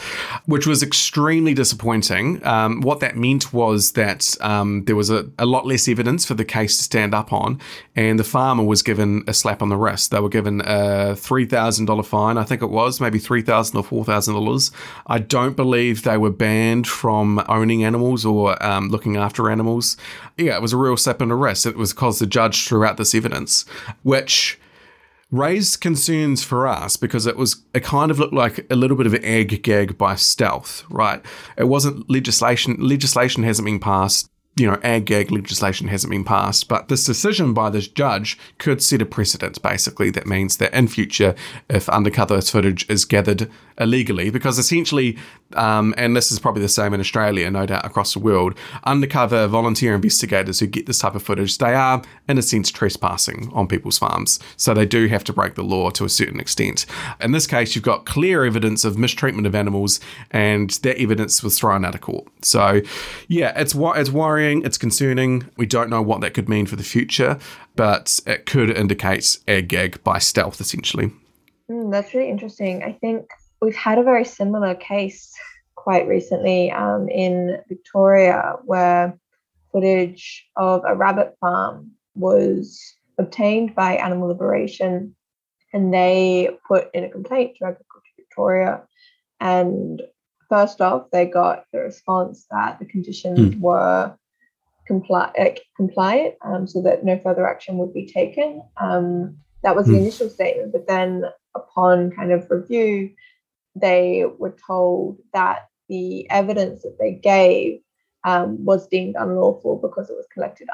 which 0.46 0.66
was 0.66 0.82
extremely 0.82 1.55
disappointing. 1.55 2.44
Um, 2.46 2.80
what 2.82 3.01
that 3.01 3.16
meant 3.16 3.53
was 3.53 3.92
that 3.92 4.36
um, 4.40 4.84
there 4.84 4.96
was 4.96 5.11
a, 5.11 5.28
a, 5.38 5.46
lot 5.46 5.66
less 5.66 5.88
evidence 5.88 6.24
for 6.24 6.34
the 6.34 6.44
case 6.44 6.76
to 6.76 6.82
stand 6.82 7.14
up 7.14 7.32
on, 7.32 7.61
and 7.96 8.18
the 8.18 8.24
farmer 8.24 8.62
was 8.62 8.82
given 8.82 9.24
a 9.26 9.34
slap 9.34 9.62
on 9.62 9.68
the 9.68 9.76
wrist. 9.76 10.11
They 10.11 10.20
were 10.20 10.28
given 10.28 10.61
a 10.61 11.14
$3,000 11.16 12.07
fine, 12.07 12.38
I 12.38 12.44
think 12.44 12.62
it 12.62 12.70
was, 12.70 13.01
maybe 13.01 13.18
3,000 13.18 13.76
or 13.76 13.82
$4,000. 13.82 14.70
I 15.07 15.18
don't 15.18 15.57
believe 15.57 16.03
they 16.03 16.18
were 16.18 16.30
banned 16.30 16.86
from 16.86 17.42
owning 17.48 17.82
animals 17.82 18.24
or 18.24 18.62
um, 18.64 18.88
looking 18.90 19.16
after 19.16 19.51
animals. 19.51 19.96
Yeah, 20.36 20.57
it 20.57 20.62
was 20.62 20.72
a 20.72 20.76
real 20.76 20.96
slap 20.96 21.22
on 21.22 21.28
the 21.28 21.34
wrist. 21.34 21.66
It 21.66 21.76
was 21.76 21.92
because 21.92 22.18
the 22.18 22.26
judge 22.26 22.66
threw 22.66 22.84
out 22.84 22.96
this 22.96 23.14
evidence, 23.14 23.64
which 24.03 24.59
raised 25.30 25.80
concerns 25.80 26.42
for 26.42 26.66
us 26.66 26.96
because 26.96 27.26
it 27.26 27.36
was 27.36 27.62
it 27.72 27.84
kind 27.84 28.10
of 28.10 28.18
looked 28.18 28.34
like 28.34 28.66
a 28.70 28.76
little 28.76 28.96
bit 28.96 29.06
of 29.06 29.14
an 29.14 29.24
ag 29.24 29.62
gag 29.62 29.96
by 29.96 30.14
stealth, 30.14 30.84
right? 30.90 31.24
It 31.56 31.64
wasn't 31.64 32.08
legislation 32.10 32.76
legislation 32.78 33.42
hasn't 33.42 33.66
been 33.66 33.80
passed 33.80 34.30
you 34.61 34.70
know, 34.70 34.78
ag 34.82 35.06
gag 35.06 35.30
legislation 35.30 35.88
hasn't 35.88 36.11
been 36.11 36.24
passed, 36.24 36.68
but 36.68 36.88
this 36.88 37.04
decision 37.04 37.54
by 37.54 37.70
this 37.70 37.88
judge 37.88 38.38
could 38.58 38.82
set 38.82 39.02
a 39.02 39.06
precedent, 39.06 39.61
basically, 39.62 40.11
that 40.11 40.26
means 40.26 40.58
that 40.58 40.72
in 40.74 40.86
future, 40.86 41.34
if 41.68 41.88
undercover 41.88 42.40
footage 42.42 42.88
is 42.90 43.04
gathered 43.04 43.50
illegally, 43.78 44.28
because 44.28 44.58
essentially, 44.58 45.16
um, 45.54 45.94
and 45.96 46.14
this 46.14 46.30
is 46.30 46.38
probably 46.38 46.61
the 46.61 46.68
same 46.68 46.92
in 46.92 47.00
Australia, 47.00 47.50
no 47.50 47.64
doubt 47.64 47.84
across 47.86 48.12
the 48.12 48.18
world, 48.18 48.54
undercover 48.84 49.46
volunteer 49.46 49.94
investigators 49.94 50.61
who 50.61 50.66
get 50.66 50.84
this 50.86 50.98
type 50.98 51.14
of 51.14 51.22
footage, 51.22 51.56
they 51.56 51.74
are, 51.74 52.02
in 52.28 52.36
a 52.36 52.42
sense, 52.42 52.70
trespassing 52.70 53.50
on 53.54 53.66
people's 53.66 53.98
farms. 53.98 54.38
So 54.56 54.74
they 54.74 54.84
do 54.84 55.06
have 55.08 55.24
to 55.24 55.32
break 55.32 55.54
the 55.54 55.64
law 55.64 55.88
to 55.90 56.04
a 56.04 56.11
certain 56.11 56.38
extent. 56.38 56.84
In 57.20 57.32
this 57.32 57.46
case, 57.46 57.74
you've 57.74 57.84
got 57.84 58.04
clear 58.04 58.44
evidence 58.44 58.84
of 58.84 58.98
mistreatment 58.98 59.46
of 59.46 59.54
animals, 59.54 59.98
and 60.30 60.70
that 60.82 61.00
evidence 61.00 61.42
was 61.42 61.58
thrown 61.58 61.84
out 61.84 61.94
of 61.94 62.02
court. 62.02 62.28
So, 62.42 62.82
yeah, 63.28 63.58
it's, 63.58 63.74
it's 63.74 64.11
worrying 64.11 64.49
worrying, 64.51 64.66
it's 64.66 64.78
concerning. 64.78 65.48
We 65.57 65.66
don't 65.66 65.90
know 65.90 66.03
what 66.03 66.20
that 66.22 66.34
could 66.34 66.48
mean 66.48 66.66
for 66.66 66.76
the 66.76 66.82
future, 66.82 67.38
but 67.76 68.20
it 68.26 68.46
could 68.46 68.70
indicate 68.70 69.38
a 69.46 69.62
gag 69.62 70.03
by 70.03 70.18
stealth, 70.18 70.61
essentially. 70.61 71.12
Mm, 71.70 71.92
that's 71.92 72.14
really 72.14 72.30
interesting. 72.30 72.82
I 72.82 72.92
think 72.92 73.28
we've 73.61 73.76
had 73.76 73.98
a 73.98 74.03
very 74.03 74.24
similar 74.24 74.74
case 74.74 75.32
quite 75.76 76.07
recently 76.09 76.70
um, 76.72 77.09
in 77.09 77.59
Victoria 77.68 78.57
where 78.64 79.18
footage 79.72 80.46
of 80.57 80.82
a 80.86 80.94
rabbit 80.94 81.36
farm 81.40 81.92
was 82.14 82.80
obtained 83.18 83.74
by 83.74 83.94
Animal 83.96 84.28
Liberation 84.28 85.14
and 85.72 85.94
they 85.94 86.51
put 86.66 86.90
in 86.92 87.05
a 87.05 87.09
complaint 87.09 87.57
to 87.59 87.66
Agriculture 87.66 88.14
Victoria 88.18 88.82
and 89.40 90.03
first 90.51 90.80
off, 90.82 91.07
they 91.12 91.24
got 91.24 91.64
the 91.72 91.78
response 91.78 92.46
that 92.51 92.78
the 92.78 92.84
conditions 92.84 93.38
mm. 93.38 93.61
were 93.61 94.14
comply, 94.91 95.30
uh, 95.38 95.51
compliant 95.76 96.34
um, 96.45 96.66
so 96.66 96.82
that 96.82 97.05
no 97.05 97.16
further 97.22 97.47
action 97.47 97.78
would 97.78 97.95
be 97.95 98.07
taken. 98.07 98.61
Um, 98.76 99.36
that 99.62 99.76
was 99.76 99.86
the 99.86 99.93
hmm. 99.93 100.01
initial 100.01 100.28
statement, 100.28 100.72
but 100.72 100.88
then 100.88 101.24
upon 101.55 102.11
kind 102.11 102.32
of 102.32 102.51
review, 102.51 103.11
they 103.76 104.24
were 104.38 104.57
told 104.66 105.18
that 105.32 105.68
the 105.88 106.28
evidence 106.30 106.82
that 106.82 106.97
they 106.99 107.12
gave 107.12 107.80
um, 108.24 108.64
was 108.64 108.88
deemed 108.88 109.14
unlawful 109.16 109.76
because 109.76 110.11
it 110.11 110.16
was 110.16 110.26
collected 110.34 110.68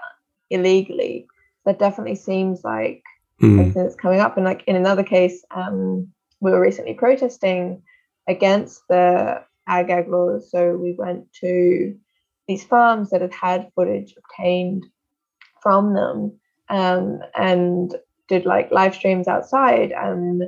illegally. 0.49 1.27
That 1.67 1.79
definitely 1.79 2.15
seems 2.15 2.65
like 2.65 3.03
mm. 3.43 3.57
something 3.57 3.83
that's 3.83 3.97
coming 3.97 4.21
up. 4.21 4.37
And 4.37 4.47
like 4.47 4.65
in 4.67 4.77
another 4.77 5.05
case, 5.05 5.45
um, 5.51 6.09
we 6.41 6.51
were 6.51 6.61
recently 6.61 6.95
protesting 6.95 7.83
against 8.27 8.83
the 8.89 9.43
ag 9.69 9.89
gag 9.89 10.09
laws. 10.09 10.51
So 10.51 10.77
we 10.77 10.95
went 10.97 11.31
to 11.41 11.97
these 12.49 12.65
farms 12.65 13.11
that 13.11 13.21
had 13.21 13.33
had 13.33 13.71
footage 13.75 14.15
obtained 14.17 14.87
from 15.63 15.95
them 15.95 16.33
um, 16.69 17.21
and 17.35 17.95
did 18.29 18.45
like 18.45 18.71
live 18.71 18.95
streams 18.95 19.29
outside 19.29 19.93
and 19.93 20.43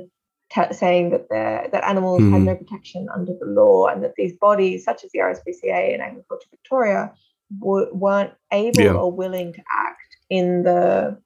t- 0.51 0.73
saying 0.73 1.11
that 1.11 1.29
that 1.29 1.83
animals 1.83 2.21
mm. 2.21 2.31
had 2.31 2.41
no 2.41 2.55
hmm. 2.55 2.63
protection 2.63 3.07
under 3.13 3.33
the 3.39 3.45
law 3.45 3.87
and 3.87 4.03
that 4.03 4.15
these 4.15 4.33
bodies 4.33 4.83
such 4.83 5.03
as 5.03 5.11
the 5.11 5.19
RSPCA 5.19 5.93
and 5.93 6.01
Agriculture 6.01 6.47
Victoria 6.51 7.13
w- 7.59 7.93
weren't 7.93 8.33
able 8.51 8.81
yeah. 8.81 8.93
or 8.93 9.11
willing 9.11 9.53
to 9.53 9.61
act 9.71 10.17
in 10.29 10.63
the 10.63 11.17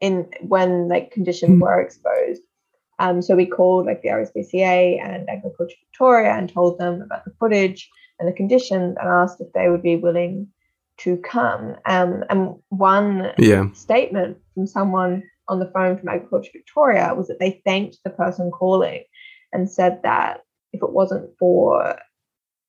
in 0.00 0.28
when 0.40 0.88
like 0.88 1.10
conditions 1.10 1.58
mm. 1.58 1.60
were 1.60 1.80
exposed 1.80 2.42
um, 3.00 3.22
so 3.22 3.34
we 3.34 3.46
called 3.46 3.86
like 3.86 4.02
the 4.02 4.08
RSPCA 4.08 5.02
and 5.02 5.28
Agriculture 5.28 5.76
Victoria 5.88 6.32
and 6.32 6.52
told 6.52 6.78
them 6.78 7.00
about 7.00 7.24
the 7.24 7.32
footage 7.40 7.90
and 8.20 8.28
the 8.28 8.32
conditions 8.32 8.96
and 9.00 9.08
asked 9.08 9.40
if 9.40 9.52
they 9.54 9.68
would 9.68 9.82
be 9.82 9.96
willing 9.96 10.46
to 10.98 11.16
come. 11.18 11.76
Um, 11.86 12.22
and 12.28 12.54
one 12.68 13.32
yeah. 13.38 13.72
statement 13.72 14.36
from 14.54 14.66
someone 14.66 15.22
on 15.48 15.58
the 15.58 15.70
phone 15.74 15.98
from 15.98 16.08
Agriculture 16.08 16.50
Victoria 16.52 17.14
was 17.16 17.26
that 17.28 17.40
they 17.40 17.62
thanked 17.64 17.98
the 18.04 18.10
person 18.10 18.50
calling 18.50 19.02
and 19.52 19.70
said 19.70 20.00
that 20.04 20.42
if 20.72 20.82
it 20.82 20.92
wasn't 20.92 21.28
for 21.38 21.96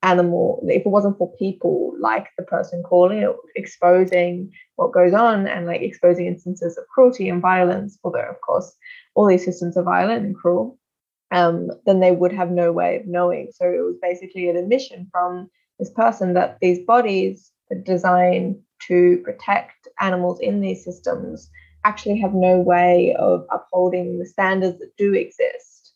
animal, 0.03 0.63
if 0.67 0.83
it 0.85 0.89
wasn't 0.89 1.17
for 1.17 1.31
people 1.37 1.93
like 1.99 2.27
the 2.37 2.43
person 2.43 2.81
calling 2.81 3.19
it, 3.19 3.35
exposing 3.55 4.51
what 4.77 4.93
goes 4.93 5.13
on 5.13 5.47
and 5.47 5.67
like 5.67 5.81
exposing 5.81 6.25
instances 6.25 6.77
of 6.77 6.87
cruelty 6.87 7.29
and 7.29 7.41
violence, 7.41 7.99
although 8.03 8.27
of 8.27 8.41
course 8.41 8.73
all 9.13 9.27
these 9.27 9.45
systems 9.45 9.77
are 9.77 9.83
violent 9.83 10.25
and 10.25 10.35
cruel, 10.35 10.79
um, 11.31 11.71
then 11.85 11.99
they 11.99 12.11
would 12.11 12.33
have 12.33 12.51
no 12.51 12.71
way 12.71 12.97
of 12.97 13.07
knowing. 13.07 13.51
So 13.53 13.65
it 13.65 13.83
was 13.83 13.95
basically 14.01 14.49
an 14.49 14.57
admission 14.57 15.07
from 15.11 15.49
this 15.79 15.89
person 15.89 16.33
that 16.33 16.57
these 16.61 16.85
bodies 16.85 17.51
are 17.71 17.77
designed 17.77 18.57
to 18.87 19.21
protect 19.23 19.87
animals 19.99 20.39
in 20.39 20.61
these 20.61 20.83
systems 20.83 21.49
actually 21.83 22.19
have 22.19 22.33
no 22.33 22.59
way 22.59 23.15
of 23.17 23.45
upholding 23.51 24.19
the 24.19 24.25
standards 24.25 24.79
that 24.79 24.95
do 24.97 25.13
exist. 25.13 25.93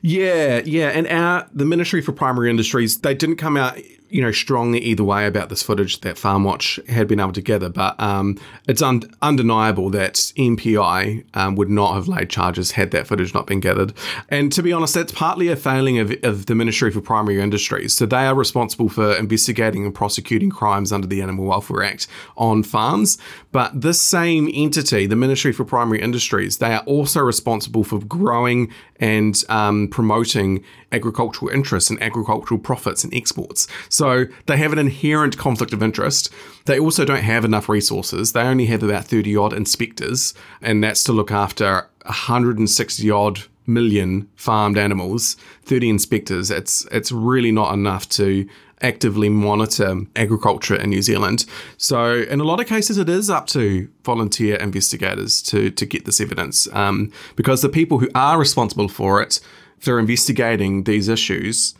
Yeah, 0.00 0.62
yeah, 0.64 0.88
and 0.88 1.06
our 1.06 1.48
the 1.52 1.64
Ministry 1.64 2.00
for 2.00 2.12
Primary 2.12 2.48
Industries 2.50 3.00
they 3.00 3.14
didn't 3.14 3.36
come 3.36 3.56
out 3.56 3.78
you 4.12 4.20
know 4.20 4.30
strongly 4.30 4.78
either 4.80 5.02
way 5.02 5.26
about 5.26 5.48
this 5.48 5.62
footage 5.62 6.00
that 6.02 6.16
FarmWatch 6.16 6.86
had 6.88 7.08
been 7.08 7.18
able 7.18 7.32
to 7.32 7.40
gather, 7.40 7.70
but 7.70 7.98
um, 7.98 8.38
it's 8.68 8.82
un- 8.82 9.02
undeniable 9.22 9.88
that 9.90 10.14
MPI 10.14 11.24
um, 11.34 11.56
would 11.56 11.70
not 11.70 11.94
have 11.94 12.08
laid 12.08 12.28
charges 12.28 12.72
had 12.72 12.90
that 12.90 13.06
footage 13.06 13.32
not 13.32 13.46
been 13.46 13.60
gathered. 13.60 13.94
And 14.28 14.52
to 14.52 14.62
be 14.62 14.72
honest, 14.72 14.94
that's 14.94 15.12
partly 15.12 15.48
a 15.48 15.56
failing 15.56 15.98
of, 15.98 16.12
of 16.22 16.46
the 16.46 16.54
Ministry 16.54 16.90
for 16.90 17.00
Primary 17.00 17.40
Industries. 17.40 17.94
So 17.94 18.04
they 18.04 18.26
are 18.26 18.34
responsible 18.34 18.90
for 18.90 19.14
investigating 19.16 19.86
and 19.86 19.94
prosecuting 19.94 20.50
crimes 20.50 20.92
under 20.92 21.06
the 21.06 21.22
Animal 21.22 21.46
Welfare 21.46 21.82
Act 21.82 22.06
on 22.36 22.62
farms, 22.62 23.16
but 23.50 23.80
this 23.80 24.00
same 24.00 24.50
entity, 24.52 25.06
the 25.06 25.16
Ministry 25.16 25.52
for 25.52 25.64
Primary 25.64 26.02
Industries, 26.02 26.58
they 26.58 26.74
are 26.74 26.82
also 26.84 27.20
responsible 27.20 27.82
for 27.82 27.98
growing 28.00 28.70
and 29.02 29.42
um, 29.48 29.88
promoting 29.88 30.62
agricultural 30.92 31.50
interests 31.50 31.90
and 31.90 32.00
agricultural 32.00 32.60
profits 32.60 33.02
and 33.02 33.12
exports. 33.12 33.66
So 33.88 34.26
they 34.46 34.56
have 34.58 34.72
an 34.72 34.78
inherent 34.78 35.36
conflict 35.36 35.72
of 35.72 35.82
interest. 35.82 36.32
They 36.66 36.78
also 36.78 37.04
don't 37.04 37.24
have 37.24 37.44
enough 37.44 37.68
resources. 37.68 38.32
They 38.32 38.42
only 38.42 38.66
have 38.66 38.84
about 38.84 39.04
30 39.06 39.36
odd 39.36 39.52
inspectors, 39.52 40.34
and 40.60 40.84
that's 40.84 41.02
to 41.04 41.12
look 41.12 41.32
after 41.32 41.88
160 42.04 43.10
odd 43.10 43.40
million 43.66 44.28
farmed 44.36 44.78
animals, 44.78 45.36
30 45.64 45.90
inspectors. 45.90 46.52
It's 46.52 46.86
it's 46.92 47.10
really 47.10 47.50
not 47.50 47.74
enough 47.74 48.08
to 48.10 48.48
actively 48.82 49.28
monitor 49.28 50.02
agriculture 50.16 50.74
in 50.76 50.90
New 50.90 51.02
Zealand. 51.02 51.46
So 51.76 52.22
in 52.22 52.40
a 52.40 52.44
lot 52.44 52.60
of 52.60 52.66
cases, 52.66 52.98
it 52.98 53.08
is 53.08 53.30
up 53.30 53.46
to 53.48 53.88
volunteer 54.04 54.56
investigators 54.56 55.42
to 55.42 55.70
to 55.70 55.86
get 55.86 56.04
this 56.04 56.20
evidence 56.20 56.68
um, 56.72 57.10
because 57.36 57.62
the 57.62 57.68
people 57.68 57.98
who 57.98 58.10
are 58.14 58.38
responsible 58.38 58.88
for 58.88 59.22
it 59.22 59.40
for 59.78 59.98
investigating 59.98 60.84
these 60.84 61.08
issues, 61.08 61.74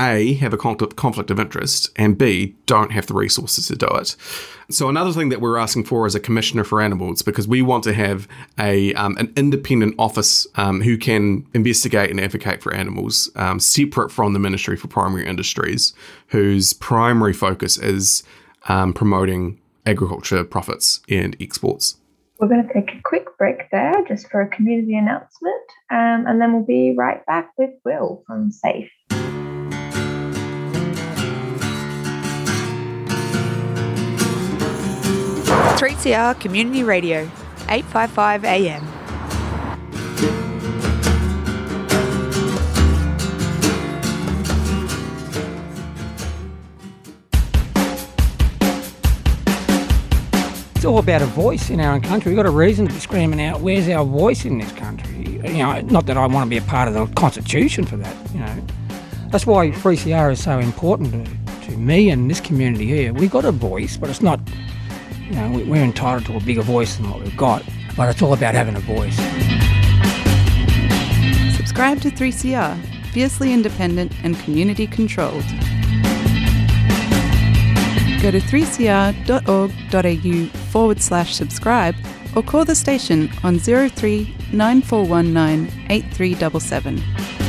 A, 0.00 0.34
have 0.34 0.54
a 0.54 0.56
conflict 0.56 1.30
of 1.30 1.38
interest, 1.38 1.90
and 1.96 2.16
B, 2.16 2.56
don't 2.66 2.92
have 2.92 3.06
the 3.06 3.14
resources 3.14 3.66
to 3.68 3.76
do 3.76 3.86
it. 3.88 4.16
So 4.70 4.88
another 4.88 5.12
thing 5.12 5.28
that 5.28 5.40
we're 5.40 5.58
asking 5.58 5.84
for 5.84 6.06
is 6.06 6.14
a 6.14 6.20
commissioner 6.20 6.64
for 6.64 6.80
animals 6.80 7.20
because 7.20 7.46
we 7.46 7.60
want 7.60 7.84
to 7.84 7.92
have 7.92 8.26
a 8.58 8.94
um, 8.94 9.16
an 9.18 9.32
independent 9.36 9.94
office 9.98 10.46
um, 10.54 10.80
who 10.80 10.96
can 10.96 11.46
investigate 11.52 12.10
and 12.10 12.18
advocate 12.18 12.62
for 12.62 12.72
animals, 12.74 13.30
um, 13.36 13.60
separate 13.60 14.10
from 14.10 14.32
the 14.32 14.38
Ministry 14.38 14.76
for 14.76 14.88
Primary 14.88 15.26
Industries, 15.26 15.92
whose 16.28 16.72
primary 16.72 17.34
focus 17.34 17.76
is 17.76 18.22
um, 18.68 18.94
promoting 18.94 19.60
agriculture 19.84 20.42
profits 20.42 21.00
and 21.08 21.36
exports. 21.38 21.96
We're 22.38 22.48
going 22.48 22.66
to 22.66 22.74
take 22.74 22.90
a 22.94 23.00
quick 23.04 23.26
break 23.38 23.70
there 23.70 23.94
just 24.08 24.28
for 24.28 24.40
a 24.40 24.48
community 24.48 24.96
announcement, 24.96 25.62
um, 25.90 26.26
and 26.26 26.40
then 26.40 26.52
we'll 26.52 26.64
be 26.64 26.94
right 26.96 27.24
back 27.26 27.50
with 27.56 27.70
Will 27.84 28.24
from 28.26 28.50
SAFE. 28.50 28.90
Three 35.82 35.94
CR 35.96 36.38
Community 36.38 36.84
Radio, 36.84 37.28
855 37.68 38.44
AM. 38.44 38.86
it's 50.76 50.84
all 50.84 50.98
about 50.98 51.20
a 51.20 51.26
voice 51.26 51.68
in 51.68 51.80
our 51.80 51.94
own 51.94 52.00
country. 52.00 52.30
We've 52.30 52.36
got 52.36 52.46
a 52.46 52.50
reason 52.50 52.86
to 52.86 52.94
be 52.94 53.00
screaming 53.00 53.42
out, 53.42 53.60
where's 53.60 53.88
our 53.88 54.04
voice 54.04 54.44
in 54.44 54.58
this 54.58 54.70
country? 54.74 55.40
You 55.42 55.64
know, 55.64 55.80
not 55.80 56.06
that 56.06 56.16
I 56.16 56.24
want 56.26 56.46
to 56.46 56.48
be 56.48 56.58
a 56.58 56.62
part 56.62 56.86
of 56.86 56.94
the 56.94 57.06
constitution 57.16 57.84
for 57.84 57.96
that, 57.96 58.32
you 58.32 58.38
know. 58.38 58.66
That's 59.32 59.46
why 59.46 59.72
3CR 59.72 60.30
is 60.30 60.40
so 60.44 60.60
important 60.60 61.10
to, 61.10 61.66
to 61.66 61.76
me 61.76 62.10
and 62.10 62.30
this 62.30 62.40
community 62.40 62.86
here. 62.86 63.12
We've 63.12 63.32
got 63.32 63.44
a 63.44 63.50
voice, 63.50 63.96
but 63.96 64.10
it's 64.10 64.22
not, 64.22 64.38
you 65.24 65.32
know, 65.32 65.50
we're 65.50 65.82
entitled 65.82 66.26
to 66.26 66.36
a 66.36 66.40
bigger 66.40 66.62
voice 66.62 66.96
than 66.96 67.10
what 67.10 67.20
we've 67.20 67.36
got, 67.36 67.64
but 67.96 68.08
it's 68.08 68.22
all 68.22 68.32
about 68.32 68.54
having 68.54 68.76
a 68.76 68.80
voice. 68.80 69.16
Subscribe 71.56 72.00
to 72.00 72.10
3CR, 72.10 73.12
fiercely 73.12 73.52
independent 73.52 74.12
and 74.22 74.38
community 74.40 74.86
controlled 74.86 75.44
go 78.22 78.30
to 78.30 78.38
3cr.org.au 78.38 80.46
forward 80.70 81.02
slash 81.02 81.34
subscribe 81.34 81.96
or 82.36 82.42
call 82.42 82.64
the 82.64 82.74
station 82.74 83.30
on 83.42 83.58
03 83.58 84.34
9419 84.52 87.41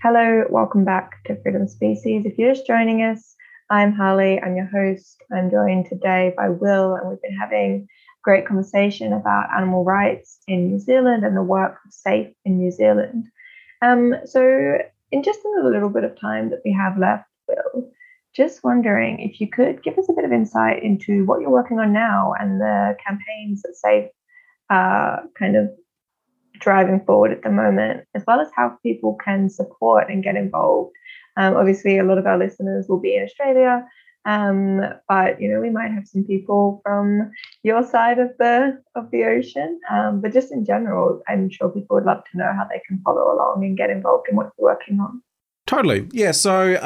Hello, 0.00 0.44
welcome 0.48 0.84
back 0.84 1.24
to 1.24 1.34
Freedom 1.42 1.66
Species. 1.66 2.24
If 2.24 2.38
you're 2.38 2.54
just 2.54 2.68
joining 2.68 3.02
us, 3.02 3.34
I'm 3.68 3.92
Harley, 3.92 4.40
I'm 4.40 4.54
your 4.54 4.66
host. 4.66 5.20
I'm 5.32 5.50
joined 5.50 5.86
today 5.86 6.32
by 6.36 6.50
Will, 6.50 6.94
and 6.94 7.08
we've 7.08 7.20
been 7.20 7.36
having 7.36 7.82
a 7.82 8.22
great 8.22 8.46
conversation 8.46 9.12
about 9.12 9.50
animal 9.52 9.82
rights 9.82 10.38
in 10.46 10.68
New 10.68 10.78
Zealand 10.78 11.24
and 11.24 11.36
the 11.36 11.42
work 11.42 11.80
of 11.84 11.92
SAFE 11.92 12.32
in 12.44 12.58
New 12.58 12.70
Zealand. 12.70 13.24
Um, 13.82 14.14
so, 14.24 14.78
in 15.10 15.24
just 15.24 15.40
a 15.44 15.66
little 15.66 15.88
bit 15.88 16.04
of 16.04 16.16
time 16.16 16.50
that 16.50 16.62
we 16.64 16.72
have 16.74 16.96
left, 16.96 17.24
Will, 17.48 17.90
just 18.36 18.62
wondering 18.62 19.18
if 19.18 19.40
you 19.40 19.48
could 19.48 19.82
give 19.82 19.98
us 19.98 20.08
a 20.08 20.12
bit 20.12 20.24
of 20.24 20.30
insight 20.30 20.80
into 20.80 21.24
what 21.24 21.40
you're 21.40 21.50
working 21.50 21.80
on 21.80 21.92
now 21.92 22.34
and 22.38 22.60
the 22.60 22.96
campaigns 23.04 23.62
that 23.62 23.74
SAFE 23.74 24.10
are 24.70 25.24
kind 25.36 25.56
of 25.56 25.70
driving 26.58 27.00
forward 27.04 27.32
at 27.32 27.42
the 27.42 27.50
moment, 27.50 28.04
as 28.14 28.24
well 28.26 28.40
as 28.40 28.48
how 28.54 28.78
people 28.82 29.16
can 29.24 29.48
support 29.48 30.10
and 30.10 30.22
get 30.22 30.36
involved. 30.36 30.94
Um, 31.36 31.56
obviously, 31.56 31.98
a 31.98 32.04
lot 32.04 32.18
of 32.18 32.26
our 32.26 32.38
listeners 32.38 32.86
will 32.88 33.00
be 33.00 33.16
in 33.16 33.24
Australia, 33.24 33.86
um, 34.24 34.80
but 35.08 35.40
you 35.40 35.48
know, 35.50 35.60
we 35.60 35.70
might 35.70 35.92
have 35.92 36.06
some 36.06 36.24
people 36.24 36.80
from 36.84 37.30
your 37.62 37.82
side 37.86 38.18
of 38.18 38.30
the 38.38 38.82
of 38.94 39.10
the 39.10 39.24
ocean. 39.24 39.80
Um, 39.90 40.20
but 40.20 40.32
just 40.32 40.52
in 40.52 40.64
general, 40.64 41.22
I'm 41.28 41.48
sure 41.50 41.68
people 41.68 41.96
would 41.96 42.04
love 42.04 42.24
to 42.32 42.38
know 42.38 42.52
how 42.56 42.66
they 42.70 42.80
can 42.86 43.00
follow 43.04 43.32
along 43.32 43.64
and 43.64 43.76
get 43.76 43.90
involved 43.90 44.26
in 44.28 44.36
what 44.36 44.50
you're 44.58 44.70
working 44.70 45.00
on. 45.00 45.22
Totally, 45.66 46.08
yeah. 46.12 46.32
So. 46.32 46.76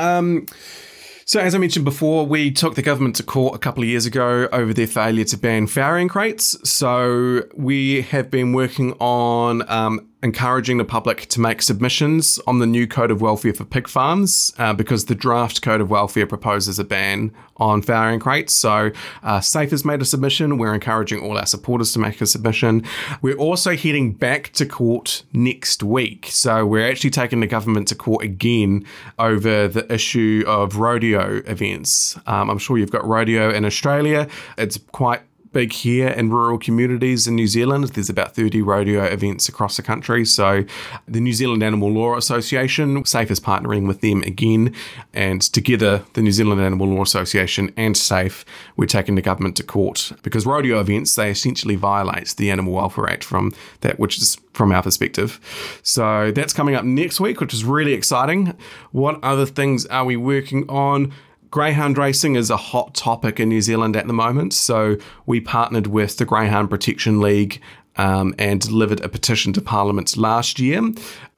So, 1.25 1.41
as 1.41 1.55
I 1.55 1.59
mentioned 1.59 1.85
before, 1.85 2.27
we 2.27 2.51
took 2.51 2.75
the 2.75 2.83
government 2.83 3.17
to 3.17 3.23
court 3.23 3.55
a 3.55 3.59
couple 3.59 3.83
of 3.83 3.89
years 3.89 4.07
ago 4.07 4.49
over 4.53 4.75
their 4.75 4.87
failure 4.87 5.25
to 5.25 5.37
ban 5.37 5.67
farrowing 5.67 6.09
crates. 6.09 6.57
So, 6.69 7.45
we 7.55 8.03
have 8.03 8.31
been 8.31 8.53
working 8.53 8.93
on 8.95 9.69
um, 9.71 10.09
encouraging 10.23 10.79
the 10.79 10.85
public 10.85 11.27
to 11.27 11.41
make 11.41 11.61
submissions 11.61 12.39
on 12.47 12.61
the 12.61 12.67
new 12.67 12.87
Code 12.87 13.11
of 13.11 13.21
Welfare 13.21 13.53
for 13.53 13.65
pig 13.65 13.89
farms 13.89 14.53
uh, 14.59 14.73
because 14.73 15.07
the 15.07 15.15
draft 15.15 15.63
Code 15.63 15.81
of 15.81 15.91
Welfare 15.91 16.27
proposes 16.27 16.79
a 16.79 16.85
ban 16.85 17.33
on 17.57 17.83
farrowing 17.83 18.21
crates. 18.21 18.53
So, 18.53 18.93
uh, 19.23 19.41
SAFE 19.41 19.71
has 19.71 19.85
made 19.85 20.01
a 20.01 20.05
submission. 20.05 20.59
We're 20.59 20.75
encouraging 20.75 21.23
all 21.23 21.37
our 21.37 21.47
supporters 21.47 21.93
to 21.93 21.99
make 21.99 22.21
a 22.21 22.27
submission. 22.27 22.85
We're 23.21 23.37
also 23.37 23.77
heading 23.77 24.13
back 24.13 24.53
to 24.55 24.67
court 24.67 25.23
next 25.33 25.83
week. 25.83 26.27
So, 26.27 26.67
we're 26.67 26.89
actually 26.89 27.11
taking 27.11 27.41
the 27.41 27.47
government 27.47 27.89
to 27.89 27.95
court 27.95 28.25
again 28.25 28.87
over 29.19 29.69
the 29.69 29.93
issue 29.93 30.45
of 30.47 30.77
rodeo 30.77 31.43
events. 31.47 32.17
Um, 32.27 32.49
I'm 32.49 32.59
sure 32.59 32.79
you've 32.79 32.93
got 32.93 33.05
rodeo 33.07 33.51
in 33.51 33.65
Australia. 33.65 34.29
It's 34.57 34.79
quite 34.93 35.23
big 35.53 35.73
here 35.73 36.09
in 36.09 36.31
rural 36.31 36.59
communities 36.59 37.27
in 37.27 37.37
New 37.37 37.47
Zealand. 37.47 37.85
There's 37.85 38.11
about 38.11 38.35
30 38.35 38.63
rodeo 38.63 39.05
events 39.05 39.49
across 39.49 39.77
the 39.77 39.83
country. 39.83 40.25
So 40.25 40.65
the 41.07 41.21
New 41.21 41.33
Zealand 41.33 41.63
Animal 41.63 41.91
Law 41.91 42.17
Association, 42.17 43.05
SAFE 43.05 43.31
is 43.31 43.41
partnering 43.41 43.87
with 43.87 44.01
them 44.01 44.23
again. 44.23 44.75
And 45.13 45.43
together, 45.43 46.05
the 46.15 46.23
New 46.23 46.33
Zealand 46.33 46.61
Animal 46.61 46.89
Law 46.89 47.03
Association 47.03 47.73
and 47.77 47.97
SAFE, 47.97 48.45
we're 48.77 48.87
taking 48.87 49.15
the 49.15 49.23
government 49.23 49.57
to 49.57 49.63
court 49.63 50.13
because 50.23 50.47
rodeo 50.47 50.81
events, 50.81 51.15
they 51.15 51.31
essentially 51.31 51.77
violate 51.77 52.35
the 52.37 52.51
Animal 52.51 52.73
Welfare 52.75 53.09
Act 53.09 53.25
from 53.25 53.53
that, 53.81 53.99
which 53.99 54.19
is 54.19 54.37
from 54.53 54.73
our 54.73 54.83
perspective. 54.83 55.41
So 55.83 56.31
that's 56.33 56.53
coming 56.53 56.75
up 56.75 56.85
next 56.85 57.21
week, 57.21 57.41
which 57.41 57.55
is 57.55 57.65
really 57.65 57.93
exciting. 57.93 58.57
What 58.91 59.23
other 59.23 59.47
things 59.47 59.87
are 59.87 60.05
we 60.05 60.17
working 60.17 60.69
on? 60.69 61.13
Greyhound 61.53 61.99
racing 61.99 62.35
is 62.35 62.49
a 62.49 62.57
hot 62.57 62.95
topic 62.95 63.39
in 63.39 63.51
New 63.51 63.61
Zealand 63.61 63.95
at 63.95 64.07
the 64.07 64.15
moment. 64.15 64.55
So 64.55 64.97
we 65.27 65.39
partnered 65.39 65.87
with 65.87 66.17
the 66.17 66.25
Greyhound 66.25 66.71
Protection 66.71 67.21
League 67.21 67.61
um, 67.97 68.35
and 68.39 68.59
delivered 68.59 69.03
a 69.03 69.09
petition 69.11 69.53
to 69.53 69.61
Parliament 69.61 70.17
last 70.17 70.59
year. 70.59 70.81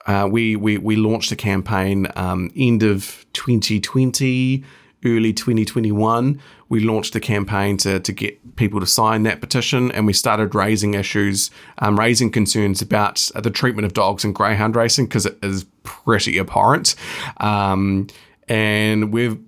Uh, 0.07 0.29
we, 0.31 0.55
we 0.55 0.79
we 0.79 0.95
launched 0.95 1.33
a 1.33 1.37
campaign 1.37 2.07
um, 2.15 2.53
end 2.55 2.85
of 2.85 3.27
2020, 3.33 4.63
early 5.05 5.33
2021. 5.33 6.41
We 6.69 6.81
launched 6.81 7.13
the 7.13 7.21
campaign 7.21 7.77
to 7.79 7.99
to 7.99 8.13
get 8.13 8.55
people 8.55 8.79
to 8.79 8.87
sign 8.87 9.25
that 9.25 9.41
petition, 9.41 9.91
and 9.91 10.07
we 10.07 10.13
started 10.13 10.55
raising 10.55 10.95
issues, 10.95 11.51
um, 11.79 11.99
raising 11.99 12.31
concerns 12.31 12.81
about 12.81 13.29
the 13.35 13.51
treatment 13.51 13.85
of 13.85 13.95
dogs 13.95 14.25
in 14.25 14.33
greyhound 14.33 14.77
racing 14.77 15.07
because 15.07 15.27
it 15.27 15.39
is 15.43 15.67
pretty 15.83 16.39
abhorrent. 16.39 16.95
Um, 17.39 18.07
and 18.47 19.13
we've 19.13 19.41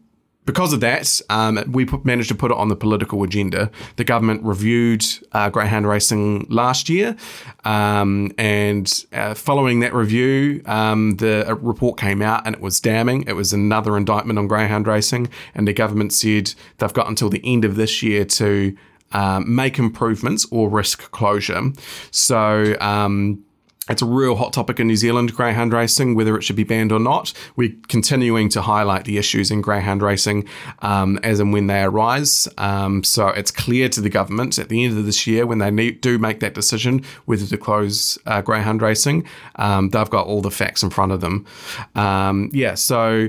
because 0.46 0.72
of 0.72 0.80
that, 0.80 1.20
um, 1.28 1.62
we 1.70 1.84
put, 1.84 2.04
managed 2.04 2.28
to 2.28 2.34
put 2.34 2.50
it 2.50 2.56
on 2.56 2.68
the 2.68 2.76
political 2.76 3.22
agenda. 3.22 3.70
The 3.96 4.04
government 4.04 4.42
reviewed 4.44 5.04
uh, 5.32 5.50
greyhound 5.50 5.86
racing 5.88 6.46
last 6.48 6.88
year, 6.88 7.16
um, 7.64 8.32
and 8.38 9.04
uh, 9.12 9.34
following 9.34 9.80
that 9.80 9.92
review, 9.92 10.62
um, 10.66 11.16
the 11.16 11.58
report 11.60 11.98
came 11.98 12.22
out 12.22 12.46
and 12.46 12.54
it 12.54 12.62
was 12.62 12.80
damning. 12.80 13.24
It 13.26 13.34
was 13.34 13.52
another 13.52 13.96
indictment 13.96 14.38
on 14.38 14.46
greyhound 14.46 14.86
racing, 14.86 15.28
and 15.54 15.66
the 15.66 15.72
government 15.72 16.12
said 16.12 16.54
they've 16.78 16.92
got 16.92 17.08
until 17.08 17.28
the 17.28 17.42
end 17.44 17.64
of 17.64 17.76
this 17.76 18.02
year 18.02 18.24
to 18.24 18.76
um, 19.12 19.54
make 19.54 19.78
improvements 19.78 20.46
or 20.50 20.68
risk 20.68 21.10
closure. 21.10 21.72
So 22.10 22.76
um, 22.80 23.44
it's 23.88 24.02
a 24.02 24.06
real 24.06 24.34
hot 24.34 24.52
topic 24.52 24.80
in 24.80 24.88
New 24.88 24.96
Zealand, 24.96 25.34
greyhound 25.34 25.72
racing, 25.72 26.14
whether 26.14 26.36
it 26.36 26.42
should 26.42 26.56
be 26.56 26.64
banned 26.64 26.90
or 26.90 26.98
not. 26.98 27.32
We're 27.54 27.74
continuing 27.88 28.48
to 28.50 28.62
highlight 28.62 29.04
the 29.04 29.16
issues 29.16 29.50
in 29.50 29.60
greyhound 29.60 30.02
racing 30.02 30.48
um, 30.80 31.18
as 31.22 31.38
and 31.38 31.52
when 31.52 31.68
they 31.68 31.82
arise. 31.82 32.48
Um, 32.58 33.04
so 33.04 33.28
it's 33.28 33.50
clear 33.50 33.88
to 33.90 34.00
the 34.00 34.10
government 34.10 34.58
at 34.58 34.68
the 34.68 34.84
end 34.84 34.98
of 34.98 35.06
this 35.06 35.26
year, 35.26 35.46
when 35.46 35.58
they 35.58 35.70
need, 35.70 36.00
do 36.00 36.18
make 36.18 36.40
that 36.40 36.54
decision 36.54 37.04
whether 37.26 37.46
to 37.46 37.56
close 37.56 38.18
uh, 38.26 38.42
greyhound 38.42 38.82
racing, 38.82 39.26
um, 39.56 39.90
they've 39.90 40.10
got 40.10 40.26
all 40.26 40.40
the 40.40 40.50
facts 40.50 40.82
in 40.82 40.90
front 40.90 41.12
of 41.12 41.20
them. 41.20 41.46
Um, 41.94 42.50
yeah, 42.52 42.74
so. 42.74 43.28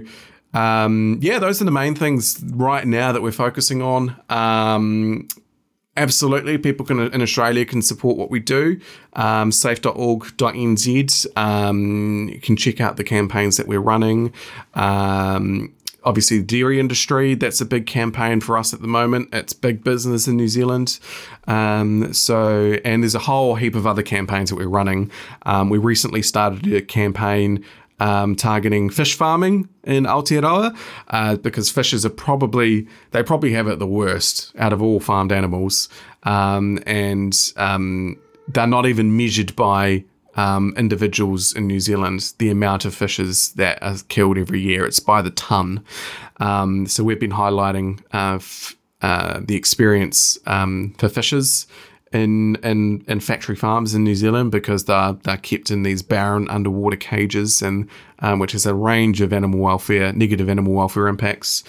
Um, 0.53 1.19
yeah, 1.21 1.37
those 1.37 1.61
are 1.61 1.65
the 1.65 1.71
main 1.71 1.93
things 1.93 2.41
right 2.41 2.87
now 2.87 3.11
that 3.11 3.21
we're 3.21 3.31
focusing 3.33 3.83
on. 3.83 4.15
Absolutely. 5.97 6.59
People 6.59 6.85
can 6.85 6.99
in 7.11 7.21
australia 7.23 7.65
can 7.65 7.81
support 7.81 8.17
what 8.17 8.29
we 8.29 8.39
do. 8.39 8.79
Um, 9.13 9.51
safe.org.nz 9.51 11.37
um, 11.37 12.29
you 12.29 12.39
can 12.39 12.55
check 12.55 12.79
out 12.79 12.97
the 12.97 13.03
campaigns 13.03 13.57
that 13.57 13.67
we're 13.67 13.81
running. 13.81 14.31
Um, 14.75 15.73
obviously 16.03 16.37
the 16.37 16.45
dairy 16.45 16.79
industry 16.79 17.33
that's 17.33 17.59
a 17.59 17.65
big 17.65 17.87
campaign 17.87 18.39
for 18.39 18.57
us 18.59 18.73
at 18.75 18.81
the 18.81 18.87
moment. 18.87 19.29
It's 19.33 19.53
big 19.53 19.83
business 19.83 20.27
in 20.27 20.37
new 20.37 20.47
zealand. 20.47 20.99
Um, 21.47 22.13
so 22.13 22.77
and 22.85 23.01
there's 23.01 23.15
a 23.15 23.19
whole 23.19 23.55
heap 23.55 23.73
of 23.73 23.87
other 23.87 24.03
campaigns 24.03 24.51
that 24.51 24.55
we're 24.55 24.69
running. 24.69 25.09
Um, 25.47 25.69
we 25.71 25.79
recently 25.79 26.21
started 26.21 26.71
a 26.71 26.81
campaign 26.83 27.65
um, 27.99 28.35
targeting 28.35 28.89
fish 28.89 29.15
farming 29.15 29.67
in 29.83 30.03
Aotearoa 30.03 30.77
uh, 31.09 31.35
because 31.37 31.69
fishes 31.69 32.05
are 32.05 32.11
probably 32.11 32.87
they 33.11 33.23
probably 33.23 33.53
have 33.53 33.67
it 33.67 33.79
the 33.79 33.87
worst 33.87 34.51
out 34.57 34.73
of 34.73 34.81
all 34.81 34.99
farmed 34.99 35.31
animals, 35.31 35.89
um, 36.23 36.79
and 36.85 37.51
um, 37.57 38.17
they're 38.47 38.67
not 38.67 38.85
even 38.85 39.17
measured 39.17 39.55
by 39.55 40.03
um, 40.35 40.73
individuals 40.77 41.53
in 41.53 41.65
New 41.67 41.79
Zealand. 41.79 42.33
The 42.37 42.49
amount 42.49 42.85
of 42.85 42.93
fishes 42.93 43.53
that 43.53 43.81
are 43.81 43.97
killed 44.07 44.37
every 44.37 44.61
year 44.61 44.85
it's 44.85 44.99
by 44.99 45.21
the 45.21 45.31
ton. 45.31 45.83
Um, 46.39 46.85
so 46.87 47.03
we've 47.03 47.19
been 47.19 47.31
highlighting 47.31 48.01
uh, 48.13 48.35
f- 48.35 48.75
uh, 49.01 49.41
the 49.43 49.55
experience 49.55 50.37
um, 50.45 50.93
for 50.97 51.09
fishers 51.09 51.67
in 52.13 52.55
in 52.63 53.03
in 53.07 53.19
factory 53.19 53.55
farms 53.55 53.93
in 53.93 54.03
New 54.03 54.15
Zealand 54.15 54.51
because 54.51 54.85
they're 54.85 55.13
they're 55.23 55.37
kept 55.37 55.71
in 55.71 55.83
these 55.83 56.01
barren 56.01 56.49
underwater 56.49 56.97
cages 56.97 57.61
and 57.61 57.89
um, 58.19 58.39
which 58.39 58.53
has 58.53 58.65
a 58.65 58.73
range 58.73 59.21
of 59.21 59.33
animal 59.33 59.59
welfare 59.59 60.13
negative 60.13 60.49
animal 60.49 60.73
welfare 60.73 61.07
impacts. 61.07 61.63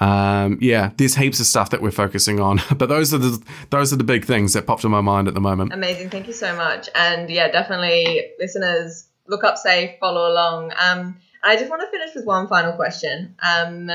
Um, 0.00 0.58
yeah, 0.60 0.90
there's 0.96 1.14
heaps 1.14 1.38
of 1.38 1.46
stuff 1.46 1.70
that 1.70 1.80
we're 1.80 1.92
focusing 1.92 2.40
on, 2.40 2.60
but 2.76 2.88
those 2.88 3.14
are 3.14 3.18
the 3.18 3.42
those 3.70 3.92
are 3.92 3.96
the 3.96 4.04
big 4.04 4.24
things 4.24 4.52
that 4.54 4.66
popped 4.66 4.84
in 4.84 4.90
my 4.90 5.00
mind 5.00 5.28
at 5.28 5.34
the 5.34 5.40
moment. 5.40 5.72
Amazing, 5.72 6.10
thank 6.10 6.26
you 6.26 6.32
so 6.32 6.56
much, 6.56 6.88
and 6.94 7.30
yeah, 7.30 7.48
definitely 7.48 8.32
listeners 8.38 9.06
look 9.26 9.44
up 9.44 9.58
safe, 9.58 9.98
follow 10.00 10.30
along. 10.30 10.72
Um, 10.76 11.16
I 11.42 11.56
just 11.56 11.70
want 11.70 11.82
to 11.82 11.88
finish 11.88 12.14
with 12.14 12.24
one 12.24 12.48
final 12.48 12.72
question. 12.72 13.36
Um, 13.42 13.90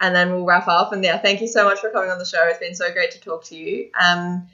and 0.00 0.16
then 0.16 0.30
we'll 0.30 0.46
wrap 0.46 0.66
up. 0.66 0.92
And 0.92 1.04
yeah, 1.04 1.18
thank 1.18 1.40
you 1.40 1.46
so 1.46 1.64
much 1.64 1.78
for 1.78 1.90
coming 1.90 2.10
on 2.10 2.18
the 2.18 2.24
show. 2.24 2.42
It's 2.48 2.58
been 2.58 2.74
so 2.74 2.90
great 2.92 3.10
to 3.12 3.20
talk 3.20 3.44
to 3.44 3.56
you. 3.56 3.90
Um, 4.00 4.48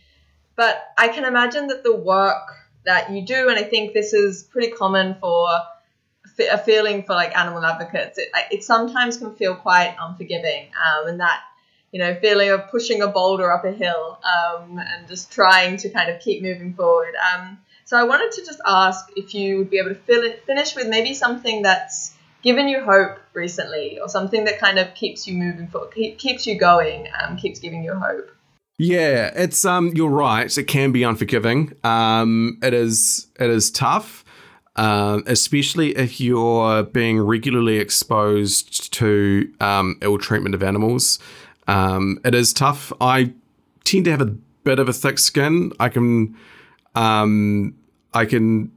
but 0.57 0.93
I 0.97 1.09
can 1.09 1.25
imagine 1.25 1.69
that 1.69 1.85
the 1.85 1.95
work 1.95 2.55
that 2.85 3.11
you 3.11 3.25
do, 3.25 3.49
and 3.49 3.59
I 3.59 3.63
think 3.63 3.93
this 3.93 4.13
is 4.13 4.43
pretty 4.43 4.73
common 4.73 5.17
for 5.21 5.49
a 6.51 6.59
feeling 6.59 7.03
for 7.03 7.15
like 7.15 7.37
animal 7.37 7.65
advocates, 7.65 8.19
it, 8.19 8.29
it 8.51 8.65
sometimes 8.65 9.17
can 9.17 9.35
feel 9.35 9.55
quite 9.55 9.97
unforgiving. 10.01 10.67
Um, 10.75 11.09
and 11.09 11.21
that, 11.21 11.41
you 11.93 12.01
know, 12.01 12.15
feeling 12.15 12.51
of 12.51 12.69
pushing 12.71 13.03
a 13.03 13.09
boulder 13.09 13.51
up 13.51 13.65
a 13.65 13.73
hill 13.73 14.19
um, 14.25 14.79
and 14.79 15.09
just 15.09 15.33
trying 15.33 15.77
to 15.79 15.89
kind 15.91 16.11
of 16.11 16.21
keep 16.21 16.43
moving 16.43 16.75
forward. 16.75 17.15
Um, 17.35 17.59
so 17.85 17.97
I 17.97 18.05
wanted 18.05 18.33
to 18.33 18.45
just 18.45 18.61
ask 18.67 19.07
if 19.17 19.35
you 19.35 19.59
would 19.59 19.71
be 19.71 19.79
able 19.79 19.95
to 19.95 20.01
it, 20.09 20.45
finish 20.45 20.75
with 20.75 20.89
maybe 20.89 21.15
something 21.15 21.63
that's 21.63 22.15
given 22.43 22.69
you 22.69 22.83
hope 22.83 23.19
recently 23.33 23.99
or 23.99 24.09
something 24.09 24.45
that 24.45 24.59
kind 24.59 24.79
of 24.79 24.95
keeps 24.95 25.27
you 25.27 25.35
moving 25.35 25.69
forward, 25.69 25.93
keep, 25.95 26.19
keeps 26.19 26.47
you 26.47 26.59
going, 26.59 27.09
um, 27.21 27.37
keeps 27.37 27.61
giving 27.61 27.83
you 27.83 27.95
hope. 27.95 28.31
Yeah, 28.79 29.33
it's 29.35 29.65
um 29.65 29.93
you're 29.95 30.11
right. 30.11 30.57
It 30.57 30.65
can 30.65 30.93
be 30.93 31.03
unforgiving. 31.03 31.73
Um 31.83 32.59
it 32.63 32.75
is 32.75 33.29
it 33.41 33.51
is 33.51 33.71
tough. 33.71 34.25
Um, 34.77 35.25
especially 35.27 35.97
if 35.97 36.21
you're 36.21 36.83
being 36.83 37.19
regularly 37.19 37.79
exposed 37.79 38.93
to 38.93 39.51
um, 39.59 39.97
ill 40.03 40.19
treatment 40.19 40.55
of 40.55 40.63
animals. 40.63 41.19
Um, 41.67 42.21
it 42.27 42.35
is 42.35 42.53
tough. 42.53 42.93
I 43.01 43.33
tend 43.85 44.05
to 44.05 44.11
have 44.11 44.21
a 44.21 44.27
bit 44.65 44.79
of 44.79 44.87
a 44.87 44.93
thick 44.93 45.19
skin. 45.19 45.73
I 45.81 45.89
can, 45.89 46.37
um, 46.95 47.75
I 48.13 48.27
can 48.27 48.71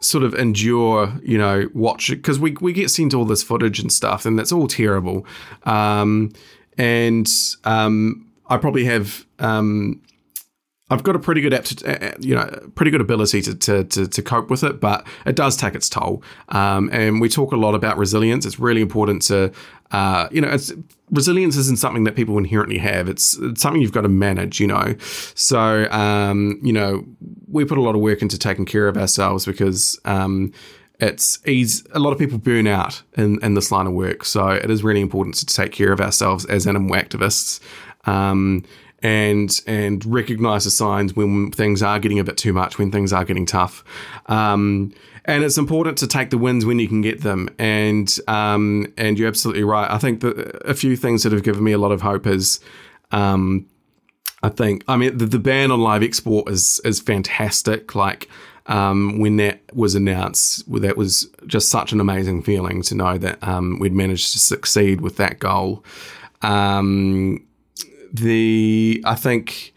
sort 0.00 0.24
of 0.24 0.34
endure, 0.34 1.12
you 1.22 1.38
know, 1.38 1.70
watch 1.72 2.10
it 2.10 2.16
because 2.16 2.40
we 2.40 2.56
we 2.60 2.72
get 2.72 2.90
sent 2.90 3.14
all 3.14 3.24
this 3.24 3.44
footage 3.44 3.78
and 3.78 3.92
stuff, 3.92 4.26
and 4.26 4.36
that's 4.36 4.50
all 4.50 4.66
terrible. 4.66 5.24
Um, 5.62 6.32
and 6.76 7.28
um, 7.62 8.26
I 8.48 8.56
probably 8.56 8.86
have 8.86 9.23
um, 9.44 10.02
I've 10.90 11.02
got 11.02 11.16
a 11.16 11.18
pretty 11.18 11.40
good 11.40 11.54
apt, 11.54 11.82
you 12.22 12.34
know, 12.34 12.44
pretty 12.74 12.90
good 12.90 13.00
ability 13.00 13.40
to, 13.42 13.54
to, 13.54 13.84
to, 13.84 14.06
to, 14.06 14.22
cope 14.22 14.50
with 14.50 14.62
it, 14.62 14.80
but 14.80 15.06
it 15.24 15.34
does 15.34 15.56
take 15.56 15.74
its 15.74 15.88
toll. 15.88 16.22
Um, 16.50 16.90
and 16.92 17.22
we 17.22 17.30
talk 17.30 17.52
a 17.52 17.56
lot 17.56 17.74
about 17.74 17.96
resilience. 17.96 18.44
It's 18.44 18.58
really 18.58 18.82
important 18.82 19.22
to, 19.22 19.50
uh, 19.92 20.28
you 20.30 20.42
know, 20.42 20.54
resilience 21.10 21.56
isn't 21.56 21.78
something 21.78 22.04
that 22.04 22.16
people 22.16 22.36
inherently 22.36 22.76
have. 22.78 23.08
It's, 23.08 23.38
it's 23.38 23.62
something 23.62 23.80
you've 23.80 23.92
got 23.92 24.02
to 24.02 24.10
manage, 24.10 24.60
you 24.60 24.66
know. 24.66 24.94
So, 25.34 25.90
um, 25.90 26.60
you 26.62 26.72
know, 26.72 27.06
we 27.48 27.64
put 27.64 27.78
a 27.78 27.82
lot 27.82 27.94
of 27.94 28.02
work 28.02 28.20
into 28.20 28.38
taking 28.38 28.66
care 28.66 28.86
of 28.86 28.98
ourselves 28.98 29.46
because 29.46 29.98
um, 30.04 30.52
it's. 31.00 31.40
A 31.46 31.98
lot 31.98 32.12
of 32.12 32.18
people 32.18 32.36
burn 32.36 32.66
out 32.66 33.02
in, 33.16 33.42
in 33.42 33.54
this 33.54 33.72
line 33.72 33.86
of 33.86 33.94
work. 33.94 34.26
So 34.26 34.50
it 34.50 34.70
is 34.70 34.84
really 34.84 35.00
important 35.00 35.36
to 35.36 35.46
take 35.46 35.72
care 35.72 35.92
of 35.92 36.00
ourselves 36.02 36.44
as 36.44 36.66
animal 36.66 36.94
activists. 36.94 37.58
Um, 38.06 38.64
and 39.04 39.60
and 39.66 40.04
recognize 40.06 40.64
the 40.64 40.70
signs 40.70 41.14
when 41.14 41.50
things 41.52 41.82
are 41.82 42.00
getting 42.00 42.18
a 42.18 42.24
bit 42.24 42.38
too 42.38 42.54
much, 42.54 42.78
when 42.78 42.90
things 42.90 43.12
are 43.12 43.24
getting 43.24 43.44
tough. 43.44 43.84
Um, 44.26 44.92
and 45.26 45.44
it's 45.44 45.58
important 45.58 45.98
to 45.98 46.06
take 46.06 46.30
the 46.30 46.38
wins 46.38 46.64
when 46.64 46.78
you 46.78 46.88
can 46.88 47.02
get 47.02 47.20
them. 47.20 47.50
And 47.58 48.12
um, 48.26 48.92
and 48.96 49.18
you're 49.18 49.28
absolutely 49.28 49.62
right. 49.62 49.88
I 49.90 49.98
think 49.98 50.22
that 50.22 50.62
a 50.64 50.74
few 50.74 50.96
things 50.96 51.22
that 51.22 51.32
have 51.32 51.42
given 51.42 51.62
me 51.62 51.72
a 51.72 51.78
lot 51.78 51.92
of 51.92 52.00
hope 52.00 52.26
is. 52.26 52.58
Um, 53.12 53.66
I 54.42 54.48
think 54.50 54.84
I 54.88 54.96
mean 54.96 55.16
the, 55.16 55.24
the 55.24 55.38
ban 55.38 55.70
on 55.70 55.80
live 55.80 56.02
export 56.02 56.50
is 56.50 56.80
is 56.84 57.00
fantastic. 57.00 57.94
Like 57.94 58.28
um, 58.66 59.18
when 59.18 59.36
that 59.36 59.60
was 59.74 59.94
announced, 59.94 60.70
that 60.80 60.96
was 60.96 61.30
just 61.46 61.68
such 61.68 61.92
an 61.92 62.00
amazing 62.00 62.42
feeling 62.42 62.82
to 62.82 62.94
know 62.94 63.18
that 63.18 63.42
um, 63.46 63.78
we'd 63.78 63.92
managed 63.92 64.32
to 64.32 64.38
succeed 64.38 65.02
with 65.02 65.16
that 65.18 65.38
goal. 65.38 65.84
Um, 66.42 67.46
the 68.14 69.02
I 69.04 69.14
think 69.16 69.74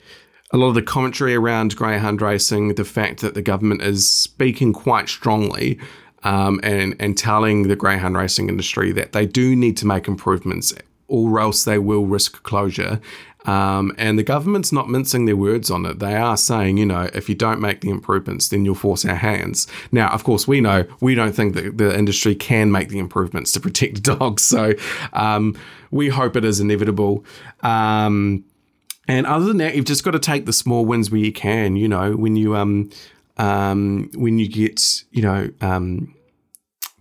a 0.52 0.58
lot 0.58 0.68
of 0.68 0.76
the 0.76 0.82
commentary 0.82 1.36
around 1.36 1.76
greyhound 1.76 2.22
racing, 2.22 2.76
the 2.76 2.86
fact 2.86 3.22
that 3.22 3.34
the 3.34 3.42
government 3.42 3.82
is 3.82 4.10
speaking 4.10 4.72
quite 4.72 5.10
strongly 5.10 5.80
um, 6.24 6.60
and 6.64 6.96
and 7.00 7.18
telling 7.18 7.68
the 7.68 7.76
greyhound 7.76 8.16
racing 8.16 8.48
industry 8.48 8.92
that 8.92 9.12
they 9.12 9.26
do 9.26 9.56
need 9.56 9.76
to 9.78 9.88
make 9.88 10.08
improvements, 10.08 10.74
or 11.08 11.40
else 11.40 11.64
they 11.64 11.80
will 11.80 12.06
risk 12.06 12.44
closure. 12.44 13.02
Um, 13.48 13.95
and 13.98 14.20
the 14.20 14.24
government's 14.24 14.72
not 14.72 14.89
mincing 14.89 15.26
their 15.26 15.38
words 15.38 15.72
on 15.72 15.86
it. 15.86 16.00
They 16.00 16.16
are 16.16 16.36
saying, 16.38 16.78
you 16.78 16.86
know, 16.86 17.10
if 17.14 17.30
you 17.30 17.36
don't 17.36 17.62
make 17.62 17.82
the 17.82 17.89
improvements, 17.89 18.50
then 18.50 18.66
you'll 18.66 18.76
force 18.76 19.06
our 19.06 19.16
hands. 19.16 19.68
Now, 19.91 20.10
of 20.10 20.26
course, 20.26 20.48
we 20.48 20.60
know 20.60 20.86
we 21.00 21.16
don't 21.16 21.34
think 21.34 21.56
that 21.56 21.78
the 21.78 21.98
industry 21.98 22.36
can 22.36 22.72
make 22.72 22.89
the 22.89 23.00
improvements 23.00 23.54
to 23.54 23.60
protect 23.62 24.04
dogs. 24.20 24.43
So 24.43 24.74
um, 25.14 25.58
we 25.91 26.10
hope 26.10 26.36
it 26.36 26.43
is 26.43 26.60
inevitable. 26.60 27.26
Um, 27.62 28.43
and 29.08 29.26
other 29.26 29.45
than 29.45 29.58
that, 29.58 29.76
you've 29.76 29.86
just 29.86 30.04
got 30.04 30.12
to 30.12 30.20
take 30.20 30.45
the 30.45 30.54
small 30.54 30.86
wins 30.86 31.10
where 31.10 31.22
you 31.22 31.32
can. 31.32 31.78
You 31.78 31.88
know, 31.88 32.18
when 32.18 32.36
you 32.36 32.58
um, 32.58 32.89
um, 33.38 34.10
when 34.16 34.38
you 34.39 34.50
get 34.50 35.04
you 35.12 35.22
know 35.22 35.50
um, 35.62 36.14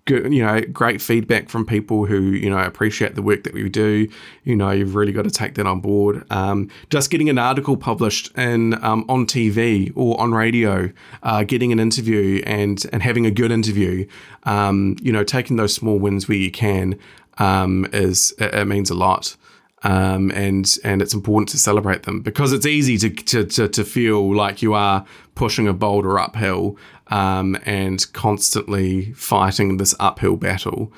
good, 0.06 0.32
you 0.32 0.44
know, 0.44 0.60
great 0.72 1.02
feedback 1.02 1.50
from 1.50 1.66
people 1.66 2.06
who, 2.06 2.22
you 2.22 2.48
know, 2.48 2.58
appreciate 2.58 3.14
the 3.14 3.22
work 3.22 3.44
that 3.44 3.52
we 3.52 3.68
do. 3.68 4.08
You 4.44 4.56
know, 4.56 4.70
you've 4.70 4.94
really 4.94 5.12
got 5.12 5.24
to 5.24 5.30
take 5.30 5.54
that 5.56 5.66
on 5.66 5.80
board. 5.80 6.24
Um, 6.30 6.70
just 6.88 7.10
getting 7.10 7.28
an 7.28 7.38
article 7.38 7.76
published 7.76 8.36
in 8.38 8.82
um, 8.82 9.04
on 9.08 9.26
TV 9.26 9.92
or 9.94 10.18
on 10.18 10.32
radio, 10.32 10.90
uh, 11.22 11.44
getting 11.44 11.72
an 11.72 11.78
interview 11.78 12.42
and 12.46 12.82
and 12.92 13.02
having 13.02 13.26
a 13.26 13.30
good 13.30 13.52
interview. 13.52 14.08
Um, 14.44 14.96
you 15.02 15.12
know, 15.12 15.24
taking 15.24 15.56
those 15.56 15.74
small 15.74 15.98
wins 15.98 16.28
where 16.28 16.38
you 16.38 16.50
can 16.50 16.98
um, 17.38 17.86
is 17.92 18.32
it, 18.38 18.54
it 18.54 18.64
means 18.66 18.90
a 18.90 18.94
lot. 18.94 19.36
Um, 19.82 20.30
and 20.32 20.74
and 20.84 21.02
it's 21.02 21.12
important 21.12 21.50
to 21.50 21.58
celebrate 21.58 22.04
them 22.04 22.20
because 22.20 22.52
it's 22.52 22.66
easy 22.66 22.96
to, 22.98 23.10
to, 23.10 23.44
to, 23.44 23.68
to 23.68 23.84
feel 23.84 24.34
like 24.34 24.62
you 24.62 24.72
are 24.72 25.04
pushing 25.34 25.68
a 25.68 25.74
boulder 25.74 26.18
uphill 26.18 26.78
um, 27.08 27.58
and 27.64 28.12
constantly 28.12 29.12
fighting 29.12 29.76
this 29.76 29.94
uphill 30.00 30.36
battle. 30.36 30.92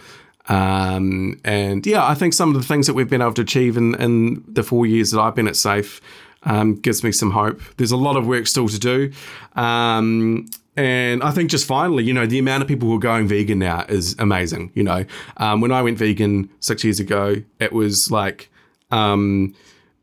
Um, 0.48 1.38
and 1.44 1.84
yeah, 1.86 2.06
I 2.06 2.14
think 2.14 2.32
some 2.32 2.54
of 2.54 2.60
the 2.60 2.66
things 2.66 2.86
that 2.86 2.94
we've 2.94 3.10
been 3.10 3.20
able 3.20 3.34
to 3.34 3.42
achieve 3.42 3.76
in, 3.76 3.94
in 3.96 4.44
the 4.48 4.62
four 4.62 4.86
years 4.86 5.10
that 5.10 5.20
I've 5.20 5.34
been 5.34 5.48
at 5.48 5.56
Safe 5.56 6.00
um, 6.44 6.76
gives 6.76 7.04
me 7.04 7.12
some 7.12 7.32
hope. 7.32 7.60
There's 7.76 7.90
a 7.90 7.96
lot 7.96 8.16
of 8.16 8.26
work 8.26 8.46
still 8.46 8.68
to 8.68 8.78
do. 8.78 9.12
Um, 9.56 10.48
and 10.76 11.22
I 11.22 11.32
think 11.32 11.50
just 11.50 11.66
finally, 11.66 12.04
you 12.04 12.14
know, 12.14 12.24
the 12.24 12.38
amount 12.38 12.62
of 12.62 12.68
people 12.68 12.88
who 12.88 12.94
are 12.94 13.00
going 13.00 13.26
vegan 13.26 13.58
now 13.58 13.84
is 13.88 14.14
amazing. 14.18 14.70
You 14.74 14.84
know, 14.84 15.04
um, 15.38 15.60
when 15.60 15.72
I 15.72 15.82
went 15.82 15.98
vegan 15.98 16.48
six 16.60 16.84
years 16.84 17.00
ago, 17.00 17.36
it 17.58 17.72
was 17.72 18.10
like, 18.10 18.48
um, 18.90 19.54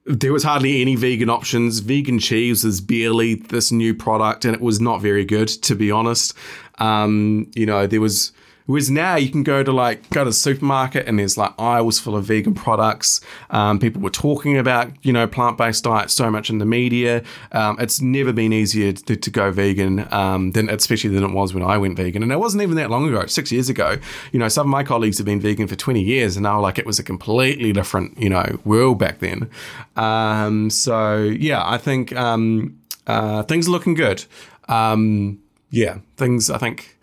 there 0.06 0.32
was 0.32 0.44
hardly 0.44 0.82
any 0.82 0.96
vegan 0.96 1.30
options. 1.30 1.80
Vegan 1.80 2.20
cheese 2.20 2.64
was 2.64 2.80
barely 2.80 3.36
this 3.36 3.72
new 3.72 3.94
product, 3.94 4.46
and 4.46 4.54
it 4.54 4.62
was 4.62 4.80
not 4.80 5.02
very 5.02 5.26
good, 5.26 5.48
to 5.48 5.76
be 5.76 5.92
honest. 5.92 6.34
Um, 6.78 7.50
you 7.56 7.66
know, 7.66 7.88
there 7.88 8.02
was 8.02 8.32
Whereas 8.66 8.90
now 8.90 9.16
you 9.16 9.30
can 9.30 9.44
go 9.44 9.64
to 9.64 9.72
like 9.72 10.10
go 10.10 10.24
to 10.24 10.30
the 10.30 10.34
supermarket 10.34 11.08
and 11.08 11.20
there's 11.20 11.38
like 11.38 11.54
aisles 11.60 12.00
full 12.00 12.16
of 12.16 12.26
vegan 12.26 12.54
products. 12.56 13.22
Um, 13.52 13.78
people 13.80 14.02
were 14.02 14.10
talking 14.10 14.58
about 14.58 14.92
you 15.06 15.14
know 15.14 15.28
plant 15.28 15.58
based 15.58 15.84
diets 15.84 16.14
so 16.14 16.32
much 16.32 16.50
in 16.50 16.58
the 16.58 16.66
media. 16.66 17.24
Um, 17.52 17.78
it's 17.80 18.02
never 18.02 18.34
been 18.34 18.54
easier 18.54 18.94
to, 18.94 19.16
to 19.16 19.30
go 19.30 19.52
vegan 19.52 20.12
um, 20.12 20.52
than 20.52 20.70
especially 20.70 21.12
than 21.12 21.24
it 21.24 21.32
was 21.32 21.54
when 21.54 21.64
I 21.64 21.78
went 21.78 21.98
vegan, 21.98 22.24
and 22.24 22.32
it 22.32 22.40
wasn't 22.40 22.64
even 22.64 22.76
that 22.78 22.90
long 22.90 23.08
ago, 23.08 23.26
six 23.28 23.52
years 23.52 23.70
ago. 23.70 23.98
You 24.32 24.40
know, 24.40 24.48
some 24.48 24.68
of 24.68 24.72
my 24.72 24.84
colleagues 24.84 25.18
have 25.20 25.26
been 25.26 25.40
vegan 25.40 25.68
for 25.68 25.76
20 25.76 26.02
years, 26.02 26.36
and 26.36 26.44
now 26.44 26.60
like 26.60 26.80
it 26.80 26.86
was 26.86 26.98
a 26.98 27.04
completely 27.04 27.72
different 27.72 28.20
you 28.20 28.30
know 28.30 28.60
world 28.66 28.98
back 28.98 29.20
then. 29.20 29.50
Um, 29.96 30.70
so 30.72 31.22
yeah, 31.24 31.62
I 31.64 31.78
think 31.78 32.16
um, 32.16 32.80
uh, 33.06 33.44
things 33.44 33.68
are 33.68 33.72
looking 33.72 33.94
good. 33.94 34.26
Um, 34.68 35.40
yeah, 35.70 36.00
things 36.18 36.50
I 36.50 36.58
think 36.58 36.98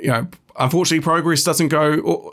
you 0.00 0.08
know 0.08 0.28
unfortunately, 0.58 1.02
progress 1.02 1.44
doesn't 1.44 1.68
go. 1.68 2.32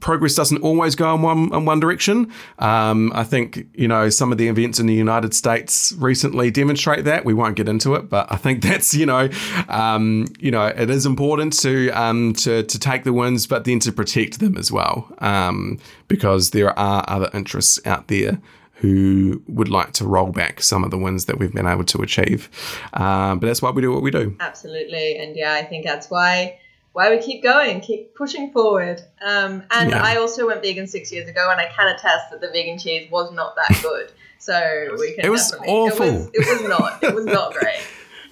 Progress 0.00 0.34
doesn't 0.34 0.62
always 0.62 0.94
go 0.94 1.14
in 1.14 1.22
one 1.22 1.52
in 1.52 1.64
one 1.64 1.80
direction. 1.80 2.32
Um, 2.58 3.12
I 3.14 3.24
think 3.24 3.66
you 3.74 3.88
know 3.88 4.10
some 4.10 4.32
of 4.32 4.38
the 4.38 4.48
events 4.48 4.78
in 4.78 4.86
the 4.86 4.94
United 4.94 5.34
States 5.34 5.92
recently 5.98 6.50
demonstrate 6.50 7.04
that. 7.04 7.24
We 7.24 7.34
won't 7.34 7.56
get 7.56 7.68
into 7.68 7.94
it, 7.94 8.08
but 8.08 8.30
I 8.30 8.36
think 8.36 8.62
that's 8.64 8.94
you 8.94 9.06
know, 9.06 9.28
um, 9.68 10.26
you 10.38 10.50
know, 10.50 10.66
it 10.66 10.90
is 10.90 11.06
important 11.06 11.58
to 11.60 11.90
um, 11.90 12.32
to 12.34 12.62
to 12.62 12.78
take 12.78 13.04
the 13.04 13.12
wins, 13.12 13.46
but 13.46 13.64
then 13.64 13.80
to 13.80 13.92
protect 13.92 14.40
them 14.40 14.56
as 14.56 14.72
well, 14.72 15.12
um, 15.18 15.78
because 16.08 16.50
there 16.50 16.76
are 16.78 17.04
other 17.08 17.30
interests 17.32 17.80
out 17.86 18.08
there 18.08 18.40
who 18.80 19.42
would 19.46 19.68
like 19.68 19.92
to 19.92 20.06
roll 20.06 20.32
back 20.32 20.62
some 20.62 20.84
of 20.84 20.90
the 20.90 20.96
wins 20.96 21.26
that 21.26 21.38
we've 21.38 21.52
been 21.52 21.66
able 21.66 21.84
to 21.84 22.00
achieve. 22.00 22.48
Um, 22.94 23.38
but 23.38 23.46
that's 23.46 23.60
why 23.60 23.70
we 23.70 23.82
do 23.82 23.92
what 23.92 24.02
we 24.02 24.10
do. 24.10 24.34
Absolutely, 24.40 25.18
and 25.18 25.36
yeah, 25.36 25.52
I 25.52 25.62
think 25.62 25.84
that's 25.84 26.08
why 26.08 26.58
why 26.92 27.10
we 27.10 27.22
keep 27.22 27.42
going, 27.42 27.80
keep 27.80 28.14
pushing 28.14 28.50
forward. 28.52 29.00
Um, 29.24 29.62
and 29.70 29.90
Yeah. 29.90 30.02
I 30.02 30.16
also 30.16 30.46
went 30.46 30.60
vegan 30.62 30.86
six 30.86 31.12
years 31.12 31.28
ago, 31.28 31.48
and 31.50 31.60
I 31.60 31.66
can 31.66 31.88
attest 31.88 32.30
that 32.30 32.40
the 32.40 32.48
vegan 32.48 32.78
cheese 32.78 33.10
was 33.10 33.32
not 33.32 33.54
that 33.56 33.78
good. 33.82 34.12
So 34.38 34.96
we 34.98 35.12
can. 35.14 35.24
It 35.26 35.30
was 35.30 35.52
awful. 35.66 36.06
It 36.06 36.12
was, 36.12 36.30
it 36.34 36.60
was 36.60 36.68
not. 36.68 37.02
It 37.04 37.14
was 37.14 37.26
not 37.26 37.52
great. 37.54 37.82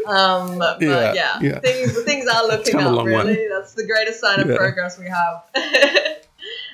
Um, 0.06 0.58
but 0.64 0.80
Yeah, 0.80 1.12
yeah, 1.12 1.38
yeah. 1.40 1.58
things 1.60 2.02
things 2.04 2.26
are 2.28 2.46
looking 2.46 2.76
up. 2.76 3.04
Really, 3.04 3.34
way. 3.36 3.48
that's 3.50 3.74
the 3.74 3.86
greatest 3.86 4.20
sign 4.20 4.40
of 4.40 4.56
progress 4.56 4.98
we 4.98 5.06
have. 5.06 5.44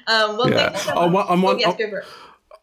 um, 0.07 0.37
well, 0.39 0.51
Yeah. 0.51 0.75
so 0.77 0.93
Oh, 0.95 1.09
one- 1.09 1.43
one- 1.43 1.59
yes, 1.59 1.75
oh, 1.75 1.79
go 1.79 1.91
for 1.91 1.99
it. 1.99 2.07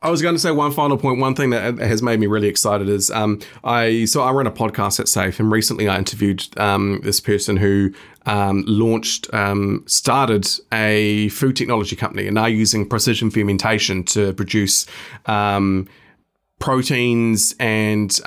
I 0.03 0.09
was 0.09 0.19
going 0.23 0.33
to 0.33 0.39
say 0.39 0.49
one 0.49 0.71
final 0.71 0.97
point. 0.97 1.19
One 1.19 1.35
thing 1.35 1.51
that 1.51 1.77
has 1.77 2.01
made 2.01 2.19
me 2.19 2.25
really 2.25 2.47
excited 2.47 2.89
is 2.89 3.11
um, 3.11 3.39
I 3.63 4.05
so 4.05 4.23
I 4.23 4.31
run 4.31 4.47
a 4.47 4.51
podcast 4.51 4.99
at 4.99 5.07
Safe, 5.07 5.39
and 5.39 5.51
recently 5.51 5.87
I 5.87 5.95
interviewed 5.99 6.43
um, 6.59 7.01
this 7.03 7.19
person 7.19 7.57
who 7.57 7.93
um, 8.25 8.63
launched, 8.67 9.33
um, 9.33 9.83
started 9.87 10.47
a 10.71 11.29
food 11.29 11.55
technology 11.55 11.95
company, 11.95 12.27
and 12.27 12.37
are 12.37 12.49
using 12.49 12.87
precision 12.87 13.31
fermentation 13.31 14.03
to 14.05 14.33
produce 14.33 14.85
um, 15.25 15.87
proteins 16.59 17.55
and 17.59 18.19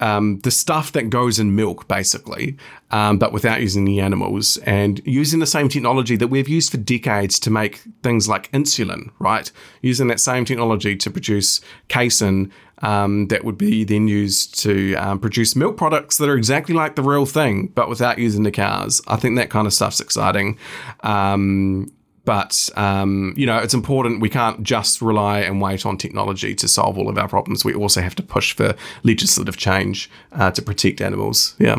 um, 0.00 0.38
the 0.40 0.50
stuff 0.50 0.92
that 0.92 1.10
goes 1.10 1.38
in 1.38 1.56
milk, 1.56 1.88
basically, 1.88 2.56
um, 2.90 3.18
but 3.18 3.32
without 3.32 3.60
using 3.60 3.84
the 3.84 4.00
animals 4.00 4.56
and 4.58 5.00
using 5.04 5.40
the 5.40 5.46
same 5.46 5.68
technology 5.68 6.16
that 6.16 6.28
we've 6.28 6.48
used 6.48 6.70
for 6.70 6.76
decades 6.76 7.38
to 7.40 7.50
make 7.50 7.82
things 8.02 8.28
like 8.28 8.50
insulin, 8.52 9.10
right? 9.18 9.50
Using 9.82 10.06
that 10.08 10.20
same 10.20 10.44
technology 10.44 10.96
to 10.96 11.10
produce 11.10 11.60
casein 11.88 12.52
um, 12.82 13.26
that 13.26 13.44
would 13.44 13.58
be 13.58 13.84
then 13.84 14.06
used 14.08 14.60
to 14.62 14.94
um, 14.94 15.18
produce 15.18 15.56
milk 15.56 15.76
products 15.76 16.18
that 16.18 16.28
are 16.28 16.36
exactly 16.36 16.74
like 16.74 16.94
the 16.94 17.02
real 17.02 17.26
thing, 17.26 17.68
but 17.74 17.88
without 17.88 18.18
using 18.18 18.44
the 18.44 18.52
cows. 18.52 19.00
I 19.08 19.16
think 19.16 19.36
that 19.36 19.50
kind 19.50 19.66
of 19.66 19.74
stuff's 19.74 20.00
exciting. 20.00 20.58
Um, 21.00 21.92
but 22.28 22.68
um, 22.76 23.32
you 23.40 23.46
know, 23.46 23.56
it's 23.64 23.72
important. 23.82 24.20
We 24.20 24.28
can't 24.28 24.62
just 24.62 25.00
rely 25.00 25.38
and 25.40 25.62
wait 25.62 25.86
on 25.86 25.96
technology 25.96 26.54
to 26.56 26.68
solve 26.68 26.98
all 26.98 27.08
of 27.08 27.16
our 27.16 27.28
problems. 27.28 27.64
We 27.64 27.74
also 27.74 28.00
have 28.02 28.14
to 28.16 28.22
push 28.22 28.48
for 28.54 28.74
legislative 29.02 29.56
change 29.56 30.10
uh, 30.32 30.50
to 30.56 30.60
protect 30.60 31.00
animals. 31.00 31.54
Yeah. 31.58 31.76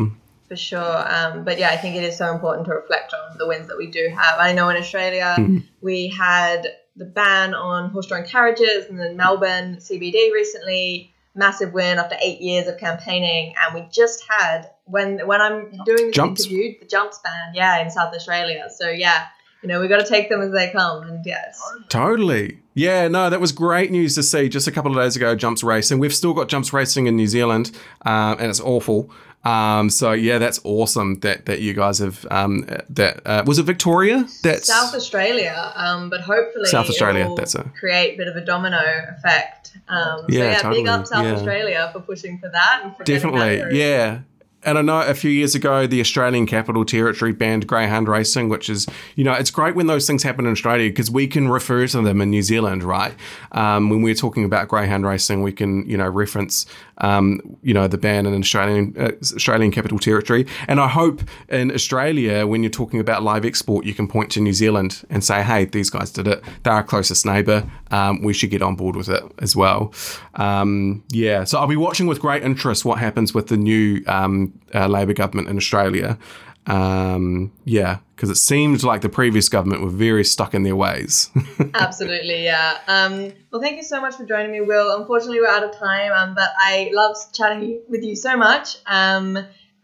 For 0.48 0.56
sure. 0.56 0.98
Um, 1.16 1.44
but 1.44 1.58
yeah, 1.60 1.70
I 1.70 1.76
think 1.76 1.94
it 1.94 2.02
is 2.02 2.16
so 2.18 2.26
important 2.34 2.66
to 2.66 2.72
reflect 2.74 3.14
on 3.14 3.38
the 3.38 3.46
wins 3.46 3.68
that 3.68 3.78
we 3.78 3.86
do 3.86 4.04
have. 4.20 4.34
I 4.40 4.52
know 4.52 4.68
in 4.70 4.76
Australia 4.76 5.36
Mhm. 5.38 5.62
we 5.80 6.08
had 6.08 6.60
the 6.96 7.04
ban 7.04 7.54
on 7.54 7.90
horse-drawn 7.90 8.24
carriages 8.26 8.86
and 8.90 8.98
then 8.98 9.16
Melbourne 9.16 9.76
CBD 9.78 10.32
recently. 10.34 11.14
Massive 11.36 11.72
win 11.72 11.98
after 12.02 12.16
eight 12.20 12.40
years 12.40 12.66
of 12.66 12.76
campaigning, 12.78 13.54
and 13.60 13.68
we 13.76 13.82
just 14.00 14.18
had 14.28 14.58
when 14.94 15.08
when 15.30 15.40
I'm 15.40 15.58
doing 15.90 16.06
this 16.08 16.16
Jumps. 16.16 16.40
interview 16.40 16.64
the 16.80 16.86
jumps 16.86 17.18
ban, 17.22 17.54
yeah, 17.54 17.78
in 17.82 17.88
South 17.98 18.12
Australia. 18.12 18.62
So 18.80 18.86
yeah, 18.90 19.20
you 19.62 19.68
know 19.68 19.80
we 19.80 19.88
got 19.88 20.00
to 20.00 20.08
take 20.08 20.28
them 20.28 20.40
as 20.40 20.52
they 20.52 20.70
come, 20.70 21.02
and 21.02 21.24
yes, 21.24 21.60
Totally. 21.88 22.58
Yeah, 22.74 23.08
no, 23.08 23.28
that 23.28 23.40
was 23.40 23.52
great 23.52 23.90
news 23.90 24.14
to 24.14 24.22
see 24.22 24.48
just 24.48 24.66
a 24.68 24.70
couple 24.72 24.96
of 24.96 25.02
days 25.02 25.16
ago, 25.16 25.34
jumps 25.34 25.62
racing. 25.62 25.98
We've 25.98 26.14
still 26.14 26.32
got 26.32 26.48
jumps 26.48 26.72
racing 26.72 27.06
in 27.08 27.16
New 27.16 27.26
Zealand, 27.26 27.72
um, 28.02 28.36
and 28.38 28.44
it's 28.48 28.60
awful. 28.60 29.10
Um, 29.44 29.88
so 29.88 30.12
yeah, 30.12 30.38
that's 30.38 30.60
awesome 30.64 31.20
that 31.20 31.46
that 31.46 31.60
you 31.60 31.72
guys 31.72 31.98
have 31.98 32.26
um, 32.30 32.66
that 32.90 33.26
uh, 33.26 33.42
was 33.46 33.58
it 33.58 33.62
Victoria? 33.64 34.26
That's 34.42 34.66
South 34.66 34.94
Australia, 34.94 35.72
um, 35.74 36.10
but 36.10 36.20
hopefully 36.20 36.66
South 36.66 36.88
Australia, 36.88 37.32
that's 37.36 37.54
a- 37.54 37.64
create 37.78 38.14
a 38.14 38.16
bit 38.18 38.28
of 38.28 38.36
a 38.36 38.44
domino 38.44 38.78
effect. 39.16 39.76
Um, 39.88 40.20
so 40.20 40.26
Yeah, 40.28 40.44
yeah, 40.44 40.58
totally, 40.58 40.82
big 40.82 40.88
up 40.88 41.06
South 41.06 41.24
yeah. 41.24 41.32
Australia 41.34 41.90
for 41.92 42.00
pushing 42.00 42.38
for 42.38 42.50
that 42.50 42.80
and 42.84 42.96
for 42.96 43.04
getting 43.04 43.32
that 43.32 43.38
Definitely, 43.38 43.78
yeah. 43.78 44.20
And 44.62 44.76
I 44.76 44.82
know 44.82 45.00
a 45.00 45.14
few 45.14 45.30
years 45.30 45.54
ago, 45.54 45.86
the 45.86 46.00
Australian 46.00 46.46
Capital 46.46 46.84
Territory 46.84 47.32
banned 47.32 47.66
greyhound 47.66 48.08
racing, 48.08 48.50
which 48.50 48.68
is, 48.68 48.86
you 49.16 49.24
know, 49.24 49.32
it's 49.32 49.50
great 49.50 49.74
when 49.74 49.86
those 49.86 50.06
things 50.06 50.22
happen 50.22 50.44
in 50.44 50.52
Australia 50.52 50.90
because 50.90 51.10
we 51.10 51.26
can 51.26 51.48
refer 51.48 51.86
to 51.86 52.02
them 52.02 52.20
in 52.20 52.28
New 52.30 52.42
Zealand, 52.42 52.82
right? 52.82 53.14
Um, 53.52 53.88
when 53.88 54.02
we're 54.02 54.14
talking 54.14 54.44
about 54.44 54.68
greyhound 54.68 55.06
racing, 55.06 55.42
we 55.42 55.52
can, 55.52 55.88
you 55.88 55.96
know, 55.96 56.08
reference, 56.08 56.66
um, 57.00 57.40
you 57.62 57.74
know, 57.74 57.88
the 57.88 57.98
ban 57.98 58.26
in 58.26 58.34
Australian 58.34 58.94
uh, 58.98 59.12
Australian 59.20 59.70
Capital 59.70 59.98
Territory. 59.98 60.46
And 60.68 60.80
I 60.80 60.88
hope 60.88 61.22
in 61.48 61.72
Australia, 61.72 62.46
when 62.46 62.62
you're 62.62 62.70
talking 62.70 63.00
about 63.00 63.22
live 63.22 63.44
export, 63.44 63.84
you 63.84 63.94
can 63.94 64.06
point 64.06 64.30
to 64.32 64.40
New 64.40 64.52
Zealand 64.52 65.04
and 65.10 65.24
say, 65.24 65.42
hey, 65.42 65.64
these 65.64 65.90
guys 65.90 66.10
did 66.10 66.26
it. 66.26 66.42
They're 66.62 66.72
our 66.72 66.84
closest 66.84 67.26
neighbour. 67.26 67.68
Um, 67.90 68.22
we 68.22 68.32
should 68.32 68.50
get 68.50 68.62
on 68.62 68.76
board 68.76 68.96
with 68.96 69.08
it 69.08 69.22
as 69.38 69.56
well. 69.56 69.92
Um, 70.34 71.02
yeah, 71.10 71.44
so 71.44 71.58
I'll 71.58 71.66
be 71.66 71.76
watching 71.76 72.06
with 72.06 72.20
great 72.20 72.42
interest 72.42 72.84
what 72.84 72.98
happens 72.98 73.34
with 73.34 73.48
the 73.48 73.56
new 73.56 74.02
um, 74.06 74.52
uh, 74.74 74.86
Labor 74.86 75.12
government 75.14 75.48
in 75.48 75.56
Australia. 75.56 76.18
Um, 76.66 77.52
yeah, 77.64 77.98
because 78.14 78.30
it 78.30 78.36
seemed 78.36 78.82
like 78.82 79.00
the 79.00 79.08
previous 79.08 79.48
government 79.48 79.82
were 79.82 79.90
very 79.90 80.24
stuck 80.24 80.54
in 80.54 80.62
their 80.62 80.76
ways. 80.76 81.30
Absolutely, 81.74 82.44
yeah. 82.44 82.78
Um, 82.86 83.32
well, 83.50 83.62
thank 83.62 83.76
you 83.76 83.82
so 83.82 84.00
much 84.00 84.16
for 84.16 84.24
joining 84.24 84.52
me, 84.52 84.60
Will. 84.60 84.96
Unfortunately, 85.00 85.40
we're 85.40 85.48
out 85.48 85.64
of 85.64 85.74
time, 85.76 86.12
um, 86.12 86.34
but 86.34 86.50
I 86.58 86.90
love 86.92 87.16
chatting 87.32 87.82
with 87.88 88.04
you 88.04 88.14
so 88.14 88.36
much. 88.36 88.76
Um, 88.86 89.38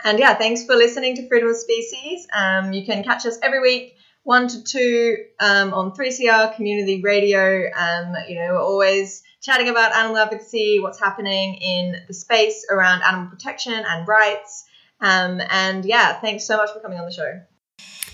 and 0.04 0.18
yeah, 0.18 0.34
thanks 0.34 0.64
for 0.64 0.76
listening 0.76 1.16
to 1.16 1.28
Freedom 1.28 1.48
of 1.48 1.56
Species. 1.56 2.26
Um, 2.32 2.72
you 2.72 2.84
can 2.84 3.02
catch 3.02 3.24
us 3.24 3.38
every 3.42 3.60
week, 3.60 3.96
1 4.24 4.48
to 4.48 4.62
2 4.62 5.16
um, 5.40 5.72
on 5.72 5.92
3CR 5.92 6.54
Community 6.56 7.00
Radio. 7.00 7.70
Um, 7.74 8.14
you 8.28 8.34
know, 8.34 8.52
we're 8.52 8.62
always 8.62 9.22
chatting 9.40 9.68
about 9.68 9.94
animal 9.94 10.18
advocacy, 10.18 10.78
what's 10.80 11.00
happening 11.00 11.54
in 11.54 11.96
the 12.06 12.14
space 12.14 12.66
around 12.70 13.02
animal 13.02 13.30
protection 13.30 13.72
and 13.72 14.06
rights. 14.06 14.66
Um, 15.00 15.40
and 15.50 15.84
yeah, 15.84 16.20
thanks 16.20 16.44
so 16.44 16.56
much 16.56 16.70
for 16.72 16.80
coming 16.80 16.98
on 16.98 17.06
the 17.06 17.12
show. 17.12 17.40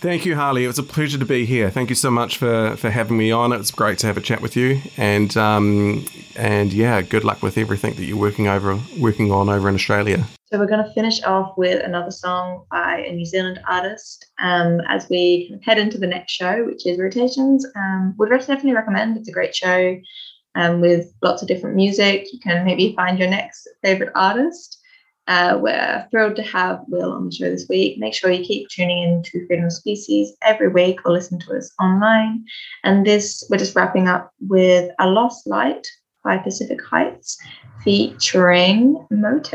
Thank 0.03 0.27
you, 0.27 0.35
Harley. 0.35 0.65
It 0.65 0.67
was 0.67 0.81
a 0.81 0.83
pleasure 0.83 1.17
to 1.17 1.25
be 1.25 1.45
here. 1.45 1.71
Thank 1.71 1.89
you 1.89 1.95
so 1.95 2.11
much 2.11 2.37
for, 2.37 2.77
for 2.77 2.91
having 2.91 3.17
me 3.17 3.31
on. 3.31 3.53
It 3.53 3.59
was 3.59 3.71
great 3.71 3.99
to 3.99 4.09
have 4.09 4.17
a 4.17 4.21
chat 4.21 4.41
with 4.41 4.57
you, 4.57 4.81
and 4.97 5.37
um, 5.37 6.05
and 6.35 6.73
yeah, 6.73 7.03
good 7.03 7.23
luck 7.23 7.41
with 7.41 7.57
everything 7.57 7.95
that 7.95 8.05
you're 8.05 8.17
working 8.17 8.49
over 8.49 8.81
working 8.99 9.31
on 9.31 9.49
over 9.49 9.69
in 9.69 9.77
Australia. 9.77 10.25
So 10.47 10.59
we're 10.59 10.67
going 10.67 10.85
to 10.85 10.93
finish 10.93 11.23
off 11.23 11.57
with 11.57 11.85
another 11.85 12.11
song 12.11 12.65
by 12.69 13.05
a 13.07 13.13
New 13.13 13.25
Zealand 13.25 13.61
artist 13.69 14.27
um, 14.41 14.81
as 14.89 15.09
we 15.09 15.57
head 15.63 15.79
into 15.79 15.99
the 15.99 16.09
next 16.09 16.33
show, 16.33 16.65
which 16.65 16.85
is 16.85 16.99
Rotations. 16.99 17.65
Um, 17.77 18.17
would 18.19 18.31
definitely 18.31 18.75
recommend. 18.75 19.17
It's 19.17 19.29
a 19.29 19.33
great 19.33 19.55
show 19.55 19.97
um, 20.57 20.81
with 20.81 21.13
lots 21.23 21.43
of 21.43 21.49
different 21.49 21.77
music. 21.77 22.27
You 22.33 22.41
can 22.41 22.65
maybe 22.65 22.93
find 22.97 23.21
your 23.21 23.31
next 23.31 23.69
favorite 23.83 24.11
artist. 24.17 24.82
Uh, 25.29 25.59
we're 25.61 26.07
thrilled 26.11 26.37
to 26.37 26.43
have 26.43 26.81
Will 26.89 27.13
on 27.13 27.27
the 27.27 27.33
show 27.33 27.51
this 27.51 27.67
week. 27.69 27.99
Make 27.99 28.15
sure 28.15 28.31
you 28.31 28.45
keep 28.45 28.69
tuning 28.69 29.03
in 29.03 29.23
to 29.23 29.47
Freedom 29.47 29.67
of 29.67 29.73
Species 29.73 30.33
every 30.43 30.69
week 30.69 31.01
or 31.05 31.13
listen 31.13 31.39
to 31.41 31.57
us 31.57 31.71
online. 31.81 32.45
And 32.83 33.07
this, 33.07 33.45
we're 33.49 33.59
just 33.59 33.77
wrapping 33.77 34.09
up 34.09 34.33
with 34.41 34.91
A 34.99 35.09
Lost 35.09 35.47
Light 35.47 35.87
by 36.25 36.39
Pacific 36.39 36.83
Heights 36.85 37.39
featuring 37.85 39.07
Mote. 39.11 39.55